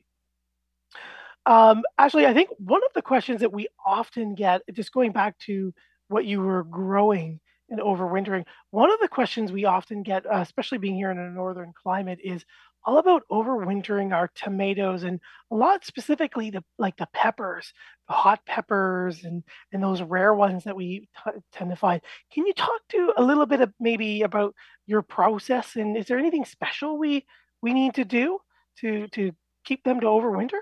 Um, 1.45 1.83
Ashley, 1.97 2.25
I 2.25 2.33
think 2.33 2.49
one 2.57 2.81
of 2.85 2.93
the 2.93 3.01
questions 3.01 3.39
that 3.39 3.53
we 3.53 3.67
often 3.85 4.35
get, 4.35 4.61
just 4.73 4.91
going 4.91 5.13
back 5.13 5.37
to 5.39 5.73
what 6.09 6.25
you 6.25 6.41
were 6.41 6.63
growing 6.63 7.39
and 7.69 7.79
overwintering, 7.79 8.45
one 8.71 8.91
of 8.91 8.99
the 8.99 9.07
questions 9.07 9.51
we 9.51 9.65
often 9.65 10.03
get, 10.03 10.25
uh, 10.25 10.39
especially 10.39 10.77
being 10.77 10.95
here 10.95 11.11
in 11.11 11.17
a 11.17 11.29
northern 11.29 11.73
climate, 11.81 12.19
is 12.21 12.43
all 12.83 12.97
about 12.97 13.23
overwintering 13.29 14.13
our 14.13 14.29
tomatoes 14.33 15.03
and 15.03 15.19
a 15.51 15.55
lot 15.55 15.85
specifically 15.85 16.49
the 16.49 16.63
like 16.77 16.95
the 16.97 17.07
peppers, 17.13 17.73
the 18.07 18.13
hot 18.13 18.45
peppers 18.45 19.23
and 19.23 19.43
and 19.73 19.83
those 19.83 20.01
rare 20.01 20.33
ones 20.33 20.63
that 20.63 20.75
we 20.75 21.09
t- 21.25 21.31
tend 21.51 21.69
to 21.69 21.75
find. 21.75 22.01
Can 22.33 22.45
you 22.45 22.53
talk 22.53 22.81
to 22.89 23.13
a 23.17 23.23
little 23.23 23.45
bit 23.45 23.61
of 23.61 23.73
maybe 23.79 24.21
about 24.21 24.55
your 24.85 25.01
process 25.01 25.75
and 25.75 25.97
is 25.97 26.05
there 26.05 26.17
anything 26.17 26.45
special 26.45 26.97
we 26.97 27.25
we 27.61 27.73
need 27.73 27.95
to 27.95 28.05
do 28.05 28.39
to 28.81 29.07
to 29.09 29.31
keep 29.65 29.83
them 29.83 29.99
to 30.01 30.07
overwinter? 30.07 30.59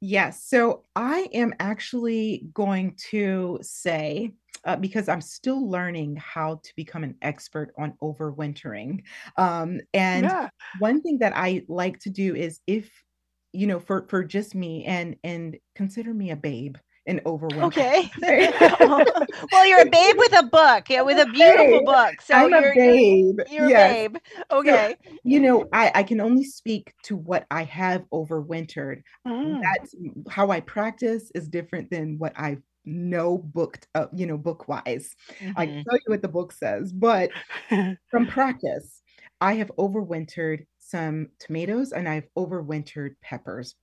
Yes. 0.00 0.44
So 0.44 0.84
I 0.96 1.28
am 1.32 1.54
actually 1.60 2.48
going 2.54 2.96
to 3.10 3.58
say, 3.62 4.32
uh, 4.64 4.76
because 4.76 5.08
I'm 5.08 5.20
still 5.20 5.68
learning 5.68 6.16
how 6.16 6.60
to 6.62 6.72
become 6.76 7.04
an 7.04 7.16
expert 7.22 7.72
on 7.78 7.94
overwintering. 8.02 9.04
Um, 9.36 9.80
and 9.94 10.24
Yeah. 10.24 10.48
one 10.76 11.02
thing 11.02 11.18
that 11.18 11.32
I 11.34 11.64
like 11.68 11.98
to 12.00 12.10
do 12.10 12.34
is 12.34 12.60
if, 12.66 12.90
you 13.52 13.66
know, 13.66 13.80
for 13.80 14.06
for 14.08 14.22
just 14.24 14.54
me 14.54 14.84
and 14.84 15.16
and 15.24 15.58
consider 15.74 16.14
me 16.14 16.30
a 16.30 16.36
babe 16.36 16.76
in 17.06 17.20
overwintering. 17.26 17.64
Okay. 17.64 18.10
well, 19.52 19.66
you're 19.66 19.82
a 19.82 19.86
babe 19.90 20.14
with 20.18 20.38
a 20.38 20.42
book, 20.44 20.88
yeah, 20.88 21.02
with 21.02 21.18
a 21.18 21.26
beautiful 21.26 21.80
book. 21.82 22.20
So 22.22 22.34
I'm 22.34 22.52
a 22.52 22.62
you're, 22.62 22.74
you're 22.74 22.94
babe. 22.96 23.40
you're 23.46 23.66
a 23.66 23.70
babe. 23.70 24.16
Okay. 24.50 24.96
You 25.24 25.40
know, 25.40 25.68
I, 25.72 25.90
I 25.94 26.02
can 26.02 26.20
only 26.20 26.44
speak 26.44 26.94
to 27.04 27.16
what 27.16 27.46
I 27.50 27.64
have 27.64 28.04
overwintered. 28.12 29.02
Mhm. 29.26 29.80
That's 29.80 29.94
how 30.28 30.50
I 30.50 30.60
practice 30.60 31.30
is 31.34 31.48
different 31.48 31.90
than 31.90 32.18
what 32.18 32.32
I 32.38 32.58
know 32.84 33.38
booked 33.38 33.88
up, 33.94 34.10
you 34.14 34.26
know, 34.26 34.38
book 34.38 34.68
wise. 34.68 35.14
I 35.56 35.66
Mhm. 35.66 35.66
can 35.66 35.84
tell 35.88 35.96
you 35.96 36.02
what 36.12 36.22
the 36.22 36.28
book 36.28 36.52
says, 36.52 36.92
but 36.92 37.30
from 38.10 38.26
practice, 38.26 39.02
I 39.40 39.54
have 39.54 39.70
overwintered 39.78 40.66
some 40.78 41.28
tomatoes 41.38 41.92
and 41.92 42.08
I've 42.08 42.28
overwintered 42.36 43.14
peppers. 43.22 43.74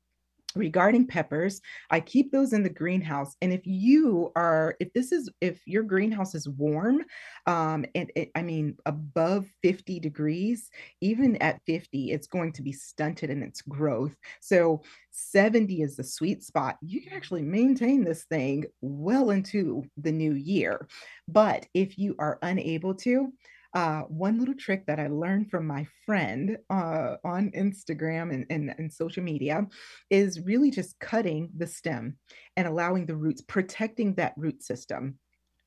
Regarding 0.57 1.05
peppers, 1.05 1.61
I 1.91 1.99
keep 1.99 2.31
those 2.31 2.53
in 2.53 2.63
the 2.63 2.69
greenhouse. 2.69 3.35
And 3.41 3.53
if 3.53 3.61
you 3.65 4.31
are, 4.35 4.75
if 4.79 4.91
this 4.93 5.11
is, 5.11 5.29
if 5.39 5.61
your 5.67 5.83
greenhouse 5.83 6.33
is 6.35 6.49
warm, 6.49 7.03
um, 7.45 7.85
and 7.95 8.11
it, 8.15 8.31
I 8.35 8.41
mean, 8.41 8.75
above 8.85 9.45
50 9.61 9.99
degrees, 9.99 10.69
even 11.01 11.35
at 11.37 11.61
50, 11.65 12.11
it's 12.11 12.27
going 12.27 12.53
to 12.53 12.61
be 12.61 12.71
stunted 12.71 13.29
in 13.29 13.43
its 13.43 13.61
growth. 13.61 14.15
So 14.41 14.81
70 15.11 15.81
is 15.81 15.95
the 15.95 16.03
sweet 16.03 16.43
spot. 16.43 16.77
You 16.81 17.01
can 17.01 17.13
actually 17.13 17.43
maintain 17.43 18.03
this 18.03 18.23
thing 18.25 18.65
well 18.81 19.29
into 19.29 19.83
the 19.97 20.11
new 20.11 20.33
year. 20.33 20.87
But 21.27 21.65
if 21.73 21.97
you 21.97 22.15
are 22.19 22.39
unable 22.41 22.95
to, 22.95 23.31
uh, 23.73 24.01
one 24.03 24.39
little 24.39 24.55
trick 24.55 24.85
that 24.87 24.99
I 24.99 25.07
learned 25.07 25.49
from 25.49 25.67
my 25.67 25.85
friend 26.05 26.57
uh, 26.69 27.15
on 27.23 27.51
Instagram 27.51 28.33
and, 28.33 28.45
and, 28.49 28.73
and 28.77 28.91
social 28.91 29.23
media 29.23 29.67
is 30.09 30.41
really 30.41 30.71
just 30.71 30.99
cutting 30.99 31.49
the 31.55 31.67
stem 31.67 32.17
and 32.55 32.67
allowing 32.67 33.05
the 33.05 33.15
roots, 33.15 33.41
protecting 33.41 34.15
that 34.15 34.33
root 34.37 34.63
system. 34.63 35.19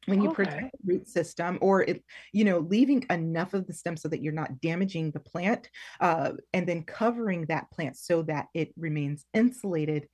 when 0.06 0.20
you 0.22 0.28
Okay. 0.28 0.44
protect 0.44 0.72
the 0.72 0.94
root 0.94 1.06
system 1.08 1.58
or 1.60 1.82
it 1.82 2.02
you 2.32 2.44
know 2.44 2.58
leaving 2.60 3.04
enough 3.10 3.54
of 3.54 3.66
the 3.66 3.72
stem 3.72 3.96
so 3.96 4.08
that 4.08 4.22
you're 4.22 4.32
not 4.32 4.60
damaging 4.60 5.10
the 5.10 5.20
plant 5.20 5.68
uh, 6.00 6.32
and 6.54 6.66
then 6.66 6.82
covering 6.82 7.46
that 7.46 7.70
plant 7.70 7.96
so 7.96 8.22
that 8.22 8.46
it 8.54 8.72
remains 8.76 9.26
insulated 9.34 10.08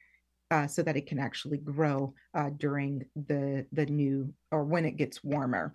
uh, 0.51 0.67
so 0.67 0.83
that 0.83 0.97
it 0.97 1.07
can 1.07 1.19
actually 1.19 1.59
grow 1.59 2.15
uh, 2.35 2.51
during 2.57 3.03
the 3.17 3.67
the 3.73 3.87
new 3.87 4.33
or 4.53 4.65
when 4.65 4.85
it 4.85 4.97
gets 4.97 5.25
warmer. 5.25 5.73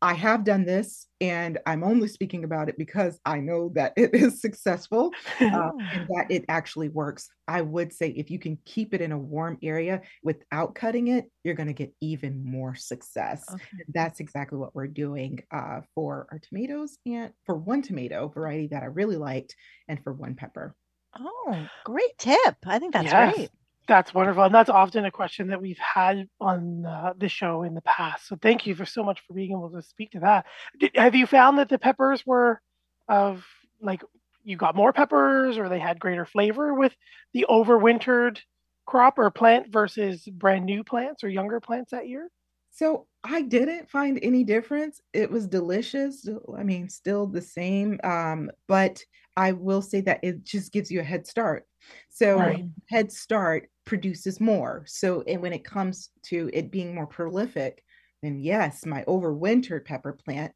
I 0.00 0.14
have 0.14 0.44
done 0.44 0.64
this, 0.64 1.06
and 1.20 1.58
I'm 1.66 1.84
only 1.84 2.08
speaking 2.08 2.44
about 2.44 2.68
it 2.68 2.78
because 2.78 3.20
I 3.24 3.40
know 3.40 3.70
that 3.74 3.92
it 3.98 4.14
is 4.14 4.40
successful 4.40 5.14
uh, 5.52 5.70
and 5.92 6.06
that 6.08 6.26
it 6.30 6.44
actually 6.48 6.88
works. 6.88 7.28
I 7.48 7.62
would 7.62 7.92
say 7.92 8.10
if 8.10 8.30
you 8.30 8.38
can 8.38 8.58
keep 8.64 8.94
it 8.94 9.00
in 9.00 9.12
a 9.12 9.18
warm 9.18 9.58
area 9.62 10.02
without 10.22 10.74
cutting 10.74 11.08
it, 11.08 11.26
you're 11.44 11.54
going 11.54 11.66
to 11.68 11.72
get 11.72 11.94
even 12.00 12.44
more 12.44 12.74
success. 12.74 13.52
Okay. 13.52 13.84
That's 13.88 14.20
exactly 14.20 14.58
what 14.58 14.74
we're 14.74 14.86
doing 14.88 15.40
uh, 15.50 15.82
for 15.94 16.26
our 16.30 16.38
tomatoes 16.38 16.98
and 17.06 17.32
for 17.44 17.56
one 17.56 17.82
tomato 17.82 18.28
variety 18.28 18.68
that 18.68 18.82
I 18.82 18.86
really 18.86 19.16
liked, 19.16 19.54
and 19.88 20.02
for 20.02 20.12
one 20.12 20.34
pepper. 20.36 20.76
Oh, 21.18 21.70
great 21.84 22.16
tip. 22.18 22.56
I 22.66 22.78
think 22.78 22.92
that's 22.92 23.12
Yes. 23.12 23.14
great. 23.14 23.50
That's 23.88 24.14
wonderful. 24.14 24.44
And 24.44 24.54
that's 24.54 24.70
often 24.70 25.04
a 25.04 25.10
question 25.10 25.48
that 25.48 25.60
we've 25.60 25.78
had 25.78 26.28
on 26.40 26.86
uh, 26.86 27.14
the 27.16 27.28
show 27.28 27.62
in 27.64 27.74
the 27.74 27.82
past. 27.82 28.28
So 28.28 28.36
thank 28.40 28.66
you 28.66 28.74
for 28.74 28.86
so 28.86 29.02
much 29.02 29.20
for 29.26 29.34
being 29.34 29.50
able 29.50 29.70
to 29.70 29.82
speak 29.82 30.12
to 30.12 30.20
that. 30.20 30.46
Did, 30.78 30.92
have 30.94 31.14
you 31.14 31.26
found 31.26 31.58
that 31.58 31.68
the 31.68 31.78
peppers 31.78 32.24
were 32.24 32.60
of 33.08 33.44
like 33.80 34.02
you 34.44 34.56
got 34.56 34.76
more 34.76 34.92
peppers 34.92 35.58
or 35.58 35.68
they 35.68 35.80
had 35.80 35.98
greater 35.98 36.24
flavor 36.24 36.74
with 36.74 36.94
the 37.32 37.46
overwintered 37.50 38.38
crop 38.86 39.18
or 39.18 39.30
plant 39.30 39.72
versus 39.72 40.24
brand 40.24 40.64
new 40.64 40.84
plants 40.84 41.24
or 41.24 41.28
younger 41.28 41.60
plants 41.60 41.90
that 41.90 42.08
year? 42.08 42.28
So 42.70 43.06
I 43.24 43.42
didn't 43.42 43.90
find 43.90 44.18
any 44.22 44.44
difference. 44.44 45.00
It 45.12 45.30
was 45.30 45.46
delicious. 45.46 46.26
I 46.56 46.62
mean, 46.62 46.88
still 46.88 47.26
the 47.26 47.42
same. 47.42 48.00
Um, 48.02 48.50
but 48.66 49.02
I 49.36 49.52
will 49.52 49.82
say 49.82 50.00
that 50.02 50.20
it 50.22 50.44
just 50.44 50.72
gives 50.72 50.90
you 50.90 51.00
a 51.00 51.04
head 51.04 51.26
start. 51.26 51.66
So 52.10 52.52
Right. 52.52 52.66
head 52.88 53.12
start 53.12 53.70
produces 53.84 54.40
more. 54.40 54.84
So 54.86 55.22
and 55.22 55.42
when 55.42 55.52
it 55.52 55.64
comes 55.64 56.10
to 56.24 56.50
it 56.52 56.70
being 56.70 56.94
more 56.94 57.06
prolific, 57.06 57.84
then 58.22 58.40
yes, 58.40 58.86
my 58.86 59.04
overwintered 59.04 59.84
pepper 59.84 60.12
plant 60.12 60.54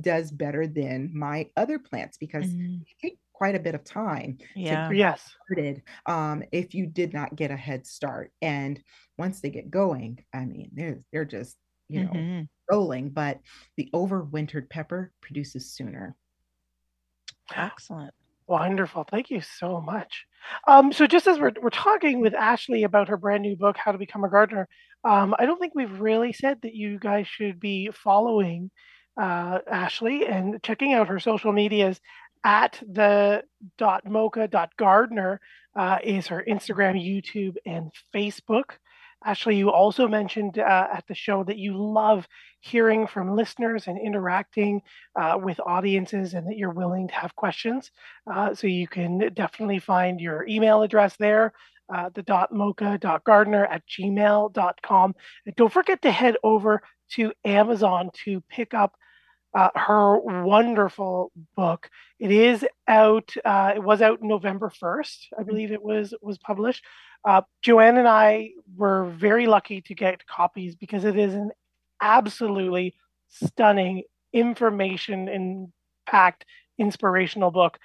does 0.00 0.30
better 0.32 0.66
than 0.66 1.10
my 1.16 1.50
other 1.56 1.78
plants 1.78 2.16
because 2.18 2.54
Mhm. 2.54 2.84
it 2.86 2.96
take 3.00 3.18
quite 3.32 3.54
a 3.54 3.60
bit 3.60 3.74
of 3.74 3.84
time 3.84 4.38
Yeah. 4.54 4.92
Yes. 4.92 5.36
started 5.46 5.82
um, 6.06 6.42
if 6.52 6.74
you 6.74 6.86
did 6.86 7.12
not 7.12 7.36
get 7.36 7.50
a 7.50 7.56
head 7.56 7.86
start. 7.86 8.32
And 8.42 8.82
once 9.18 9.40
they 9.40 9.50
get 9.50 9.70
going, 9.70 10.24
I 10.34 10.44
mean, 10.46 10.70
they're 10.74 11.00
they're 11.12 11.24
just 11.24 11.56
you 11.88 12.00
know 12.00 12.24
Mhm. 12.24 12.48
rolling. 12.70 13.10
But 13.10 13.40
the 13.76 13.90
overwintered 13.94 14.70
pepper 14.70 15.12
produces 15.20 15.72
sooner. 15.72 16.16
Excellent. 17.54 18.14
Wonderful. 18.50 19.06
Thank 19.08 19.30
you 19.30 19.42
so 19.42 19.80
much. 19.80 20.26
Um, 20.66 20.92
so 20.92 21.06
just 21.06 21.28
as 21.28 21.38
we're, 21.38 21.52
we're 21.62 21.70
talking 21.70 22.20
with 22.20 22.34
Ashley 22.34 22.82
about 22.82 23.08
her 23.08 23.16
brand 23.16 23.42
new 23.42 23.54
book, 23.54 23.76
How 23.76 23.92
to 23.92 23.98
Become 23.98 24.24
a 24.24 24.28
Gardener, 24.28 24.66
um, 25.04 25.36
I 25.38 25.46
don't 25.46 25.60
think 25.60 25.72
we've 25.76 26.00
really 26.00 26.32
said 26.32 26.58
that 26.62 26.74
you 26.74 26.98
guys 26.98 27.28
should 27.28 27.60
be 27.60 27.90
following 27.94 28.72
uh, 29.16 29.60
Ashley 29.70 30.26
and 30.26 30.60
checking 30.64 30.94
out 30.94 31.06
her 31.06 31.20
social 31.20 31.52
medias 31.52 32.00
at 32.42 32.82
the 32.90 33.44
dot 33.78 34.04
mocha 34.04 34.48
dot 34.48 34.70
gardener 34.76 35.40
uh, 35.76 35.98
is 36.02 36.26
her 36.26 36.44
Instagram, 36.48 36.96
YouTube, 37.00 37.54
and 37.64 37.92
Facebook. 38.12 38.64
Ashley, 39.24 39.56
you 39.56 39.70
also 39.70 40.08
mentioned 40.08 40.58
uh, 40.58 40.88
at 40.92 41.04
the 41.06 41.14
show 41.14 41.44
that 41.44 41.58
you 41.58 41.76
love 41.76 42.26
hearing 42.60 43.06
from 43.06 43.36
listeners 43.36 43.86
and 43.86 43.98
interacting 43.98 44.82
uh, 45.14 45.38
with 45.40 45.60
audiences 45.60 46.34
and 46.34 46.46
that 46.48 46.56
you're 46.56 46.70
willing 46.72 47.08
to 47.08 47.14
have 47.14 47.36
questions. 47.36 47.90
Uh, 48.30 48.54
so 48.54 48.66
you 48.66 48.88
can 48.88 49.30
definitely 49.34 49.78
find 49.78 50.20
your 50.20 50.46
email 50.46 50.82
address 50.82 51.16
there, 51.18 51.52
uh, 51.94 52.08
the 52.14 52.22
dot 52.22 52.52
mocha 52.52 52.98
dot 52.98 53.24
gardener 53.24 53.66
at 53.66 53.82
gmail.com. 53.86 55.14
And 55.46 55.56
don't 55.56 55.72
forget 55.72 56.02
to 56.02 56.10
head 56.10 56.36
over 56.42 56.82
to 57.12 57.32
Amazon 57.44 58.10
to 58.24 58.40
pick 58.48 58.72
up 58.74 58.94
uh, 59.52 59.70
her 59.74 60.18
wonderful 60.44 61.32
book. 61.56 61.90
It 62.18 62.30
is 62.30 62.64
out. 62.86 63.34
Uh, 63.44 63.72
it 63.76 63.82
was 63.82 64.00
out 64.00 64.22
November 64.22 64.70
first, 64.70 65.28
I 65.38 65.42
believe 65.42 65.72
it 65.72 65.82
was 65.82 66.14
was 66.22 66.38
published. 66.38 66.84
Uh, 67.24 67.42
Joanne 67.62 67.98
and 67.98 68.08
I 68.08 68.50
were 68.76 69.06
very 69.10 69.46
lucky 69.46 69.80
to 69.82 69.94
get 69.94 70.26
copies 70.26 70.74
because 70.74 71.04
it 71.04 71.16
is 71.18 71.34
an 71.34 71.50
absolutely 72.00 72.94
stunning 73.28 74.04
information 74.32 75.72
packed 76.06 76.44
inspirational 76.78 77.50
book. 77.50 77.78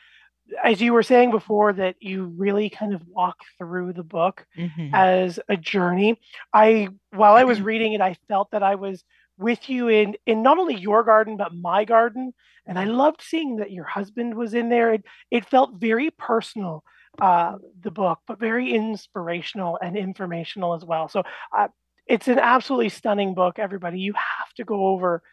As 0.63 0.79
you 0.79 0.93
were 0.93 1.03
saying 1.03 1.31
before, 1.31 1.73
that 1.73 1.95
you 1.99 2.25
really 2.37 2.69
kind 2.69 2.93
of 2.93 3.01
walk 3.07 3.37
through 3.57 3.93
the 3.93 4.03
book 4.03 4.45
Mhm. 4.55 4.91
as 4.93 5.39
a 5.49 5.57
journey. 5.57 6.19
I 6.53 6.89
while 7.11 7.35
I 7.35 7.43
was 7.43 7.61
reading 7.61 7.93
it, 7.93 8.01
I 8.01 8.15
felt 8.27 8.51
that 8.51 8.63
I 8.63 8.75
was 8.75 9.03
with 9.37 9.69
you 9.69 9.89
in 9.89 10.15
in 10.25 10.43
not 10.43 10.57
only 10.59 10.75
your 10.75 11.03
garden 11.03 11.35
but 11.35 11.53
my 11.53 11.83
garden, 11.83 12.33
and 12.65 12.79
I 12.79 12.85
loved 12.85 13.21
seeing 13.21 13.57
that 13.57 13.71
your 13.71 13.85
husband 13.85 14.35
was 14.35 14.53
in 14.53 14.69
there. 14.69 14.93
It 14.93 15.03
it 15.31 15.45
felt 15.45 15.73
very 15.75 16.11
personal, 16.11 16.83
uh, 17.21 17.57
the 17.83 17.91
book, 17.91 18.19
but 18.27 18.39
very 18.39 18.73
inspirational 18.73 19.79
and 19.81 19.97
informational 19.97 20.73
as 20.75 20.83
well. 20.85 21.09
So 21.09 21.23
uh, 21.57 21.67
it's 22.07 22.27
an 22.27 22.39
absolutely 22.39 22.89
stunning 22.89 23.33
book. 23.35 23.59
Everybody, 23.59 23.99
you 23.99 24.13
have 24.13 24.53
to 24.57 24.65
go 24.65 24.87
over 24.87 25.23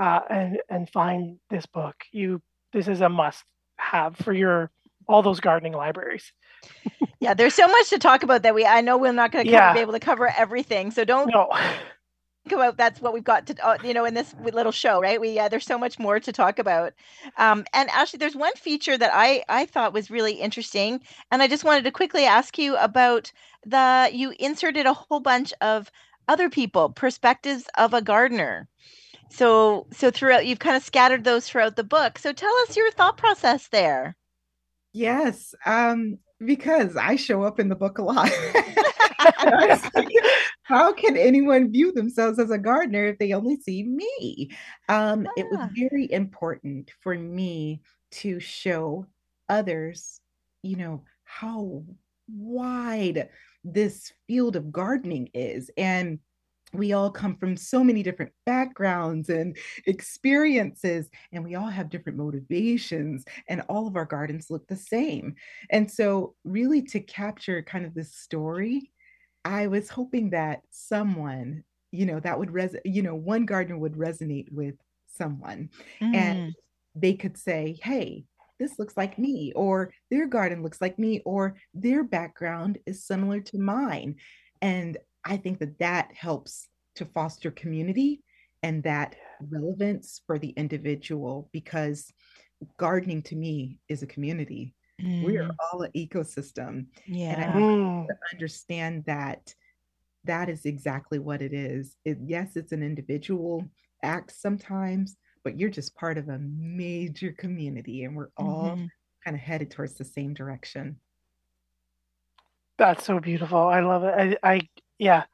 uh, 0.00 0.20
and 0.30 0.58
and 0.68 0.90
find 0.90 1.38
this 1.50 1.66
book. 1.66 1.96
You 2.12 2.42
this 2.72 2.88
is 2.88 3.00
a 3.00 3.08
must 3.08 3.44
have 3.78 4.16
for 4.16 4.32
your 4.32 4.70
all 5.08 5.22
those 5.22 5.40
gardening 5.40 5.72
libraries. 5.74 6.32
Yeah, 7.20 7.34
there's 7.34 7.54
so 7.54 7.68
much 7.68 7.90
to 7.90 7.98
talk 7.98 8.22
about 8.22 8.42
that 8.42 8.54
we 8.54 8.66
I 8.66 8.80
know 8.82 8.98
we're 8.98 9.12
not 9.12 9.32
going 9.32 9.46
to 9.46 9.50
Yeah. 9.52 9.72
be 9.72 9.80
able 9.80 9.92
to 9.94 10.00
cover 10.00 10.28
everything. 10.28 10.90
So 10.90 11.04
don't 11.04 11.30
No. 11.30 11.48
about 12.46 12.76
that's 12.76 13.00
what 13.00 13.12
we've 13.12 13.24
got 13.24 13.46
to 13.46 13.66
uh, 13.66 13.76
you 13.84 13.94
know 13.94 14.04
in 14.04 14.14
this 14.14 14.34
little 14.52 14.72
show 14.72 15.00
right? 15.00 15.20
We 15.20 15.38
uh, 15.38 15.48
there's 15.48 15.66
so 15.66 15.78
much 15.78 15.98
more 15.98 16.20
to 16.20 16.32
talk 16.32 16.58
about. 16.58 16.92
Um, 17.36 17.64
and 17.72 17.88
actually 17.90 18.18
there's 18.18 18.36
one 18.36 18.54
feature 18.54 18.96
that 18.98 19.10
i 19.12 19.42
i 19.48 19.66
thought 19.66 19.92
was 19.92 20.10
really 20.10 20.34
interesting 20.34 21.00
and 21.30 21.42
i 21.42 21.48
just 21.48 21.64
wanted 21.64 21.84
to 21.84 21.90
quickly 21.90 22.24
ask 22.24 22.58
you 22.58 22.76
about 22.76 23.30
the 23.64 24.10
you 24.12 24.34
inserted 24.38 24.86
a 24.86 24.94
whole 24.94 25.20
bunch 25.20 25.52
of 25.60 25.90
other 26.28 26.48
people 26.48 26.90
perspectives 26.90 27.64
of 27.76 27.92
a 27.92 28.02
gardener. 28.02 28.68
So 29.30 29.86
so 29.92 30.10
throughout 30.10 30.46
you've 30.46 30.58
kind 30.60 30.76
of 30.76 30.82
scattered 30.82 31.24
those 31.24 31.48
throughout 31.48 31.76
the 31.76 31.84
book. 31.84 32.18
So 32.18 32.32
tell 32.32 32.52
us 32.62 32.76
your 32.76 32.90
thought 32.92 33.16
process 33.16 33.68
there. 33.68 34.16
Yes, 34.92 35.54
um, 35.66 36.18
because 36.44 36.96
I 36.96 37.16
show 37.16 37.42
up 37.42 37.60
in 37.60 37.68
the 37.68 37.76
book 37.76 37.98
a 37.98 38.02
lot. 38.02 38.30
How 40.62 40.92
can 40.92 41.16
anyone 41.16 41.72
view 41.72 41.92
themselves 41.92 42.38
as 42.38 42.50
a 42.50 42.58
gardener 42.58 43.06
if 43.06 43.18
they 43.18 43.32
only 43.32 43.56
see 43.56 43.82
me? 43.84 44.50
Um, 44.88 45.28
it 45.36 45.48
was 45.50 45.60
Ah. 45.60 45.68
very 45.76 46.10
important 46.10 46.90
for 47.00 47.14
me 47.16 47.82
to 48.12 48.40
show 48.40 49.06
others, 49.48 50.20
you 50.62 50.76
know, 50.76 51.04
how 51.24 51.84
wide 52.28 53.28
this 53.64 54.12
field 54.28 54.56
of 54.56 54.72
gardening 54.72 55.28
is. 55.34 55.70
And 55.76 56.20
we 56.72 56.92
all 56.92 57.10
come 57.10 57.36
from 57.36 57.56
so 57.56 57.82
many 57.84 58.02
different 58.02 58.32
backgrounds 58.46 59.28
and 59.28 59.56
experiences, 59.86 61.10
and 61.32 61.44
we 61.44 61.54
all 61.54 61.68
have 61.68 61.90
different 61.90 62.18
motivations, 62.18 63.24
and 63.48 63.62
all 63.68 63.86
of 63.86 63.96
our 63.96 64.04
gardens 64.06 64.50
look 64.50 64.66
the 64.68 64.76
same. 64.76 65.34
And 65.70 65.90
so, 65.90 66.36
really, 66.44 66.82
to 66.82 67.00
capture 67.00 67.62
kind 67.62 67.84
of 67.84 67.94
this 67.94 68.14
story, 68.14 68.92
I 69.44 69.66
was 69.66 69.88
hoping 69.90 70.30
that 70.30 70.62
someone, 70.70 71.64
you 71.92 72.06
know, 72.06 72.20
that 72.20 72.38
would 72.38 72.50
res, 72.52 72.76
you 72.84 73.02
know, 73.02 73.14
one 73.14 73.46
gardener 73.46 73.78
would 73.78 73.94
resonate 73.94 74.50
with 74.52 74.76
someone, 75.06 75.70
Mm, 76.00 76.12
and 76.12 76.54
they 76.94 77.14
could 77.14 77.36
say, 77.36 77.78
"Hey, 77.82 78.26
this 78.58 78.78
looks 78.78 78.96
like 78.96 79.18
me," 79.18 79.52
or 79.54 79.92
"Their 80.10 80.26
garden 80.26 80.62
looks 80.62 80.80
like 80.80 80.98
me," 80.98 81.20
or 81.24 81.56
"Their 81.74 82.04
background 82.04 82.78
is 82.86 83.04
similar 83.04 83.40
to 83.42 83.58
mine." 83.58 84.16
And 84.62 84.98
I 85.24 85.36
think 85.36 85.58
that 85.58 85.78
that 85.78 86.12
helps 86.14 86.68
to 86.96 87.04
foster 87.04 87.50
community 87.50 88.22
and 88.62 88.82
that 88.82 89.16
relevance 89.40 90.22
for 90.26 90.38
the 90.38 90.50
individual 90.50 91.48
because 91.52 92.12
gardening 92.76 93.22
to 93.22 93.36
me 93.36 93.80
is 93.88 94.02
a 94.02 94.06
community. 94.06 94.74
We 95.20 95.36
are 95.38 95.46
mm, 95.46 95.58
all 95.72 95.82
an 95.82 95.92
ecosystem 95.92 96.88
yeah 97.06 97.60
Mm. 97.60 98.06
to 98.08 98.16
understand 98.32 99.04
that 99.06 99.54
that 100.24 100.48
is 100.48 100.66
exactly 100.66 101.18
what 101.18 101.42
it 101.42 101.52
is. 101.54 101.96
It, 102.04 102.18
yes, 102.26 102.56
it's 102.56 102.72
an 102.72 102.82
individual 102.82 103.70
act 104.02 104.32
sometimes, 104.32 105.16
but 105.44 105.58
you're 105.58 105.70
just 105.70 105.94
part 105.96 106.18
of 106.18 106.28
a 106.28 106.38
major 106.40 107.32
community 107.32 108.04
and 108.04 108.16
we're 108.16 108.30
all 108.36 108.80
Mhm. 108.80 108.90
kind 109.24 109.36
of 109.36 109.42
headed 109.42 109.70
towards 109.70 109.94
the 109.94 110.04
same 110.04 110.34
direction. 110.34 111.00
That's 112.78 113.04
so 113.04 113.20
beautiful. 113.20 113.58
I 113.58 113.80
love 113.80 114.04
it. 114.04 114.38
I, 114.42 114.54
I 114.54 114.60
yeah, 115.00 115.24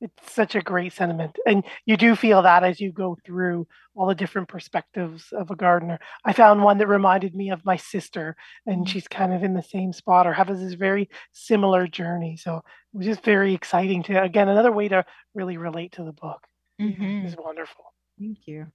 It's 0.00 0.32
such 0.34 0.54
a 0.54 0.60
great 0.60 0.92
sentiment. 0.92 1.38
And 1.46 1.64
you 1.86 1.96
do 1.96 2.16
feel 2.16 2.42
that 2.42 2.62
as 2.64 2.80
you 2.80 2.92
go 2.92 3.16
through 3.24 3.66
all 3.94 4.06
the 4.06 4.14
different 4.14 4.48
perspectives 4.48 5.32
of 5.32 5.50
a 5.50 5.56
gardener. 5.56 5.98
I 6.24 6.34
found 6.34 6.62
one 6.62 6.76
that 6.78 6.86
reminded 6.86 7.34
me 7.34 7.50
of 7.50 7.64
my 7.64 7.76
sister, 7.76 8.36
and 8.66 8.84
Mm. 8.84 8.88
she's 8.88 9.08
kind 9.08 9.32
of 9.32 9.42
in 9.42 9.54
the 9.54 9.62
same 9.62 9.94
spot 9.94 10.26
or 10.26 10.34
has 10.34 10.60
this 10.60 10.74
very 10.74 11.08
similar 11.32 11.86
journey. 11.88 12.36
So 12.36 12.58
it 12.58 12.64
was 12.98 13.06
just 13.06 13.24
very 13.24 13.54
exciting 13.54 14.02
to, 14.04 14.22
again, 14.22 14.48
another 14.50 14.72
way 14.72 14.88
to 14.88 15.04
really 15.34 15.56
relate 15.56 15.92
to 15.92 16.04
the 16.04 16.12
book. 16.12 16.46
Mhm. 16.80 17.24
It's 17.24 17.36
wonderful. 17.36 17.86
Thank 18.18 18.46
you. 18.46 18.70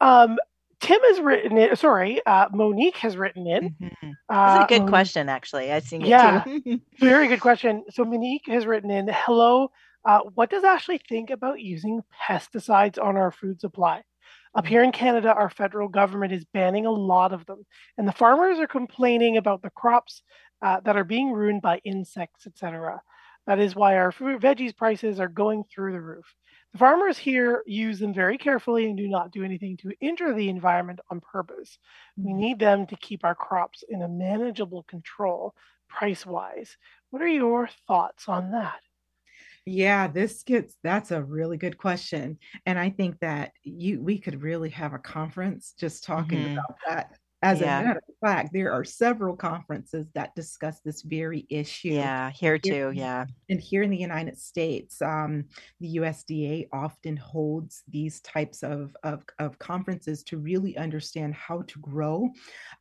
Um, 0.00 0.38
Tim 0.84 1.00
has 1.02 1.20
written 1.20 1.56
it, 1.56 1.78
sorry, 1.78 2.20
uh, 2.26 2.46
Monique 2.52 2.96
has 2.98 3.16
written 3.16 3.46
in. 3.46 3.74
Mhm. 3.80 4.12
Uh, 4.28 4.58
That's 4.58 4.64
a 4.64 4.68
good 4.68 4.80
Monique- 4.80 4.90
question, 4.90 5.28
actually. 5.28 5.72
I've 5.72 5.84
seen 5.84 6.02
it 6.02 6.08
Yeah. 6.08 6.42
too. 6.44 6.80
Very 6.98 7.28
good 7.28 7.40
question. 7.40 7.84
So 7.90 8.04
Monique 8.04 8.46
has 8.48 8.66
written 8.66 8.90
in, 8.90 9.08
hello, 9.10 9.70
uh, 10.04 10.20
what 10.34 10.50
does 10.50 10.62
Ashley 10.64 10.98
think 11.08 11.30
about 11.30 11.60
using 11.60 12.02
pesticides 12.28 13.02
on 13.02 13.16
our 13.16 13.30
food 13.30 13.60
supply? 13.60 14.02
Up 14.54 14.66
here 14.66 14.82
in 14.82 14.92
Canada, 14.92 15.32
our 15.34 15.50
federal 15.50 15.88
government 15.88 16.32
is 16.32 16.44
banning 16.52 16.86
a 16.86 16.90
lot 16.90 17.32
of 17.32 17.44
them, 17.46 17.64
and 17.98 18.06
the 18.06 18.12
farmers 18.12 18.58
are 18.60 18.66
complaining 18.68 19.36
about 19.36 19.62
the 19.62 19.70
crops 19.70 20.22
uh, 20.62 20.80
that 20.80 20.96
are 20.96 21.04
being 21.04 21.32
ruined 21.32 21.60
by 21.62 21.78
insects, 21.84 22.46
etc. 22.46 23.00
That 23.46 23.58
is 23.58 23.74
why 23.74 23.96
our 23.96 24.12
fruit 24.12 24.40
veggies 24.40 24.74
prices 24.76 25.18
are 25.20 25.28
going 25.28 25.64
through 25.64 25.92
the 25.92 26.00
roof. 26.00 26.24
The 26.74 26.78
farmers 26.78 27.16
here 27.16 27.62
use 27.66 28.00
them 28.00 28.12
very 28.12 28.36
carefully 28.36 28.84
and 28.86 28.98
do 28.98 29.08
not 29.08 29.30
do 29.30 29.42
anything 29.44 29.78
to 29.78 29.92
injure 30.00 30.34
the 30.34 30.50
environment 30.50 31.00
on 31.10 31.22
purpose. 31.22 31.78
We 32.22 32.34
need 32.34 32.58
them 32.58 32.86
to 32.88 32.96
keep 32.96 33.24
our 33.24 33.34
crops 33.34 33.82
in 33.88 34.02
a 34.02 34.08
manageable 34.08 34.82
control 34.82 35.54
price 35.88 36.26
wise. 36.26 36.76
What 37.08 37.22
are 37.22 37.28
your 37.28 37.66
thoughts 37.88 38.28
on 38.28 38.50
that? 38.50 38.82
Yeah, 39.66 40.08
this 40.08 40.42
gets 40.42 40.76
that's 40.82 41.10
a 41.10 41.22
really 41.22 41.56
good 41.56 41.78
question. 41.78 42.38
And 42.66 42.78
I 42.78 42.90
think 42.90 43.20
that 43.20 43.52
you 43.62 44.00
we 44.02 44.18
could 44.18 44.42
really 44.42 44.70
have 44.70 44.92
a 44.92 44.98
conference 44.98 45.72
just 45.78 46.04
talking 46.04 46.44
Mhm. 46.44 46.66
about 46.66 46.78
that. 46.86 47.18
As 47.44 47.60
Yeah. 47.60 47.80
a 47.80 47.84
matter 47.84 48.02
of 48.08 48.14
fact, 48.26 48.54
there 48.54 48.72
are 48.72 48.84
several 48.84 49.36
conferences 49.36 50.10
that 50.14 50.34
discuss 50.34 50.80
this 50.80 51.02
very 51.02 51.46
issue. 51.50 51.90
Yeah, 51.90 52.30
here 52.30 52.58
too. 52.58 52.90
Yeah. 52.94 53.26
And 53.50 53.60
here 53.60 53.82
in 53.82 53.90
the 53.90 53.98
United 53.98 54.38
States, 54.38 55.02
um, 55.02 55.44
the 55.78 55.96
USDA 55.96 56.68
often 56.72 57.18
holds 57.18 57.82
these 57.86 58.22
types 58.22 58.62
of, 58.62 58.96
of, 59.02 59.24
of 59.38 59.58
conferences 59.58 60.24
to 60.24 60.38
really 60.38 60.76
understand 60.78 61.34
how 61.34 61.62
to 61.68 61.78
grow 61.80 62.30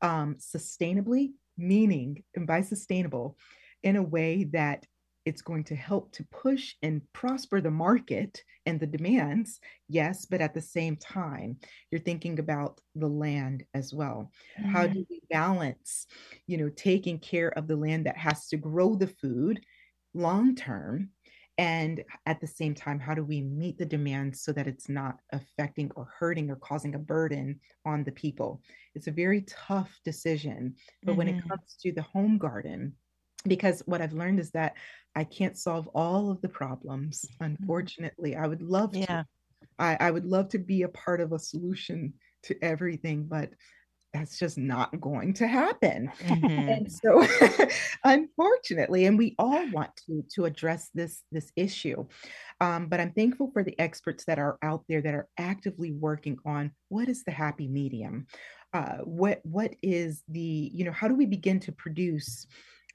um, 0.01 0.35
sustainably, 0.35 1.33
meaning, 1.57 2.23
and 2.35 2.47
by 2.47 2.61
sustainable, 2.61 3.37
in 3.83 3.97
a 3.97 4.01
way 4.01 4.45
that 4.45 4.85
it's 5.25 5.41
going 5.41 5.63
to 5.65 5.75
help 5.75 6.11
to 6.13 6.25
push 6.31 6.75
and 6.81 7.01
prosper 7.13 7.61
the 7.61 7.71
market 7.71 8.43
and 8.65 8.79
the 8.79 8.87
demands, 8.87 9.59
yes, 9.87 10.25
but 10.25 10.41
at 10.41 10.53
the 10.53 10.61
same 10.61 10.97
time, 10.97 11.59
you're 11.91 12.01
thinking 12.01 12.39
about 12.39 12.81
the 12.95 13.07
land 13.07 13.65
as 13.73 13.93
well. 13.93 14.31
How 14.65 14.85
Mm-hmm. 14.85 14.93
do 14.93 15.05
we 15.09 15.21
balance, 15.29 16.07
you 16.47 16.57
know, 16.57 16.69
taking 16.69 17.19
care 17.19 17.49
of 17.57 17.67
the 17.67 17.75
land 17.77 18.05
that 18.05 18.17
has 18.17 18.47
to 18.49 18.57
grow 18.57 18.95
the 18.95 19.07
food 19.07 19.63
long 20.13 20.55
term? 20.55 21.11
And 21.57 22.03
at 22.25 22.41
the 22.41 22.47
same 22.47 22.73
time, 22.73 22.99
how 22.99 23.13
do 23.13 23.23
we 23.23 23.41
meet 23.41 23.77
the 23.77 23.85
demands 23.85 24.41
so 24.41 24.51
that 24.53 24.67
it's 24.67 24.89
not 24.89 25.19
affecting 25.31 25.91
or 25.95 26.05
hurting 26.05 26.49
or 26.49 26.55
causing 26.55 26.95
a 26.95 26.99
burden 26.99 27.59
on 27.85 28.03
the 28.03 28.11
people? 28.11 28.63
It's 28.95 29.05
a 29.07 29.11
very 29.11 29.43
tough 29.43 29.99
decision. 30.03 30.75
But 31.05 31.13
when 31.13 31.27
it 31.27 31.37
Mhm. 31.37 31.49
comes 31.49 31.75
to 31.81 31.91
the 31.91 32.01
home 32.01 32.39
garden, 32.39 32.97
because 33.43 33.81
what 33.85 34.01
I've 34.01 34.13
learned 34.13 34.39
is 34.39 34.51
that 34.51 34.75
I 35.15 35.23
can't 35.23 35.57
solve 35.57 35.87
all 35.93 36.31
of 36.31 36.41
the 36.41 36.49
problems. 36.49 37.25
Unfortunately, 37.39 38.35
I 38.35 38.47
would 38.47 38.61
love 38.61 38.93
to. 38.93 38.99
Yeah. 38.99 39.23
I, 39.79 39.97
I 39.99 40.11
would 40.11 40.25
love 40.25 40.49
to 40.49 40.59
be 40.59 40.83
a 40.83 40.89
part 40.89 41.21
of 41.21 41.31
a 41.31 41.39
solution 41.39 42.13
to 42.43 42.55
everything, 42.61 43.25
but 43.25 43.49
that's 44.13 44.37
just 44.37 44.57
not 44.57 44.99
going 45.01 45.33
to 45.33 45.47
happen. 45.47 46.11
Mhm. 46.19 46.77
And 46.77 46.91
so 46.91 47.25
unfortunately, 48.03 49.05
and 49.05 49.17
we 49.17 49.35
all 49.39 49.69
want 49.71 49.89
to 50.05 50.23
to 50.35 50.45
address 50.45 50.89
this 50.93 51.23
this 51.31 51.51
issue. 51.55 52.05
Um, 52.61 52.87
but 52.87 52.99
I'm 52.99 53.11
thankful 53.11 53.49
for 53.51 53.63
the 53.63 53.77
experts 53.79 54.25
that 54.25 54.37
are 54.39 54.57
out 54.61 54.83
there 54.87 55.01
that 55.01 55.15
are 55.15 55.27
actively 55.37 55.91
working 55.91 56.37
on 56.45 56.71
what 56.89 57.09
is 57.09 57.23
the 57.23 57.31
happy 57.31 57.67
medium? 57.67 58.27
Uh, 58.71 58.97
what 58.99 59.39
what 59.43 59.75
is 59.81 60.23
the, 60.27 60.71
you 60.73 60.85
know, 60.85 60.91
how 60.91 61.07
do 61.07 61.15
we 61.15 61.25
begin 61.25 61.59
to 61.61 61.71
produce 61.71 62.45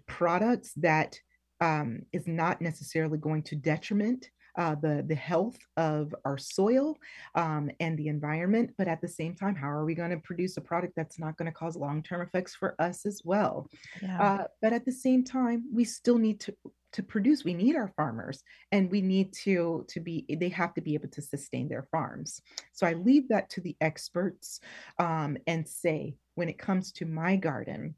products 0.09 0.73
that 0.77 1.19
um, 1.61 2.03
is 2.13 2.27
not 2.27 2.61
necessarily 2.61 3.19
going 3.19 3.43
to 3.45 3.57
detriment 3.57 4.29
uh, 4.59 4.75
the 4.75 5.05
the 5.07 5.15
health 5.15 5.57
of 5.77 6.13
our 6.25 6.37
soil 6.37 6.97
um, 7.37 7.71
and 7.79 7.97
the 7.97 8.09
environment, 8.09 8.71
but 8.77 8.89
at 8.89 9.01
the 9.01 9.09
same 9.09 9.35
time, 9.35 9.55
how 9.55 9.71
are 9.71 9.85
we 9.85 9.95
going 9.95 10.11
to 10.11 10.19
produce 10.19 10.57
a 10.57 10.61
product 10.61 10.95
that's 10.97 11.19
not 11.19 11.37
going 11.37 11.47
to 11.47 11.53
cause 11.53 11.77
long 11.77 12.03
term 12.03 12.21
effects 12.21 12.57
for 12.57 12.75
us 12.81 13.07
as 13.07 13.23
well? 13.25 13.69
Yeah. 14.03 14.21
Uh, 14.21 14.45
but 14.61 14.73
at 14.73 14.85
the 14.85 14.93
same 14.93 15.23
time, 15.23 15.65
we 15.73 15.85
still 15.85 16.19
need 16.19 16.41
to 16.41 16.55
to 16.95 17.03
produce. 17.05 17.45
We 17.45 17.55
need 17.55 17.77
our 17.77 17.93
farmers, 17.97 18.43
and 18.73 18.91
we 18.91 19.01
need 19.01 19.33
to 19.45 19.87
to 19.89 20.01
be. 20.01 20.27
They 20.29 20.49
have 20.49 20.75
to 20.75 20.81
be 20.81 20.95
able 20.95 21.09
to 21.11 21.23
sustain 21.23 21.69
their 21.69 21.87
farms. 21.93 22.41
So 22.73 22.85
I 22.85 22.95
leave 22.95 23.29
that 23.29 23.51
to 23.51 23.61
the 23.61 23.77
experts 23.81 24.59
um, 24.99 25.37
and 25.47 25.69
say, 25.69 26.17
when 26.35 26.49
it 26.49 26.59
comes 26.59 26.91
to 26.93 27.07
my 27.07 27.37
garden, 27.37 27.95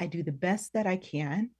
I 0.00 0.06
do 0.06 0.22
the 0.22 0.32
best 0.32 0.72
that 0.72 0.86
I 0.86 0.96
can 0.96 1.50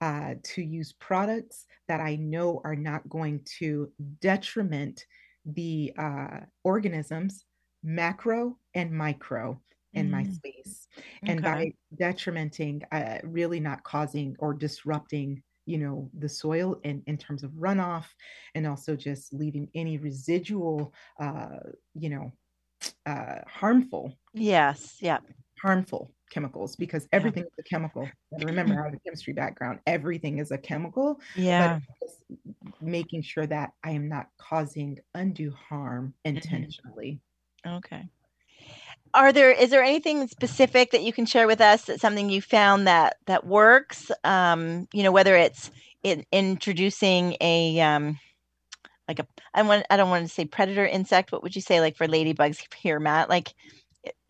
uh, 0.00 0.34
to 0.42 0.62
use 0.62 0.92
products 0.92 1.66
that 1.88 2.00
I 2.00 2.16
know 2.16 2.60
are 2.64 2.76
not 2.76 3.08
going 3.08 3.44
to 3.58 3.92
detriment 4.20 5.06
the 5.44 5.92
uh, 5.98 6.40
organisms, 6.64 7.44
macro 7.82 8.58
and 8.74 8.92
micro, 8.92 9.62
in 9.94 10.10
my 10.10 10.22
Mm. 10.22 10.24
space. 10.24 10.86
And 11.26 11.42
Okay. 11.42 11.44
by 11.44 11.72
detrimenting, 11.96 12.82
uh, 12.92 13.18
really 13.24 13.60
not 13.60 13.82
causing 13.84 14.36
or 14.38 14.54
disrupting 14.54 15.42
you 15.66 15.76
know 15.78 16.10
the 16.18 16.28
soil 16.28 16.80
in, 16.84 17.02
in 17.06 17.18
terms 17.18 17.44
of 17.44 17.50
runoff 17.52 18.06
and 18.54 18.66
also 18.66 18.96
just 18.96 19.32
leaving 19.32 19.70
any 19.74 19.98
residual 19.98 20.92
uh 21.20 21.58
you 21.94 22.08
know 22.08 22.32
uh 23.06 23.40
harmful 23.48 24.18
Yes. 24.32 25.00
Yeah. 25.02 25.20
harmful 25.62 26.10
chemicals 26.30 26.76
because 26.76 27.08
Yeah. 27.12 27.18
everything 27.18 27.44
is 27.44 27.52
a 27.58 27.62
chemical. 27.62 28.10
And 28.32 28.44
remember, 28.44 28.80
I 28.80 28.84
have 28.84 28.94
a 28.94 29.00
chemistry 29.00 29.32
background. 29.32 29.80
Everything 29.86 30.38
is 30.38 30.50
a 30.50 30.58
chemical, 30.58 31.20
Yeah. 31.36 31.80
just 32.02 32.24
making 32.80 33.22
sure 33.22 33.46
that 33.46 33.72
I 33.84 33.90
am 33.92 34.08
not 34.08 34.28
causing 34.38 34.98
undue 35.14 35.52
harm 35.52 36.14
Mm-hmm. 36.24 36.36
intentionally. 36.36 37.20
Okay. 37.66 38.08
Are 39.12 39.32
there 39.32 39.50
is 39.50 39.70
there 39.70 39.82
anything 39.82 40.26
specific 40.28 40.92
that 40.92 41.02
you 41.02 41.12
can 41.12 41.26
share 41.26 41.46
with 41.48 41.60
us 41.60 41.84
That 41.84 42.00
something 42.00 42.30
you 42.30 42.40
found 42.40 42.86
that 42.86 43.16
that 43.26 43.44
works? 43.46 44.10
Um, 44.24 44.86
you 44.92 45.02
know, 45.02 45.12
whether 45.12 45.36
it's 45.36 45.70
in 46.04 46.24
introducing 46.32 47.36
a 47.40 47.80
um 47.80 48.18
like 49.08 49.18
a 49.18 49.26
I 49.52 49.62
want 49.62 49.84
I 49.90 49.96
don't 49.96 50.10
want 50.10 50.26
to 50.28 50.32
say 50.32 50.44
predator 50.44 50.86
insect. 50.86 51.32
What 51.32 51.42
would 51.42 51.56
you 51.56 51.62
say 51.62 51.80
like 51.80 51.96
for 51.96 52.06
ladybugs 52.06 52.72
here, 52.76 53.00
Matt? 53.00 53.28
Like 53.28 53.52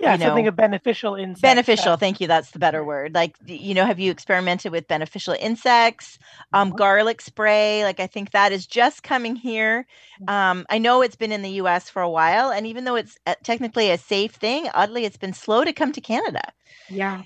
Yeah, 0.00 0.14
you 0.14 0.20
something 0.20 0.46
of 0.46 0.56
beneficial 0.56 1.14
insect. 1.14 1.42
beneficial. 1.42 1.96
Thank 1.96 2.20
you. 2.20 2.26
That's 2.26 2.50
the 2.52 2.58
better 2.58 2.84
word. 2.84 3.14
Like 3.14 3.36
you 3.46 3.74
know, 3.74 3.84
have 3.84 3.98
you 3.98 4.10
experimented 4.10 4.72
with 4.72 4.88
beneficial 4.88 5.36
insects? 5.38 6.18
Um, 6.52 6.72
Mhm. 6.72 6.76
garlic 6.76 7.20
spray. 7.20 7.84
Like 7.84 8.00
I 8.00 8.06
think 8.06 8.30
that 8.30 8.52
is 8.52 8.66
just 8.66 9.02
coming 9.02 9.36
here. 9.36 9.86
Um, 10.28 10.66
I 10.70 10.78
know 10.78 11.02
it's 11.02 11.16
been 11.16 11.32
in 11.32 11.42
the 11.42 11.50
U.S. 11.62 11.90
for 11.90 12.02
a 12.02 12.10
while, 12.10 12.50
and 12.50 12.66
even 12.66 12.84
though 12.84 12.96
it's 12.96 13.18
uh, 13.26 13.34
technically 13.42 13.90
a 13.90 13.98
safe 13.98 14.32
thing, 14.32 14.68
oddly, 14.74 15.04
it's 15.04 15.16
been 15.16 15.32
slow 15.34 15.64
to 15.64 15.72
come 15.72 15.92
to 15.92 16.00
Canada. 16.00 16.42
Yeah. 16.88 17.22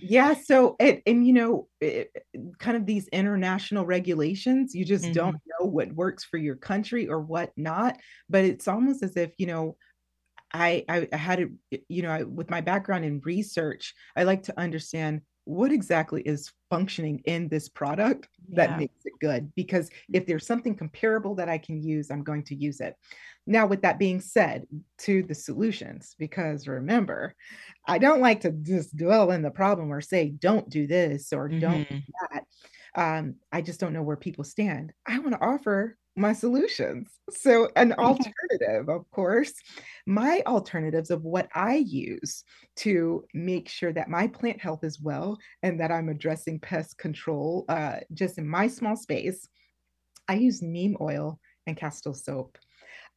Yeah. 0.00 0.34
So, 0.34 0.76
and, 0.78 1.02
and 1.06 1.26
you 1.26 1.32
know, 1.32 1.68
it, 1.80 2.10
kind 2.58 2.76
of 2.76 2.86
these 2.86 3.08
international 3.08 3.84
regulations, 3.84 4.74
you 4.74 4.84
just 4.84 5.12
don't 5.12 5.34
know 5.60 5.66
what 5.66 5.92
works 5.92 6.24
for 6.24 6.36
your 6.36 6.54
country 6.54 7.08
or 7.08 7.20
what 7.20 7.50
not. 7.56 7.98
But 8.30 8.44
it's 8.44 8.68
almost 8.68 9.02
as 9.02 9.16
if, 9.16 9.32
you 9.38 9.46
know, 9.46 9.76
I, 10.52 10.84
I 10.88 11.16
had 11.16 11.50
it, 11.70 11.84
you 11.88 12.02
know, 12.02 12.10
I, 12.10 12.22
with 12.22 12.50
my 12.50 12.60
background 12.60 13.04
in 13.04 13.20
research, 13.20 13.94
I 14.16 14.24
like 14.24 14.42
to 14.44 14.58
understand 14.58 15.22
what 15.44 15.72
exactly 15.72 16.22
is 16.22 16.52
functioning 16.70 17.20
in 17.24 17.48
this 17.48 17.68
product 17.68 18.28
that 18.52 18.72
Yeah. 18.72 18.76
makes 18.76 19.04
it 19.06 19.14
good. 19.20 19.52
Because 19.54 19.90
if 20.12 20.26
there's 20.26 20.46
something 20.46 20.74
comparable 20.74 21.34
that 21.36 21.48
I 21.48 21.58
can 21.58 21.82
use, 21.82 22.10
I'm 22.10 22.22
going 22.24 22.44
to 22.44 22.54
use 22.54 22.80
it. 22.80 22.96
Now, 23.46 23.66
with 23.66 23.80
that 23.82 23.98
being 23.98 24.20
said, 24.20 24.66
to 24.98 25.22
the 25.22 25.34
solutions, 25.34 26.14
because 26.18 26.68
remember, 26.68 27.34
I 27.86 27.98
don't 27.98 28.20
like 28.20 28.40
to 28.42 28.52
just 28.52 28.96
dwell 28.96 29.30
in 29.30 29.42
the 29.42 29.50
problem 29.50 29.90
or 29.90 30.00
say, 30.00 30.30
don't 30.30 30.68
do 30.68 30.86
this 30.86 31.32
or 31.32 31.48
don't 31.48 31.86
do 31.88 31.96
Mhm. 31.96 32.04
that. 32.30 32.44
Um, 32.94 33.36
I 33.52 33.62
just 33.62 33.80
don't 33.80 33.92
know 33.92 34.02
where 34.02 34.16
people 34.16 34.44
stand. 34.44 34.92
I 35.06 35.18
want 35.18 35.32
to 35.32 35.40
offer 35.40 35.96
my 36.18 36.32
solutions. 36.32 37.08
So, 37.30 37.70
an 37.76 37.92
alternative, 37.98 38.88
of 38.88 39.10
course, 39.10 39.52
my 40.06 40.42
alternatives 40.46 41.10
of 41.10 41.24
what 41.24 41.48
I 41.54 41.76
use 41.76 42.44
to 42.76 43.24
make 43.34 43.68
sure 43.68 43.92
that 43.92 44.10
my 44.10 44.26
plant 44.26 44.60
health 44.60 44.84
is 44.84 45.00
well 45.00 45.38
and 45.62 45.80
that 45.80 45.90
I'm 45.92 46.08
addressing 46.08 46.60
pest 46.60 46.98
control 46.98 47.64
uh, 47.68 48.00
just 48.12 48.38
in 48.38 48.46
my 48.46 48.68
small 48.68 48.96
space 48.96 49.48
I 50.28 50.34
use 50.34 50.60
neem 50.62 50.96
oil 51.00 51.40
and 51.66 51.76
Castile 51.76 52.14
soap, 52.14 52.58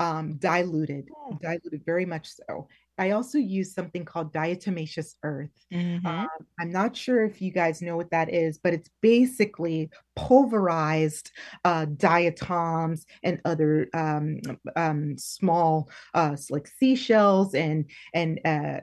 um, 0.01 0.37
diluted, 0.37 1.09
Oh. 1.15 1.37
diluted 1.41 1.83
very 1.85 2.05
much 2.05 2.29
so. 2.29 2.67
I 2.97 3.11
also 3.11 3.37
use 3.37 3.73
something 3.73 4.05
called 4.05 4.33
diatomaceous 4.33 5.15
earth. 5.23 5.49
Mhm. 5.73 6.05
Um, 6.05 6.27
I'm 6.59 6.71
not 6.71 6.95
sure 6.95 7.23
if 7.25 7.41
you 7.41 7.51
guys 7.51 7.81
know 7.81 7.97
what 7.97 8.11
that 8.11 8.29
is, 8.33 8.59
but 8.63 8.73
it's 8.73 8.89
basically 9.01 9.89
pulverized 10.15 11.31
uh, 11.65 11.85
diatoms 11.97 13.05
and 13.23 13.39
other 13.45 13.87
um, 13.93 14.39
um, 14.75 15.17
small, 15.17 15.89
uh, 16.13 16.35
like 16.49 16.67
seashells 16.67 17.55
and 17.55 17.89
and 18.13 18.39
uh, 18.45 18.81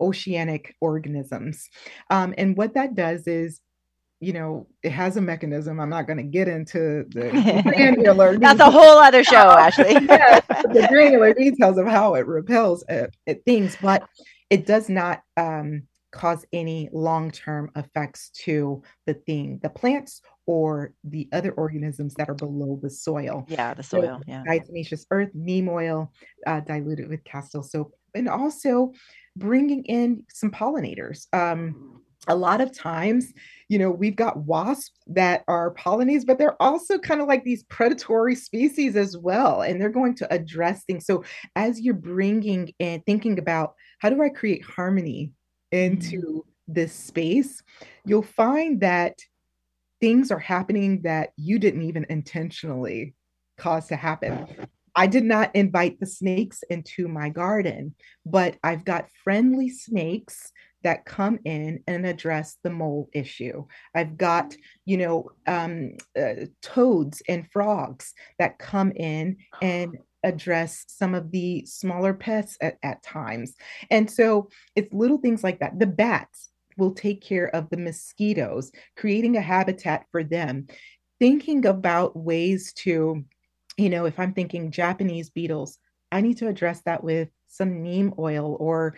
oceanic 0.00 0.74
organisms. 0.80 1.68
Um, 2.10 2.34
and 2.38 2.56
what 2.56 2.74
that 2.74 2.94
does 2.94 3.26
is, 3.26 3.60
you 4.20 4.32
know, 4.32 4.66
it 4.82 4.90
has 4.90 5.16
a 5.16 5.20
mechanism. 5.20 5.78
I'm 5.80 5.90
not 5.90 6.06
going 6.06 6.16
to 6.16 6.22
get 6.24 6.48
into 6.48 7.04
the 7.10 7.62
granular. 7.64 8.38
That's 8.38 8.60
a 8.60 8.70
whole 8.70 8.98
other 8.98 9.22
show, 9.24 9.36
Ashley. 9.36 9.92
yes, 9.92 10.44
the 10.48 10.86
granular 10.90 11.32
details 11.34 11.78
of 11.78 11.86
how 11.86 12.14
it 12.14 12.26
repels 12.26 12.84
uh, 12.88 13.06
at 13.26 13.44
things, 13.44 13.76
but 13.80 14.08
it 14.50 14.66
does 14.66 14.88
not 14.88 15.22
um, 15.36 15.82
cause 16.10 16.44
any 16.52 16.88
long-term 16.92 17.70
effects 17.76 18.30
to 18.44 18.82
the 19.06 19.14
thing, 19.14 19.60
the 19.62 19.68
plants 19.68 20.20
or 20.46 20.94
the 21.04 21.28
other 21.32 21.52
organisms 21.52 22.14
that 22.14 22.28
are 22.28 22.34
below 22.34 22.78
the 22.82 22.88
soil. 22.90 23.44
yeah, 23.48 23.74
the 23.74 23.82
So, 23.82 24.00
soil. 24.00 24.22
Yeah. 24.26 24.42
Diatomaceous 24.48 25.04
earth, 25.10 25.30
neem 25.34 25.68
oil, 25.68 26.10
uh, 26.46 26.60
diluted 26.60 27.08
with 27.08 27.22
Castile 27.24 27.62
soap, 27.62 27.92
and 28.14 28.28
also 28.28 28.92
bringing 29.36 29.84
in 29.84 30.24
some 30.30 30.50
pollinators. 30.50 31.26
Um, 31.34 32.02
a 32.28 32.36
lot 32.36 32.60
of 32.60 32.76
times, 32.76 33.32
you 33.68 33.78
know, 33.78 33.90
we've 33.90 34.16
got 34.16 34.38
wasps 34.44 34.98
that 35.08 35.44
are 35.48 35.74
pollinators, 35.74 36.26
but 36.26 36.38
they're 36.38 36.60
also 36.62 36.98
kind 36.98 37.20
of 37.20 37.28
like 37.28 37.44
these 37.44 37.64
predatory 37.64 38.34
species 38.34 38.96
as 38.96 39.16
well, 39.16 39.62
and 39.62 39.80
they're 39.80 39.88
going 39.88 40.14
to 40.16 40.32
address 40.32 40.84
things. 40.84 41.06
So, 41.06 41.24
as 41.56 41.80
you're 41.80 41.94
bringing 41.94 42.72
and 42.80 43.04
thinking 43.04 43.38
about 43.38 43.74
how 43.98 44.10
do 44.10 44.22
I 44.22 44.28
create 44.28 44.64
harmony 44.64 45.32
into 45.72 46.20
mm. 46.20 46.42
this 46.66 46.92
space, 46.92 47.62
you'll 48.04 48.22
find 48.22 48.80
that 48.80 49.18
things 50.00 50.30
are 50.30 50.38
happening 50.38 51.02
that 51.02 51.30
you 51.36 51.58
didn't 51.58 51.82
even 51.82 52.06
intentionally 52.08 53.14
cause 53.56 53.88
to 53.88 53.96
happen. 53.96 54.46
I 54.94 55.06
did 55.06 55.24
not 55.24 55.54
invite 55.54 56.00
the 56.00 56.06
snakes 56.06 56.64
into 56.70 57.06
my 57.06 57.28
garden, 57.28 57.94
but 58.26 58.56
I've 58.64 58.84
got 58.84 59.08
friendly 59.22 59.68
snakes 59.68 60.52
that 60.82 61.04
come 61.04 61.38
in 61.44 61.82
and 61.86 62.06
address 62.06 62.56
the 62.62 62.70
mole 62.70 63.08
issue. 63.12 63.64
I've 63.94 64.16
got, 64.16 64.54
you 64.84 64.96
know, 64.96 65.30
um, 65.46 65.92
uh, 66.18 66.46
toads 66.62 67.22
and 67.28 67.50
frogs 67.50 68.14
that 68.38 68.58
come 68.58 68.92
in 68.92 69.38
and 69.60 69.98
address 70.24 70.84
some 70.88 71.14
of 71.14 71.30
the 71.30 71.64
smaller 71.64 72.12
pests 72.12 72.56
at, 72.60 72.76
at 72.82 73.02
times. 73.02 73.54
And 73.90 74.10
so 74.10 74.48
it's 74.74 74.92
little 74.92 75.18
things 75.18 75.44
like 75.44 75.60
that. 75.60 75.78
The 75.78 75.86
bats 75.86 76.50
will 76.76 76.92
take 76.92 77.20
care 77.20 77.54
of 77.54 77.70
the 77.70 77.76
mosquitoes, 77.76 78.72
creating 78.96 79.36
a 79.36 79.40
habitat 79.40 80.06
for 80.10 80.24
them, 80.24 80.66
thinking 81.20 81.66
about 81.66 82.16
ways 82.16 82.72
to, 82.72 83.24
you 83.76 83.90
know, 83.90 84.06
if 84.06 84.18
I'm 84.18 84.32
thinking 84.32 84.70
Japanese 84.70 85.30
beetles, 85.30 85.78
I 86.10 86.20
need 86.20 86.38
to 86.38 86.48
address 86.48 86.82
that 86.82 87.04
with 87.04 87.28
some 87.48 87.82
neem 87.82 88.14
oil 88.18 88.56
or 88.60 88.96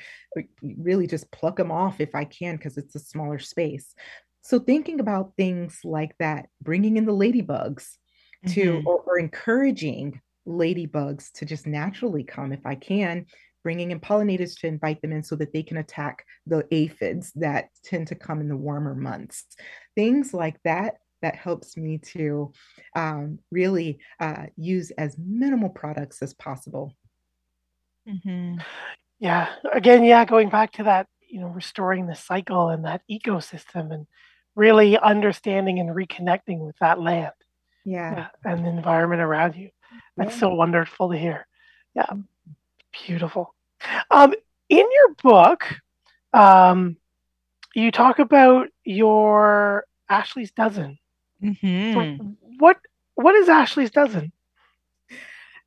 really 0.63 1.07
just 1.07 1.31
pluck 1.33 1.57
them 1.57 1.71
off 1.73 2.01
if 2.01 2.15
I 2.15 2.25
can 2.25 2.57
because 2.57 2.77
it's 2.77 2.95
a 2.95 3.01
smaller 3.01 3.39
space. 3.39 3.95
So 4.43 4.59
thinking 4.59 5.01
about 5.01 5.33
things 5.37 5.81
like 5.85 6.17
that, 6.19 6.49
bringing 6.63 6.97
in 6.97 7.05
the 7.05 7.13
ladybugs 7.13 7.97
to 8.49 8.79
Mhm. 8.79 8.87
or, 8.87 9.01
or 9.03 9.19
encouraging 9.19 10.21
ladybugs 10.47 11.31
to 11.33 11.45
just 11.45 11.67
naturally 11.67 12.25
come 12.25 12.53
if 12.53 12.65
I 12.65 12.75
can, 12.75 13.27
bringing 13.63 13.91
in 13.91 14.01
pollinators 14.01 14.59
to 14.61 14.67
invite 14.67 15.03
them 15.03 15.13
in 15.13 15.23
so 15.23 15.37
that 15.37 15.53
they 15.53 15.63
can 15.63 15.77
attack 15.77 16.25
the 16.47 16.67
aphids 16.71 17.33
that 17.35 17.69
tend 17.85 18.07
to 18.09 18.15
come 18.15 18.41
in 18.41 18.49
the 18.49 18.57
warmer 18.57 18.95
months. 18.95 19.45
Things 19.95 20.33
like 20.33 20.59
that 20.65 20.97
that 21.21 21.37
helps 21.37 21.77
me 21.77 21.99
to 21.99 22.53
um, 22.97 23.39
really 23.51 24.01
uh, 24.21 24.47
use 24.57 24.91
as 24.93 25.19
minimal 25.19 25.69
products 25.69 26.23
as 26.23 26.33
possible. 26.35 26.97
Mhm. 28.09 28.63
Yeah. 29.19 29.55
Again, 29.73 30.05
yeah, 30.05 30.25
going 30.25 30.49
back 30.49 30.73
to 30.73 30.85
that, 30.85 31.07
you 31.29 31.41
know, 31.41 31.49
restoring 31.49 32.07
the 32.07 32.15
cycle 32.15 32.69
and 32.69 32.85
that 32.85 33.03
ecosystem 33.11 33.93
and 33.93 34.07
really 34.57 34.99
understanding 34.99 35.79
and 35.79 35.91
reconnecting 35.91 36.59
with 36.67 36.77
that 36.81 37.01
land 37.01 37.33
Yeah. 37.85 38.15
yeah, 38.17 38.29
and 38.45 38.65
the 38.65 38.69
environment 38.71 39.21
around 39.23 39.55
you. 39.57 39.71
That's 40.17 40.33
Yeah. 40.35 40.41
so 40.41 40.55
wonderful 40.55 41.11
to 41.11 41.19
hear. 41.19 41.47
Yeah. 41.95 42.11
Beautiful. 43.07 43.55
Um, 44.11 44.35
in 44.69 44.87
your 44.93 45.15
book, 45.23 45.65
um, 46.33 46.97
you 47.75 47.91
talk 47.93 48.19
about 48.19 48.69
your 48.85 49.85
Ashley's 50.09 50.51
dozen. 50.51 50.99
So 51.43 51.49
Mhm. 51.49 52.37
what 52.59 52.79
what 53.15 53.35
is 53.35 53.49
Ashley's 53.49 53.91
dozen? 53.91 54.33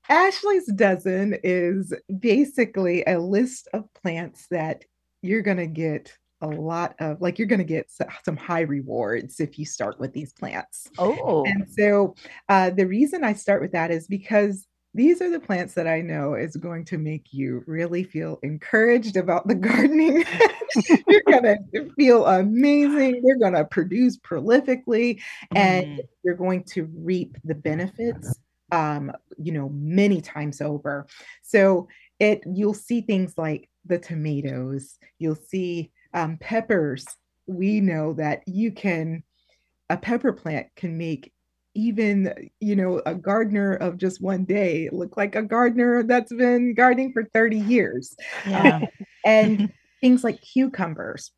Ashley's 0.10 0.72
dozen 0.74 1.38
is 1.44 1.94
basically 2.20 3.04
a 3.06 3.20
list 3.20 3.68
of 3.74 3.92
plants 3.94 4.48
that 4.52 4.86
you're 5.22 5.42
going 5.42 5.58
to 5.58 5.68
get 5.68 6.18
a 6.42 6.48
lot 6.48 6.96
of, 7.00 7.22
like, 7.22 7.40
you're 7.40 7.48
going 7.48 7.60
to 7.60 7.64
get 7.64 7.90
some 8.26 8.36
high 8.36 8.62
rewards 8.62 9.40
if 9.40 9.58
you 9.58 9.66
start 9.66 10.00
with 10.00 10.12
these 10.14 10.34
plants. 10.34 10.88
Oh. 10.98 11.46
And 11.46 11.66
so 11.70 12.16
uh, 12.50 12.70
the 12.72 12.86
reason 12.86 13.24
I 13.24 13.34
start 13.34 13.62
with 13.62 13.72
that 13.72 13.92
is 13.92 14.08
because 14.08 14.68
these 14.94 15.22
are 15.22 15.30
the 15.30 15.40
plants 15.40 15.74
that 15.74 15.88
I 15.88 16.02
know 16.02 16.36
is 16.36 16.56
going 16.56 16.86
to 16.86 16.98
make 17.00 17.34
you 17.34 17.64
really 17.66 18.04
feel 18.04 18.40
encouraged 18.44 19.16
about 19.18 19.48
the 19.48 19.56
gardening. 19.70 20.24
You're 21.08 21.22
going 21.28 21.58
to 21.74 21.94
feel 21.96 22.26
amazing. 22.28 23.22
You're 23.24 23.38
going 23.40 23.54
to 23.54 23.66
produce 23.66 24.20
prolifically 24.20 25.20
and 25.56 25.86
Mhm. 25.86 26.00
you're 26.24 26.36
going 26.36 26.64
to 26.66 26.90
reap 26.96 27.38
the 27.44 27.56
benefits 27.56 28.36
um 28.74 29.12
you 29.38 29.52
know 29.52 29.70
many 29.70 30.20
times 30.20 30.60
over. 30.60 31.06
So 31.42 31.88
it 32.20 32.42
you'll 32.46 32.74
see 32.74 33.02
things 33.02 33.36
like 33.38 33.70
the 33.86 34.00
tomatoes 34.00 34.98
you'll 35.20 35.36
see 35.36 35.92
um, 36.14 36.38
peppers. 36.38 37.06
We 37.46 37.80
know 37.80 38.14
that 38.14 38.48
you 38.48 38.72
can 38.72 39.24
a 39.90 39.98
pepper 39.98 40.34
plant 40.34 40.68
can 40.76 40.98
make 40.98 41.32
even 41.76 42.52
you 42.60 42.76
know 42.76 43.02
a 43.06 43.16
gardener 43.16 43.74
of 43.76 43.98
just 43.98 44.22
one 44.22 44.46
day 44.46 44.90
look 44.92 45.18
like 45.18 45.36
a 45.36 45.42
gardener 45.42 46.04
that's 46.04 46.34
been 46.34 46.74
gardening 46.74 47.14
for 47.14 47.26
30 47.34 47.58
years. 47.58 48.16
Yeah. 48.48 48.82
and 49.26 49.72
things 50.02 50.24
like 50.24 50.42
cucumbers 50.42 51.32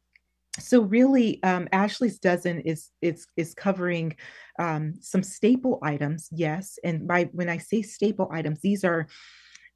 so 0.59 0.81
really 0.81 1.41
um, 1.43 1.67
ashley's 1.71 2.19
dozen 2.19 2.59
is 2.61 2.91
is 3.01 3.27
is 3.37 3.53
covering 3.53 4.15
um, 4.59 4.93
some 5.01 5.23
staple 5.23 5.79
items 5.83 6.29
yes 6.31 6.79
and 6.83 7.07
by 7.07 7.25
when 7.33 7.49
i 7.49 7.57
say 7.57 7.81
staple 7.81 8.29
items 8.31 8.59
these 8.61 8.83
are 8.83 9.07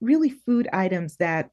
really 0.01 0.29
food 0.29 0.67
items 0.71 1.17
that 1.17 1.49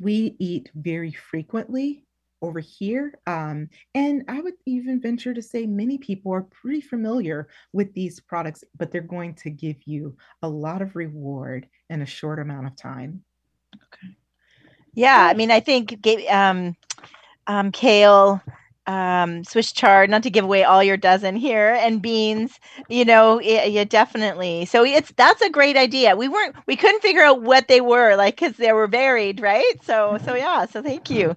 we 0.00 0.36
eat 0.38 0.70
very 0.74 1.12
frequently 1.12 2.04
over 2.42 2.60
here 2.60 3.18
um, 3.26 3.68
and 3.94 4.24
i 4.28 4.40
would 4.40 4.54
even 4.66 5.00
venture 5.00 5.34
to 5.34 5.42
say 5.42 5.66
many 5.66 5.98
people 5.98 6.32
are 6.32 6.42
pretty 6.42 6.80
familiar 6.80 7.48
with 7.72 7.92
these 7.94 8.20
products 8.20 8.64
but 8.78 8.90
they're 8.90 9.00
going 9.00 9.34
to 9.34 9.50
give 9.50 9.76
you 9.86 10.16
a 10.42 10.48
lot 10.48 10.82
of 10.82 10.96
reward 10.96 11.68
in 11.90 12.02
a 12.02 12.06
short 12.06 12.38
amount 12.38 12.66
of 12.66 12.76
time 12.76 13.22
Okay. 13.74 14.16
Yeah, 14.94 15.26
I 15.28 15.34
mean, 15.34 15.50
I 15.50 15.60
think 15.60 16.06
um, 16.30 16.76
um, 17.46 17.72
kale, 17.72 18.40
um, 18.86 19.44
Swiss 19.44 19.72
chard, 19.72 20.10
not 20.10 20.22
to 20.24 20.30
give 20.30 20.44
away 20.44 20.64
all 20.64 20.82
your 20.82 20.96
dozen 20.96 21.36
here, 21.36 21.70
and 21.80 22.02
beans. 22.02 22.58
You 22.88 23.04
know, 23.04 23.40
yeah, 23.40 23.84
definitely. 23.84 24.66
So 24.66 24.84
it's 24.84 25.12
that's 25.16 25.42
a 25.42 25.50
great 25.50 25.76
idea. 25.76 26.16
We 26.16 26.28
weren't, 26.28 26.56
we 26.66 26.76
couldn't 26.76 27.02
figure 27.02 27.22
out 27.22 27.42
what 27.42 27.68
they 27.68 27.80
were 27.80 28.16
like 28.16 28.36
because 28.38 28.56
they 28.56 28.72
were 28.72 28.86
varied, 28.86 29.40
right? 29.40 29.74
So, 29.82 30.18
so 30.24 30.34
yeah. 30.34 30.66
So 30.66 30.82
thank 30.82 31.10
you. 31.10 31.34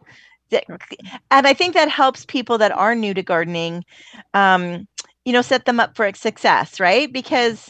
And 1.29 1.45
I 1.45 1.53
think 1.53 1.73
that 1.73 1.89
helps 1.89 2.25
people 2.25 2.57
that 2.59 2.71
are 2.71 2.95
new 2.95 3.13
to 3.13 3.23
gardening, 3.23 3.83
um, 4.33 4.87
you 5.25 5.33
know, 5.33 5.41
set 5.41 5.65
them 5.65 5.79
up 5.79 5.95
for 5.95 6.11
success, 6.13 6.79
right? 6.79 7.11
Because 7.11 7.69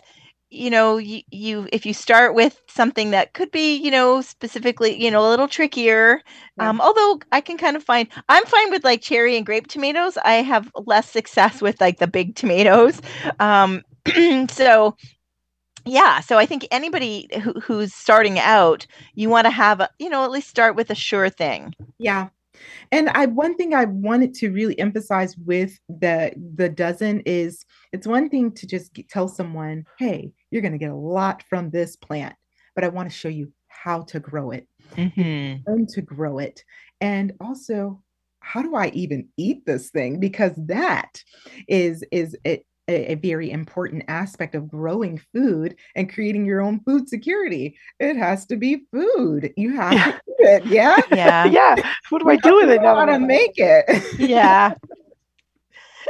you 0.50 0.70
know 0.70 0.98
you, 0.98 1.22
you 1.30 1.68
if 1.74 1.86
you 1.86 1.93
start 1.93 2.34
with 2.34 2.62
something 2.68 3.12
that 3.12 3.34
could 3.34 3.52
be 3.52 3.76
you 3.76 3.91
know 3.91 4.22
specifically 4.22 4.95
you 5.02 5.12
know 5.12 5.28
a 5.28 5.30
little 5.30 5.48
trickier 5.48 6.22
Yeah. 6.58 6.70
um 6.70 6.80
although 6.82 7.20
i 7.32 7.41
can 7.41 7.58
kind 7.58 7.76
of 7.76 7.84
find 7.84 8.08
i'm 8.30 8.45
fine 8.45 8.72
with 8.72 8.84
like 8.84 9.02
cherry 9.02 9.36
and 9.36 9.45
grape 9.45 9.68
tomatoes 9.68 10.18
i 10.24 10.36
have 10.36 10.72
less 10.86 11.10
success 11.10 11.62
with 11.62 11.82
like 11.82 12.00
the 12.00 12.08
big 12.08 12.36
tomatoes 12.36 13.02
um 13.39 13.82
so 14.50 14.95
yeah 15.86 16.20
so 16.22 16.38
i 16.38 16.45
think 16.45 16.68
anybody 16.72 17.28
who, 17.43 17.54
who's 17.62 17.93
starting 17.93 18.39
out 18.39 18.86
you 19.16 19.30
want 19.30 19.45
to 19.45 19.52
have 19.52 19.80
a 19.80 19.89
you 20.00 20.10
know 20.10 20.24
at 20.24 20.32
least 20.32 20.50
start 20.50 20.76
with 20.76 20.89
a 20.89 20.95
sure 20.95 21.30
thing 21.30 21.74
Yeah. 22.00 22.30
And 22.91 23.10
I 23.10 23.28
one 23.28 23.56
thing 23.56 23.74
I 23.76 23.86
wanted 23.86 24.34
to 24.36 24.52
really 24.52 24.78
emphasize 24.80 25.38
with 25.38 25.80
the 25.89 26.34
the 26.56 26.70
dozen 26.70 27.22
is 27.22 27.66
it's 27.93 28.08
one 28.08 28.30
thing 28.30 28.52
to 28.54 28.68
just 28.68 28.93
get, 28.93 29.10
tell 29.10 29.28
someone, 29.28 29.86
"Hey, 30.00 30.32
you're 30.52 30.62
going 30.62 30.72
to 30.74 30.78
get 30.78 30.91
a 30.91 30.95
lot 30.95 31.43
from 31.50 31.70
this 31.70 31.95
plant," 31.95 32.36
but 32.76 32.84
I 32.84 32.89
want 32.89 33.10
to 33.10 33.16
show 33.16 33.30
you 33.30 33.52
how 33.68 34.02
to 34.04 34.20
grow 34.20 34.52
it, 34.52 34.68
Mm-hmm. 34.95 35.86
to 35.86 36.02
grow 36.02 36.39
it, 36.39 36.64
and 37.02 37.34
also 37.41 38.02
how 38.39 38.62
do 38.62 38.76
I 38.76 38.88
even 38.89 39.28
eat 39.38 39.66
this 39.66 39.89
thing? 39.89 40.20
Because 40.20 40.54
that 40.68 41.22
is 41.68 42.04
is 42.12 42.36
it 42.45 42.66
a, 42.89 43.12
a 43.12 43.16
very 43.16 43.52
important 43.52 44.04
aspect 44.08 44.56
of 44.56 44.70
growing 44.70 45.20
food 45.34 45.76
and 45.98 46.12
creating 46.12 46.45
your 46.45 46.62
own 46.62 46.80
food 46.86 47.10
security. 47.10 47.78
It 48.00 48.16
has 48.16 48.45
to 48.45 48.56
be 48.56 48.84
food. 48.93 49.52
You 49.58 49.76
have 49.76 49.91
Yeah. 49.93 50.06
to 50.06 50.18
eat 50.30 50.36
it. 50.39 50.66
Yeah. 50.68 50.98
Yeah. 51.12 51.45
yeah. 51.45 51.76
What 52.10 52.22
do 52.24 52.30
I 52.30 52.38
do 52.38 52.56
with 52.56 52.70
it 52.70 52.82
now? 52.82 52.95
How 52.95 53.06
that 53.06 53.18
to 53.18 53.20
make 53.20 53.56
it. 53.58 53.86
yeah 54.20 54.74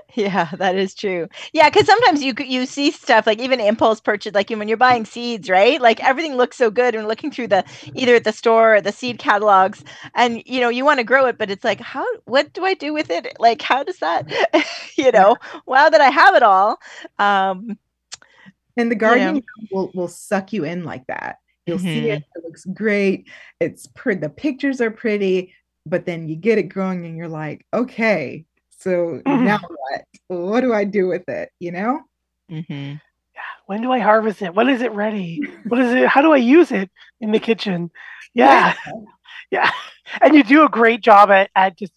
yeah 0.16 0.50
that 0.58 0.76
is 0.76 0.94
true 0.94 1.28
yeah 1.54 1.70
because 1.70 1.86
sometimes 1.86 2.24
you 2.24 2.34
you 2.40 2.66
see 2.66 2.92
stuff 2.92 3.28
like 3.28 3.40
even 3.40 3.60
impulse 3.60 4.00
purchase 4.00 4.34
like 4.34 4.50
when 4.50 4.68
you're 4.68 4.78
buying 4.78 5.06
seeds 5.06 5.50
right 5.50 5.82
like 5.82 6.02
everything 6.04 6.36
looks 6.36 6.58
so 6.58 6.72
good 6.72 6.96
and 6.96 7.08
looking 7.08 7.30
through 7.30 7.48
the 7.48 7.64
either 7.94 8.16
at 8.16 8.24
the 8.24 8.32
store 8.32 8.76
or 8.76 8.82
the 8.82 8.92
seed 8.92 9.20
catalogs 9.20 9.84
and 10.16 10.42
you 10.46 10.62
know 10.62 10.70
you 10.70 10.86
want 10.86 11.00
to 11.00 11.04
grow 11.04 11.26
it 11.26 11.38
but 11.38 11.50
it's 11.52 11.64
like 11.64 11.82
how 11.82 12.06
what 12.26 12.52
do 12.54 12.64
i 12.64 12.74
do 12.74 12.94
with 12.94 13.10
it 13.10 13.36
like 13.40 13.62
how 13.62 13.84
does 13.84 13.98
that 14.00 14.26
you 14.98 15.12
know 15.12 15.36
wow 15.66 15.90
that 15.90 16.02
i 16.02 16.10
have 16.10 16.36
it 16.36 16.44
all 16.44 16.78
um 17.20 17.78
And 18.78 18.92
the 18.92 18.96
know. 18.96 19.42
will 19.72 19.92
will 19.94 20.08
suck 20.08 20.54
you 20.54 20.64
in 20.64 20.84
like 20.84 21.06
that. 21.08 21.38
You'll 21.66 21.80
see 21.80 22.10
it. 22.10 22.22
It 22.36 22.44
looks 22.44 22.66
great. 22.66 23.28
It's 23.60 23.88
pretty. 23.88 24.22
The 24.22 24.30
pictures 24.30 24.82
are 24.82 24.92
pretty, 24.92 25.54
but 25.86 26.06
then 26.06 26.30
you 26.30 26.36
get 26.36 26.58
it 26.58 26.70
growing, 26.70 27.06
and 27.06 27.18
you're 27.18 27.28
like, 27.28 27.66
okay, 27.74 28.46
so 28.78 29.22
Mhm. 29.26 29.44
now 29.44 29.60
what? 29.60 30.02
What 30.28 30.62
do 30.62 30.74
I 30.74 30.84
do 30.84 31.08
with 31.08 31.28
it? 31.30 31.50
You 31.60 31.72
know? 31.72 32.02
mhm. 32.50 33.02
When 33.66 33.82
do 33.82 33.92
I 33.92 34.00
harvest 34.00 34.42
it? 34.42 34.54
When 34.56 34.70
is 34.70 34.82
it 34.82 34.94
ready? 34.94 35.42
What 35.68 35.80
is 35.82 35.92
it? 35.94 36.08
How 36.08 36.22
do 36.22 36.32
I 36.32 36.38
use 36.38 36.72
it 36.72 36.90
in 37.20 37.32
the 37.32 37.40
kitchen? 37.40 37.92
Yeah. 38.34 38.74
Yeah. 39.52 39.72
And 40.22 40.36
you 40.36 40.44
do 40.44 40.66
a 40.66 40.70
great 40.70 41.00
job 41.00 41.32
at, 41.32 41.50
at 41.56 41.78
just 41.78 41.94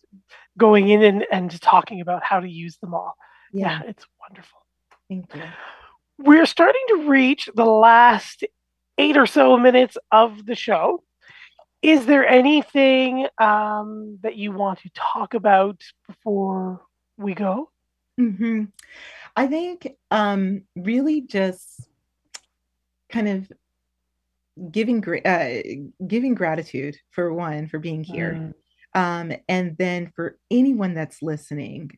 going 0.56 0.88
in 0.88 1.02
and, 1.02 1.26
and 1.32 1.50
just 1.50 1.64
talking 1.64 2.00
about 2.00 2.22
how 2.22 2.38
to 2.38 2.48
use 2.48 2.76
them 2.78 2.94
all. 2.94 3.16
Yeah, 3.52 3.80
it's 3.86 4.06
wonderful. 4.20 4.60
Thank 5.08 5.34
you. 5.34 5.42
We're 6.18 6.46
starting 6.46 6.82
to 6.90 7.08
reach 7.08 7.48
the 7.52 7.64
last 7.64 8.44
eight 8.98 9.16
or 9.16 9.26
so 9.26 9.56
minutes 9.56 9.96
of 10.12 10.46
the 10.46 10.54
show. 10.54 11.02
Is 11.82 12.04
there 12.06 12.26
anything 12.26 13.26
um, 13.38 14.18
that 14.22 14.36
you 14.36 14.52
want 14.52 14.80
to 14.80 14.90
talk 14.94 15.34
about 15.34 15.80
before 16.06 16.82
we 17.16 17.34
go? 17.34 17.70
hmm 18.18 18.64
I 19.36 19.46
think 19.46 19.88
um, 20.10 20.62
really 20.76 21.22
just 21.22 21.88
kind 23.10 23.28
of 23.28 23.52
giving 24.70 25.02
uh, 25.24 25.62
giving 26.06 26.34
gratitude 26.34 26.96
for 27.10 27.32
one 27.32 27.68
for 27.68 27.78
being 27.78 28.04
here. 28.04 28.52
Mm, 28.94 29.30
um, 29.32 29.38
and 29.48 29.76
then 29.78 30.12
for 30.14 30.36
anyone 30.50 30.94
that's 30.94 31.22
listening 31.22 31.90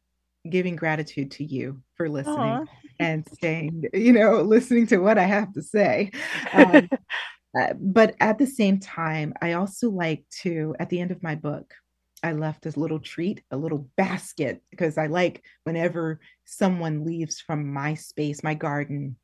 giving 0.48 0.76
gratitude 0.76 1.30
to 1.30 1.44
you 1.44 1.80
for 1.96 2.08
listening 2.08 2.58
Aw. 2.58 2.66
and 2.98 3.26
staying, 3.32 3.84
you 3.92 4.12
know 4.12 4.42
listening 4.42 4.86
to 4.88 4.98
what 4.98 5.18
i 5.18 5.24
have 5.24 5.52
to 5.52 5.62
say 5.62 6.10
um, 6.52 6.88
uh, 7.58 7.74
but 7.78 8.14
at 8.20 8.38
the 8.38 8.46
same 8.46 8.78
time 8.78 9.32
i 9.42 9.52
also 9.52 9.90
like 9.90 10.24
to 10.30 10.74
at 10.80 10.88
the 10.88 11.00
end 11.00 11.10
of 11.10 11.22
my 11.22 11.34
book 11.34 11.74
i 12.22 12.32
left 12.32 12.66
a 12.66 12.78
little 12.78 13.00
treat 13.00 13.42
a 13.50 13.56
little 13.56 13.88
basket 13.96 14.62
because 14.70 14.98
i 14.98 15.06
like 15.06 15.42
whenever 15.64 16.20
someone 16.44 17.04
leaves 17.04 17.40
from 17.40 17.72
my 17.72 17.94
space 17.94 18.42
my 18.42 18.54
garden 18.54 19.16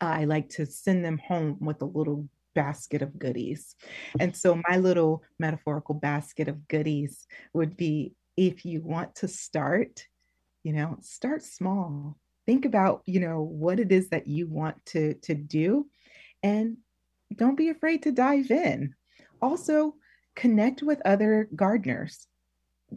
i 0.00 0.24
like 0.24 0.48
to 0.48 0.66
send 0.66 1.04
them 1.04 1.18
home 1.18 1.56
with 1.60 1.80
a 1.82 1.86
little 1.86 2.28
basket 2.54 3.02
of 3.02 3.18
goodies 3.18 3.74
and 4.20 4.36
so 4.36 4.60
my 4.68 4.76
little 4.76 5.24
metaphorical 5.40 5.94
basket 5.94 6.46
of 6.46 6.68
goodies 6.68 7.26
would 7.52 7.76
be 7.76 8.14
if 8.36 8.64
you 8.64 8.80
want 8.80 9.14
to 9.16 9.28
start, 9.28 10.06
you 10.62 10.72
know, 10.72 10.96
start 11.00 11.42
small. 11.42 12.18
Think 12.46 12.64
about, 12.64 13.02
you 13.06 13.20
know, 13.20 13.40
what 13.42 13.80
it 13.80 13.92
is 13.92 14.10
that 14.10 14.26
you 14.26 14.46
want 14.46 14.84
to 14.86 15.14
to 15.14 15.34
do 15.34 15.86
and 16.42 16.76
don't 17.36 17.56
be 17.56 17.70
afraid 17.70 18.02
to 18.02 18.12
dive 18.12 18.50
in. 18.50 18.94
Also, 19.42 19.94
connect 20.34 20.82
with 20.82 21.00
other 21.04 21.48
gardeners. 21.54 22.26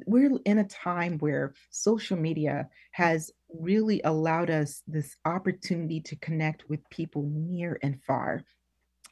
We're 0.06 0.38
in 0.46 0.60
a 0.60 0.64
time 0.64 1.18
where 1.20 1.54
social 1.72 2.18
media 2.18 2.70
has 2.92 3.32
really 3.50 4.02
allowed 4.04 4.50
us 4.50 4.84
this 4.88 5.16
opportunity 5.26 6.02
to 6.02 6.16
connect 6.18 6.70
with 6.70 6.88
people 6.90 7.24
near 7.34 7.80
and 7.82 8.02
far 8.04 8.44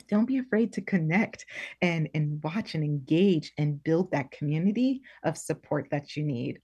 don't 0.07 0.26
be 0.26 0.38
afraid 0.38 0.73
to 0.73 0.82
connect 0.82 1.45
and 1.82 2.09
and 2.13 2.41
watch 2.43 2.76
and 2.76 2.84
engage 2.84 3.53
and 3.57 3.84
build 3.84 4.11
that 4.11 4.32
community 4.32 5.01
of 5.23 5.38
support 5.38 5.88
that 5.91 6.15
you 6.15 6.23
need 6.23 6.59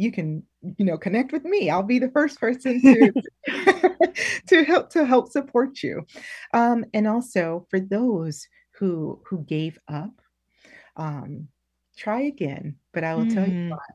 you 0.00 0.12
can 0.12 0.42
you 0.78 0.84
know 0.84 0.98
connect 0.98 1.32
with 1.32 1.44
me. 1.44 1.70
I'll 1.70 1.82
be 1.82 1.98
the 1.98 2.10
first 2.10 2.40
person 2.40 2.82
to 2.84 3.12
to 4.48 4.64
help 4.64 4.90
to 4.90 5.04
help 5.04 5.30
support 5.30 5.82
you. 5.82 6.06
Um, 6.54 6.84
and 6.94 7.06
also 7.08 7.66
for 7.70 7.80
those 7.80 8.46
who 8.78 9.22
who 9.28 9.44
gave 9.44 9.78
up 9.88 10.10
um, 10.96 11.48
try 11.96 12.22
again. 12.22 12.76
But 12.92 13.04
i 13.04 13.14
will 13.14 13.26
tell 13.26 13.46
you 13.46 13.54
Mhm. 13.54 13.68
why. 13.68 13.94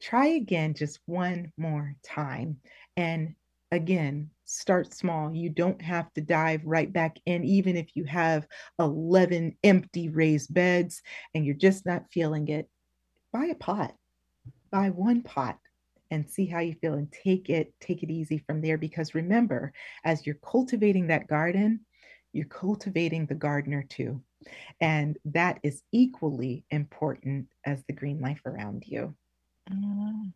Try 0.00 0.26
again 0.28 0.74
just 0.74 1.00
one 1.06 1.52
more 1.56 1.96
time. 2.04 2.58
And 2.96 3.34
again 3.72 4.30
start 4.44 4.92
small. 4.94 5.34
You 5.34 5.48
don't 5.50 5.80
have 5.82 6.12
to 6.14 6.20
dive 6.20 6.62
right 6.64 6.92
back 6.92 7.18
in 7.26 7.44
even 7.44 7.76
if 7.76 7.96
you 7.96 8.04
have 8.04 8.46
11 8.78 9.56
empty 9.64 10.08
raised 10.10 10.52
beds 10.54 11.02
and 11.34 11.46
you're 11.46 11.54
just 11.56 11.86
not 11.86 12.10
feeling 12.12 12.48
it. 12.48 12.68
Buy 13.32 13.46
a 13.46 13.54
pot 13.56 13.94
buy 14.72 14.90
one 14.90 15.22
pot 15.22 15.58
and 16.10 16.28
see 16.28 16.46
how 16.46 16.58
you 16.58 16.74
feel 16.80 16.94
and 16.94 17.12
take 17.12 17.48
it 17.50 17.72
take 17.80 18.02
it 18.02 18.10
easy 18.10 18.38
from 18.38 18.60
there 18.60 18.78
because 18.78 19.14
remember 19.14 19.72
as 20.04 20.26
you're 20.26 20.34
cultivating 20.36 21.06
that 21.06 21.28
garden 21.28 21.80
you're 22.32 22.46
cultivating 22.46 23.26
the 23.26 23.34
gardener 23.34 23.84
too 23.88 24.20
and 24.80 25.18
that 25.24 25.60
is 25.62 25.82
equally 25.92 26.64
important 26.70 27.46
as 27.64 27.84
the 27.86 27.92
green 27.92 28.20
life 28.20 28.40
around 28.46 28.84
you 28.86 29.14
Mm. 29.70 30.32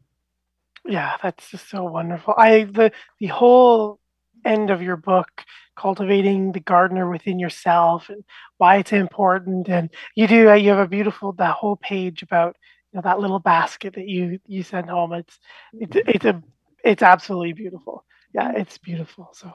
Yeah, 0.87 1.17
that's 1.23 1.51
just 1.51 1.69
so 1.69 1.85
wonderful. 1.85 2.35
I 2.37 2.65
the 2.65 2.93
the 3.21 3.27
whole 3.27 3.99
end 4.45 4.71
of 4.71 4.83
your 4.83 4.97
book, 4.97 5.29
cultivating 5.77 6.53
the 6.53 6.61
gardener 6.61 7.11
within 7.11 7.39
yourself 7.41 8.09
and 8.09 8.25
why 8.59 8.77
it's 8.77 8.93
important. 8.93 9.69
And 9.69 9.91
you 10.15 10.27
do 10.29 10.37
you 10.55 10.71
have 10.71 10.79
a 10.79 10.89
beautiful 10.89 11.33
that 11.33 11.57
whole 11.57 11.77
page 11.77 12.23
about 12.23 12.57
know, 12.97 13.03
that 13.03 13.21
little 13.21 13.39
basket 13.39 13.95
that 13.95 14.09
you 14.09 14.41
you 14.47 14.63
send 14.63 14.91
home. 14.91 15.13
It's 15.13 15.39
it's 15.73 15.97
it's 15.97 16.25
a 16.25 16.43
it's 16.85 17.03
absolutely 17.03 17.53
beautiful. 17.53 18.05
Yeah, 18.35 18.53
it's 18.57 18.79
beautiful. 18.79 19.31
So 19.33 19.53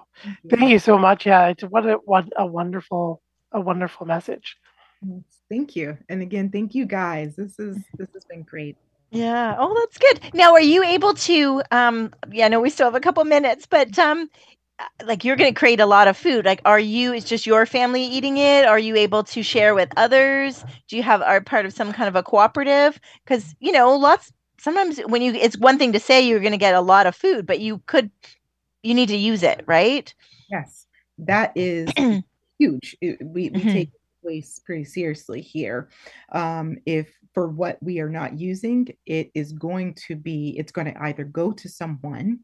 thank 0.49 0.69
you 0.69 0.79
so 0.79 0.97
much. 0.97 1.25
Yeah, 1.25 1.47
it's 1.47 1.63
what 1.63 1.85
a 1.85 1.93
what 2.05 2.25
a 2.37 2.45
wonderful 2.45 3.21
a 3.51 3.59
wonderful 3.59 4.05
message. 4.07 4.57
Thank 5.49 5.75
you. 5.75 5.97
And 6.09 6.21
again, 6.21 6.49
thank 6.49 6.75
you 6.75 6.85
guys. 6.85 7.35
This 7.35 7.59
is 7.59 7.77
this 7.97 8.07
has 8.13 8.23
been 8.25 8.43
great. 8.43 8.77
Yeah. 9.11 9.55
Oh, 9.59 9.73
that's 9.77 9.97
good. 9.97 10.33
Now, 10.33 10.53
are 10.53 10.61
you 10.61 10.83
able 10.83 11.13
to? 11.13 11.61
Um, 11.69 12.13
yeah, 12.31 12.45
I 12.45 12.47
know 12.47 12.61
we 12.61 12.69
still 12.69 12.87
have 12.87 12.95
a 12.95 13.01
couple 13.01 13.23
minutes, 13.25 13.67
but 13.69 13.97
um, 13.99 14.29
like 15.05 15.23
you're 15.23 15.35
going 15.35 15.53
to 15.53 15.57
create 15.59 15.79
a 15.79 15.85
lot 15.85 16.07
of 16.07 16.17
food. 16.17 16.45
Like, 16.45 16.61
are 16.65 16.79
you? 16.79 17.13
It's 17.13 17.25
just 17.25 17.45
your 17.45 17.65
family 17.65 18.03
eating 18.03 18.37
it? 18.37 18.65
Are 18.65 18.79
you 18.79 18.95
able 18.95 19.23
to 19.25 19.43
share 19.43 19.75
with 19.75 19.89
others? 19.97 20.65
Do 20.87 20.95
you 20.97 21.03
have 21.03 21.21
are 21.21 21.41
part 21.41 21.65
of 21.65 21.73
some 21.73 21.91
kind 21.93 22.07
of 22.07 22.15
a 22.15 22.23
cooperative? 22.23 22.99
Because 23.25 23.55
you 23.59 23.71
know, 23.71 23.95
lots. 23.95 24.31
Sometimes 24.59 24.99
when 25.07 25.21
you, 25.23 25.33
it's 25.33 25.57
one 25.57 25.77
thing 25.79 25.91
to 25.93 25.99
say 25.99 26.21
you're 26.21 26.39
going 26.39 26.51
to 26.51 26.57
get 26.57 26.75
a 26.75 26.81
lot 26.81 27.07
of 27.07 27.15
food, 27.15 27.45
but 27.47 27.59
you 27.59 27.81
could, 27.87 28.11
you 28.83 28.93
need 28.93 29.09
to 29.09 29.17
use 29.17 29.43
it, 29.43 29.63
right? 29.67 30.13
Yes, 30.51 30.87
that 31.19 31.51
is 31.55 31.97
huge. 32.59 32.95
We 33.01 33.49
we 33.49 33.65
Mhm. 33.65 33.65
take 33.65 33.91
waste 34.23 34.65
pretty 34.65 34.83
seriously 34.85 35.41
here. 35.41 35.89
Um, 36.31 36.77
if 36.85 37.09
for 37.33 37.47
what 37.49 37.77
we 37.81 37.99
are 37.99 38.09
not 38.09 38.39
using, 38.39 38.87
it 39.05 39.31
is 39.35 39.53
going 39.53 39.95
to 40.07 40.15
be, 40.15 40.55
it's 40.57 40.71
going 40.71 40.93
to 40.93 41.03
either 41.03 41.23
go 41.23 41.51
to 41.53 41.69
someone, 41.69 42.39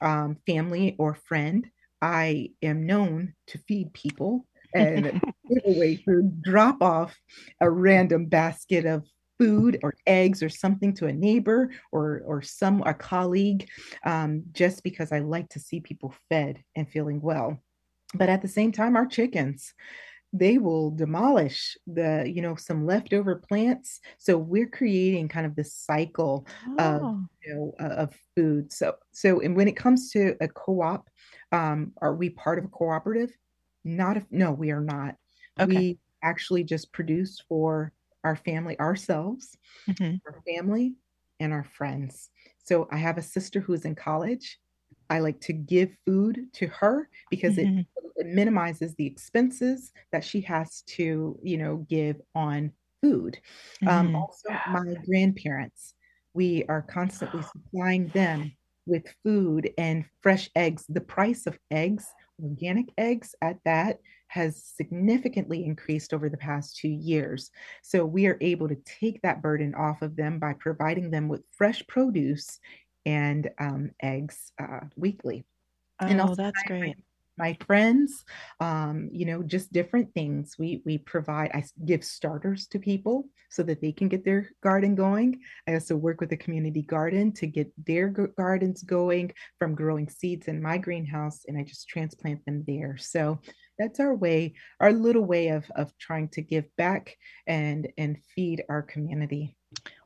um, 0.00 0.36
family 0.46 0.96
or 0.98 1.14
friend. 1.14 1.68
I 2.02 2.50
am 2.62 2.84
known 2.84 3.34
to 3.46 3.58
feed 3.58 3.94
people 3.94 4.44
and 4.74 5.04
give 5.48 5.62
away 5.64 5.96
food, 5.96 6.42
drop 6.42 6.82
off 6.82 7.16
a 7.60 7.70
random 7.70 8.26
basket 8.26 8.84
of 8.84 9.06
food 9.38 9.78
or 9.82 9.94
eggs 10.06 10.42
or 10.42 10.48
something 10.48 10.92
to 10.94 11.06
a 11.06 11.12
neighbor 11.12 11.70
or 11.90 12.22
or 12.26 12.42
some 12.42 12.82
a 12.82 12.92
colleague 12.92 13.68
um, 14.04 14.42
just 14.52 14.82
because 14.82 15.12
I 15.12 15.20
like 15.20 15.48
to 15.50 15.60
see 15.60 15.80
people 15.80 16.14
fed 16.28 16.62
and 16.76 16.88
feeling 16.88 17.20
well. 17.20 17.58
But 18.14 18.28
at 18.28 18.42
the 18.42 18.48
same 18.48 18.72
time, 18.72 18.96
our 18.96 19.06
chickens, 19.06 19.72
they 20.32 20.58
will 20.58 20.90
demolish 20.90 21.76
the 21.86 22.30
you 22.34 22.40
know 22.42 22.54
some 22.56 22.86
leftover 22.86 23.36
plants 23.36 24.00
so 24.18 24.38
we're 24.38 24.68
creating 24.68 25.28
kind 25.28 25.46
of 25.46 25.56
this 25.56 25.74
cycle 25.74 26.46
of 26.78 27.06
Oh. 27.06 27.28
you 27.44 27.54
know 27.54 27.72
uh, 27.80 27.94
of 27.94 28.16
food 28.36 28.72
so 28.72 28.94
so 29.12 29.40
and 29.40 29.56
when 29.56 29.68
it 29.68 29.76
comes 29.76 30.10
to 30.10 30.36
a 30.40 30.48
co-op 30.48 31.08
um 31.52 31.92
are 32.00 32.14
we 32.14 32.30
part 32.30 32.58
of 32.58 32.64
a 32.64 32.68
cooperative 32.68 33.36
not 33.84 34.16
if 34.16 34.24
no 34.30 34.52
we 34.52 34.70
are 34.70 34.80
not 34.80 35.16
Okay. 35.60 35.82
we 35.82 35.98
actually 36.22 36.64
just 36.64 36.92
produce 36.92 37.40
for 37.48 37.92
our 38.24 38.36
family 38.36 38.78
ourselves 38.80 39.56
Mhm. 39.86 40.22
our 40.26 40.40
family 40.46 40.94
and 41.40 41.52
our 41.52 41.64
friends 41.64 42.30
so 42.58 42.88
i 42.90 42.96
have 42.96 43.18
a 43.18 43.22
sister 43.22 43.60
who's 43.60 43.84
in 43.84 43.94
college 43.94 44.60
i 45.10 45.18
like 45.18 45.40
to 45.40 45.52
give 45.52 45.96
food 46.06 46.48
to 46.52 46.66
her 46.68 47.08
because 47.30 47.58
Mhm. 47.58 47.58
it 47.58 47.74
minimizes 48.18 48.94
the 48.94 49.06
expenses 49.06 49.92
that 50.12 50.24
she 50.24 50.40
has 50.42 50.82
to 50.82 51.38
you 51.42 51.56
know 51.58 51.78
give 51.88 52.20
on 52.34 52.72
food. 53.02 53.38
Um, 53.86 54.10
Mhm. 54.10 54.14
also 54.14 54.60
my 54.64 54.94
grandparents 55.06 55.94
we 56.34 56.64
are 56.64 56.82
constantly 56.82 57.42
supplying 57.42 58.10
them 58.10 58.56
with 58.86 59.14
food 59.22 59.70
and 59.78 60.04
fresh 60.22 60.48
eggs. 60.56 60.86
The 60.88 61.00
price 61.00 61.46
of 61.46 61.58
eggs 61.70 62.14
organic 62.42 62.86
eggs 62.98 63.34
at 63.42 63.58
that 63.64 64.00
has 64.28 64.64
significantly 64.64 65.64
increased 65.64 66.12
over 66.14 66.28
the 66.28 66.36
past 66.38 66.76
two 66.76 66.88
years. 66.88 67.50
So 67.82 68.04
we 68.04 68.26
are 68.26 68.38
able 68.40 68.66
to 68.68 68.74
take 68.84 69.20
that 69.22 69.42
burden 69.42 69.74
off 69.76 70.02
of 70.02 70.16
them 70.16 70.38
by 70.40 70.54
providing 70.54 71.10
them 71.10 71.28
with 71.28 71.44
fresh 71.52 71.86
produce 71.86 72.58
and 73.06 73.50
um, 73.60 73.90
eggs 74.02 74.52
uh, 74.60 74.80
weekly. 74.96 75.44
And 76.06 76.20
Oh, 76.20 76.34
also 76.34 76.36
that's 76.36 76.62
great. 76.62 76.96
My 77.38 77.56
friends 77.66 78.24
um 78.60 79.08
you 79.12 79.24
know 79.24 79.42
just 79.42 79.72
different 79.72 80.12
things. 80.14 80.56
We 80.58 80.82
we 80.84 80.98
provide 80.98 81.50
i 81.54 81.64
give 81.84 82.04
starters 82.04 82.66
to 82.68 82.78
people 82.78 83.28
so 83.50 83.62
that 83.62 83.80
they 83.80 83.92
can 83.92 84.08
get 84.08 84.24
their 84.24 84.50
garden 84.62 84.94
going. 84.94 85.40
I 85.68 85.74
also 85.74 85.96
work 85.96 86.20
with 86.20 86.30
the 86.30 86.36
community 86.36 86.82
garden 86.82 87.32
to 87.32 87.46
get 87.46 87.70
their 87.86 88.08
gardens 88.08 88.82
going 88.82 89.32
from 89.58 89.74
growing 89.74 90.08
seeds 90.08 90.48
in 90.48 90.62
my 90.62 90.78
greenhouse 90.78 91.42
and 91.46 91.58
i 91.58 91.62
just 91.62 91.88
transplant 91.88 92.44
them 92.44 92.64
there. 92.66 92.96
So 92.98 93.40
that's 93.78 94.00
our 94.00 94.14
way 94.14 94.54
our 94.80 94.92
little 94.92 95.24
way 95.24 95.48
of 95.48 95.64
of 95.74 95.96
trying 95.98 96.28
to 96.28 96.42
give 96.42 96.64
back 96.76 97.16
and 97.46 97.88
and 97.98 98.18
feed 98.34 98.64
our 98.68 98.82
community 98.82 99.56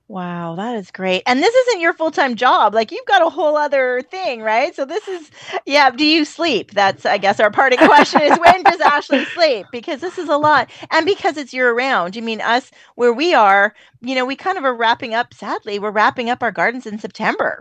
Wow, 0.08 0.54
that 0.54 0.76
is 0.76 0.92
great. 0.92 1.22
And 1.26 1.42
this 1.42 1.52
isn't 1.54 1.80
your 1.80 1.92
full-time 1.92 2.36
job. 2.36 2.74
Like 2.74 2.92
you've 2.92 3.06
got 3.06 3.22
a 3.26 3.30
whole 3.30 3.56
other 3.56 4.02
thing, 4.08 4.40
right? 4.40 4.74
So 4.74 4.84
this 4.84 5.08
is 5.08 5.30
yeah, 5.66 5.90
do 5.90 6.04
you 6.06 6.24
sleep? 6.24 6.72
That's 6.72 7.04
I 7.04 7.18
guess 7.18 7.40
our 7.40 7.50
parting 7.50 7.80
question 7.80 8.22
is 8.22 8.38
when 8.38 8.62
does 8.62 8.80
Ashley 8.80 9.24
sleep? 9.34 9.66
Because 9.72 10.00
this 10.00 10.16
is 10.18 10.28
a 10.28 10.36
lot. 10.36 10.70
And 10.92 11.06
because 11.06 11.36
it's 11.36 11.52
year 11.52 11.72
round. 11.74 12.14
You 12.14 12.22
mean 12.22 12.40
us 12.40 12.70
where 12.94 13.12
we 13.12 13.34
are, 13.34 13.74
you 14.00 14.14
know, 14.14 14.24
we 14.24 14.36
kind 14.36 14.56
of 14.58 14.64
are 14.64 14.74
wrapping 14.76 15.14
up 15.14 15.34
sadly, 15.34 15.80
we're 15.80 15.90
wrapping 15.90 16.30
up 16.30 16.42
our 16.42 16.52
gardens 16.52 16.86
in 16.86 17.00
September. 17.00 17.60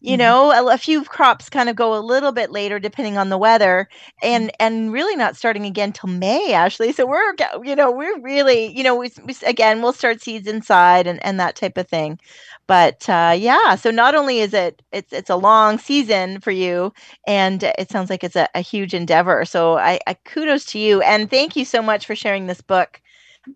You 0.00 0.16
Mhm. 0.16 0.18
know 0.18 0.50
a, 0.52 0.74
a 0.74 0.78
few 0.78 1.04
crops 1.04 1.48
kind 1.48 1.68
of 1.68 1.76
go 1.76 1.94
a 1.96 2.00
little 2.00 2.32
bit 2.32 2.50
later 2.50 2.78
depending 2.78 3.16
on 3.18 3.28
the 3.30 3.38
weather 3.38 3.88
and 4.22 4.50
and 4.60 4.92
really 4.92 5.16
not 5.16 5.36
starting 5.36 5.64
again 5.66 5.92
till 5.92 6.10
may 6.10 6.52
actually 6.52 6.92
so 6.92 7.06
we're 7.06 7.34
you 7.64 7.74
know 7.76 7.90
we're 7.90 8.18
really 8.20 8.76
you 8.76 8.82
know 8.82 8.94
we, 8.96 9.10
we 9.24 9.34
again 9.46 9.82
we'll 9.82 9.92
start 9.92 10.20
seeds 10.20 10.46
inside 10.46 11.06
and 11.06 11.24
and 11.24 11.40
that 11.40 11.56
type 11.56 11.76
of 11.78 11.88
thing. 11.88 12.18
But 12.66 13.08
uh 13.08 13.34
yeah 13.38 13.74
so 13.76 13.90
not 13.90 14.14
only 14.14 14.40
is 14.40 14.54
it 14.54 14.82
it's 14.92 15.12
it's 15.12 15.30
a 15.30 15.36
long 15.36 15.78
season 15.78 16.40
for 16.40 16.50
you 16.50 16.92
and 17.26 17.62
it 17.62 17.90
sounds 17.90 18.10
like 18.10 18.24
it's 18.24 18.36
a, 18.36 18.48
a 18.54 18.60
huge 18.60 18.94
endeavor. 18.94 19.44
So 19.44 19.78
I, 19.78 20.00
I 20.06 20.14
kudos 20.24 20.64
to 20.66 20.78
you 20.78 21.00
and 21.02 21.30
thank 21.30 21.56
you 21.56 21.64
so 21.64 21.82
much 21.82 22.06
for 22.06 22.14
sharing 22.16 22.46
this 22.46 22.60
book 22.60 23.00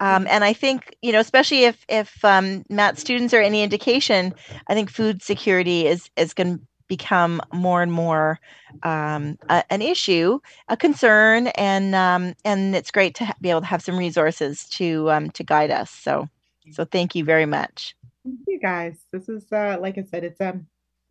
um, 0.01 0.26
and 0.28 0.45
I 0.45 0.53
think 0.53 0.97
you 1.03 1.12
know, 1.12 1.20
especially 1.20 1.64
if 1.64 1.84
if 1.89 2.24
um, 2.24 2.64
Matt 2.68 2.99
students 2.99 3.34
are 3.34 3.41
any 3.43 3.62
indication, 3.62 4.34
I 4.68 4.74
think 4.74 4.91
food 4.91 5.22
security 5.22 5.86
is 5.86 6.11
is 6.16 6.34
going 6.34 6.59
to 6.59 6.64
become 6.89 7.41
more 7.53 7.82
and 7.82 7.93
more 7.93 8.41
um, 8.82 9.39
a, 9.49 9.62
an 9.70 9.82
issue, 9.82 10.41
a 10.68 10.76
concern, 10.76 11.49
and 11.49 11.95
um, 11.95 12.34
and 12.45 12.74
it's 12.74 12.91
great 12.91 13.14
to 13.16 13.26
ha- 13.26 13.34
be 13.41 13.51
able 13.51 13.61
to 13.61 13.66
have 13.66 13.82
some 13.82 13.99
resources 13.99 14.68
to 14.70 15.11
um, 15.11 15.30
to 15.30 15.45
guide 15.45 15.70
us. 15.70 15.91
So 15.91 16.28
so 16.70 16.84
thank 16.84 17.14
you 17.14 17.24
very 17.24 17.47
much. 17.47 17.95
Thank 18.24 18.41
you 18.47 18.61
guys. 18.61 19.05
This 19.12 19.28
is 19.28 19.51
uh 19.53 19.78
like 19.80 19.99
I 19.99 20.03
said, 20.03 20.24
it's 20.24 20.41
um 20.41 20.66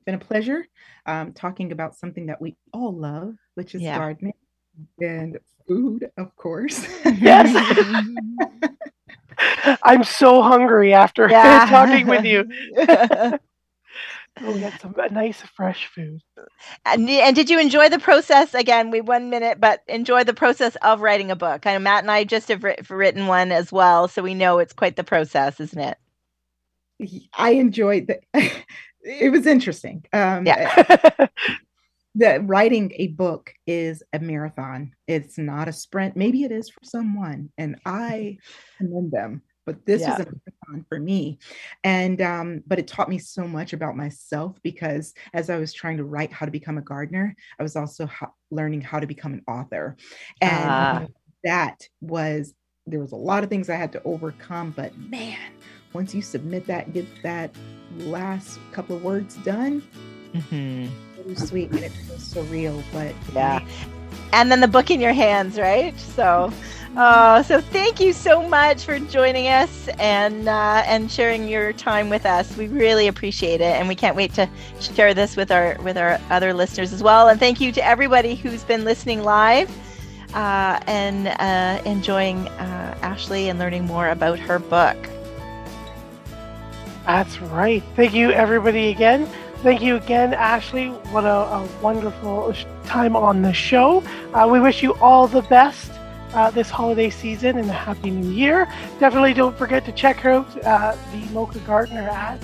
been 0.06 0.16
a 0.16 0.20
pleasure 0.20 0.66
um 1.06 1.34
talking 1.34 1.72
about 1.72 1.96
something 1.96 2.28
that 2.28 2.42
we 2.42 2.56
all 2.74 2.94
love, 2.94 3.36
which 3.56 3.76
is 3.76 3.82
Yeah. 3.82 3.98
gardening 3.98 4.34
and 5.02 5.38
food, 5.68 6.12
of 6.18 6.36
course. 6.38 6.86
Yes. 7.06 7.56
I'm 9.84 10.04
so 10.04 10.42
hungry 10.44 10.94
after 10.94 11.28
talking 11.66 12.08
with 12.08 12.26
you. 12.26 12.46
We'll 14.42 14.60
get 14.60 14.82
some 14.82 14.96
uh, 15.00 15.08
nice 15.12 15.42
fresh 15.56 15.88
food. 15.88 16.22
And, 16.86 17.10
and 17.10 17.36
did 17.36 17.50
you 17.50 17.60
enjoy 17.60 17.90
the 17.90 18.00
process? 18.00 18.54
Again, 18.54 18.92
we 18.92 19.02
one 19.02 19.30
minute, 19.30 19.60
but 19.62 19.82
enjoy 19.88 20.26
the 20.26 20.34
process 20.34 20.76
of 20.84 21.02
writing 21.02 21.32
a 21.32 21.36
book. 21.38 21.66
I 21.68 21.74
know 21.74 21.80
Matt 21.80 22.04
and 22.04 22.12
I 22.12 22.24
just 22.26 22.50
have 22.50 22.64
writ- 22.64 22.90
written 22.90 23.28
one 23.28 23.52
as 23.52 23.72
well, 23.72 24.08
so 24.08 24.24
we 24.24 24.36
know 24.36 24.60
it's 24.60 24.74
quite 24.74 24.96
the 24.98 25.04
process, 25.06 25.60
isn't 25.60 25.80
it? 25.80 25.98
I 27.34 27.52
enjoyed 27.52 28.08
the 28.08 28.20
it 29.04 29.32
was 29.32 29.48
interesting. 29.48 30.06
Um 30.14 30.48
Yeah. 30.48 31.28
That 32.18 32.48
writing 32.48 32.92
a 32.96 33.08
book 33.08 33.54
is 33.66 34.04
a 34.14 34.20
marathon. 34.20 34.92
It's 35.08 35.38
not 35.38 35.68
a 35.68 35.74
sprint. 35.74 36.16
Maybe 36.16 36.44
it 36.44 36.52
is 36.52 36.70
for 36.70 36.80
someone, 36.84 37.52
and 37.58 37.80
I 37.86 38.38
commend 38.78 39.12
them. 39.12 39.42
But 39.66 39.86
this 39.86 40.02
Yeah. 40.02 40.12
was 40.18 40.20
a 40.22 40.24
marathon 40.26 40.86
for 40.88 41.00
me, 41.00 41.40
and 41.84 42.22
um, 42.22 42.64
but 42.68 42.80
it 42.80 42.88
taught 42.88 43.10
me 43.10 43.18
so 43.18 43.48
much 43.48 43.74
about 43.74 43.98
myself 43.98 44.58
because 44.64 45.14
as 45.34 45.50
I 45.50 45.58
was 45.58 45.74
trying 45.74 45.98
to 45.98 46.06
write 46.06 46.32
how 46.32 46.46
to 46.46 46.52
become 46.52 46.78
a 46.78 46.82
gardener, 46.82 47.36
I 47.60 47.64
was 47.64 47.76
also 47.76 48.06
ho- 48.06 48.34
learning 48.50 48.82
how 48.82 49.00
to 49.00 49.08
become 49.08 49.34
an 49.34 49.44
author, 49.48 49.98
and 50.42 50.52
Ah. 50.70 51.06
that 51.44 51.88
was 52.02 52.54
there 52.90 53.02
was 53.02 53.12
a 53.12 53.18
lot 53.18 53.44
of 53.44 53.50
things 53.50 53.70
I 53.70 53.76
had 53.76 53.92
to 53.92 54.04
overcome. 54.04 54.72
But 54.74 54.98
man, 54.98 55.38
once 55.92 56.16
you 56.16 56.22
submit 56.22 56.66
that, 56.68 56.94
get 56.94 57.06
that 57.24 57.54
last 57.98 58.60
couple 58.72 58.96
of 58.96 59.04
words 59.04 59.36
done, 59.44 59.82
Mhm. 60.34 60.90
It 61.28 61.40
was 61.40 61.50
sweet 61.50 61.70
and 61.72 61.84
it 61.84 61.92
feels 61.92 62.24
so 62.24 62.42
real. 62.44 62.82
But 62.94 63.14
Yeah. 63.34 63.66
And 64.34 64.52
then 64.52 64.60
the 64.60 64.68
book 64.68 64.92
in 64.92 65.00
your 65.00 65.14
hands, 65.14 65.58
right? 65.58 65.98
So, 66.00 66.52
uh, 66.98 67.44
so 67.44 67.62
thank 67.62 68.00
you 68.00 68.12
so 68.12 68.48
much 68.48 68.84
for 68.84 69.00
joining 69.00 69.48
us 69.48 69.88
and 70.00 70.50
uh, 70.50 70.84
and 70.86 71.10
sharing 71.10 71.48
your 71.48 71.72
time 71.74 72.10
with 72.10 72.26
us. 72.26 72.56
We 72.58 72.68
really 72.68 73.08
appreciate 73.08 73.62
it, 73.62 73.76
and 73.80 73.88
we 73.88 73.96
can't 73.96 74.16
wait 74.16 74.34
to 74.34 74.50
share 74.82 75.14
this 75.14 75.38
with 75.38 75.52
our 75.52 75.78
with 75.82 75.98
our 75.98 76.20
other 76.30 76.54
listeners 76.54 76.92
as 76.92 77.02
well. 77.02 77.30
And 77.30 77.40
thank 77.40 77.62
you 77.62 77.72
to 77.72 77.86
everybody 77.86 78.36
who's 78.36 78.64
been 78.64 78.84
listening 78.84 79.24
live 79.24 79.70
uh, 80.34 80.80
and 80.88 81.28
uh, 81.28 81.82
enjoying 81.90 82.48
uh, 82.50 82.98
Ashley 83.02 83.50
and 83.50 83.60
learning 83.60 83.86
more 83.86 84.10
about 84.10 84.40
her 84.40 84.60
book. 84.60 84.98
That's 87.06 87.40
right. 87.40 87.82
Thank 87.96 88.14
you, 88.14 88.32
everybody, 88.32 88.90
again. 88.90 89.30
Thank 89.64 89.82
you 89.82 89.96
again, 89.96 90.34
Ashley. 90.34 90.90
What 91.12 91.24
a, 91.24 91.30
a 91.30 91.70
wonderful 91.82 92.54
time 92.86 93.16
on 93.16 93.42
the 93.42 93.54
show. 93.54 94.04
Uh, 94.34 94.48
we 94.50 94.60
wish 94.60 94.84
you 94.84 94.94
all 94.96 95.28
the 95.28 95.42
best 95.44 95.92
uh, 96.34 96.52
this 96.52 96.70
holiday 96.70 97.10
season 97.10 97.58
and 97.58 97.70
a 97.70 97.74
happy 97.74 98.12
new 98.12 98.30
year. 98.30 98.68
Definitely 99.00 99.34
don't 99.34 99.58
forget 99.58 99.84
to 99.86 99.92
check 99.92 100.26
out 100.26 100.48
uh, 100.64 100.96
the 101.12 101.34
Mocha 101.34 101.60
Gardener 101.60 102.08
at 102.10 102.40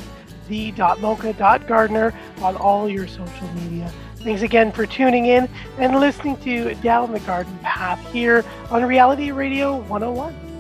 the.mocha.gardener 0.48 2.14
on 2.42 2.56
all 2.58 2.90
your 2.90 3.08
social 3.08 3.48
media. 3.56 3.92
Thanks 4.18 4.42
again 4.42 4.72
for 4.72 4.86
tuning 4.86 5.28
in 5.28 5.50
and 5.78 6.00
listening 6.00 6.38
to 6.38 6.74
Down 6.76 7.12
the 7.12 7.20
Garden 7.22 7.58
Path 7.60 8.00
here 8.12 8.44
on 8.70 8.84
Reality 8.84 9.32
Radio 9.32 9.78
101. 9.82 10.53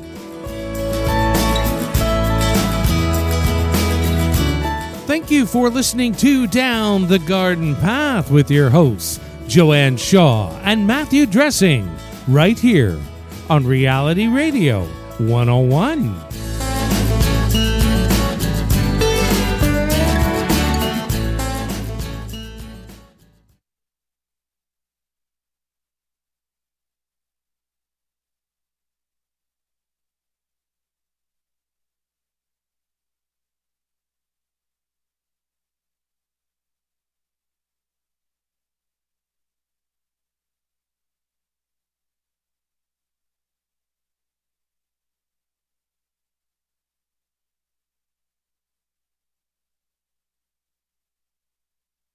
Thank 5.06 5.30
you 5.30 5.46
for 5.46 5.70
listening 5.70 6.14
to 6.16 6.48
Down 6.48 7.10
the 7.10 7.20
Garden 7.20 7.76
Path 7.76 8.32
with 8.32 8.50
your 8.50 8.70
hosts, 8.70 9.20
Joanne 9.48 9.98
Shaw 9.98 10.50
and 10.64 10.88
Matthew 10.88 11.26
Dressing, 11.26 11.94
right 12.26 12.58
here 12.58 12.98
on 13.50 13.68
Reality 13.68 14.28
Radio 14.28 14.86
101. 15.18 16.43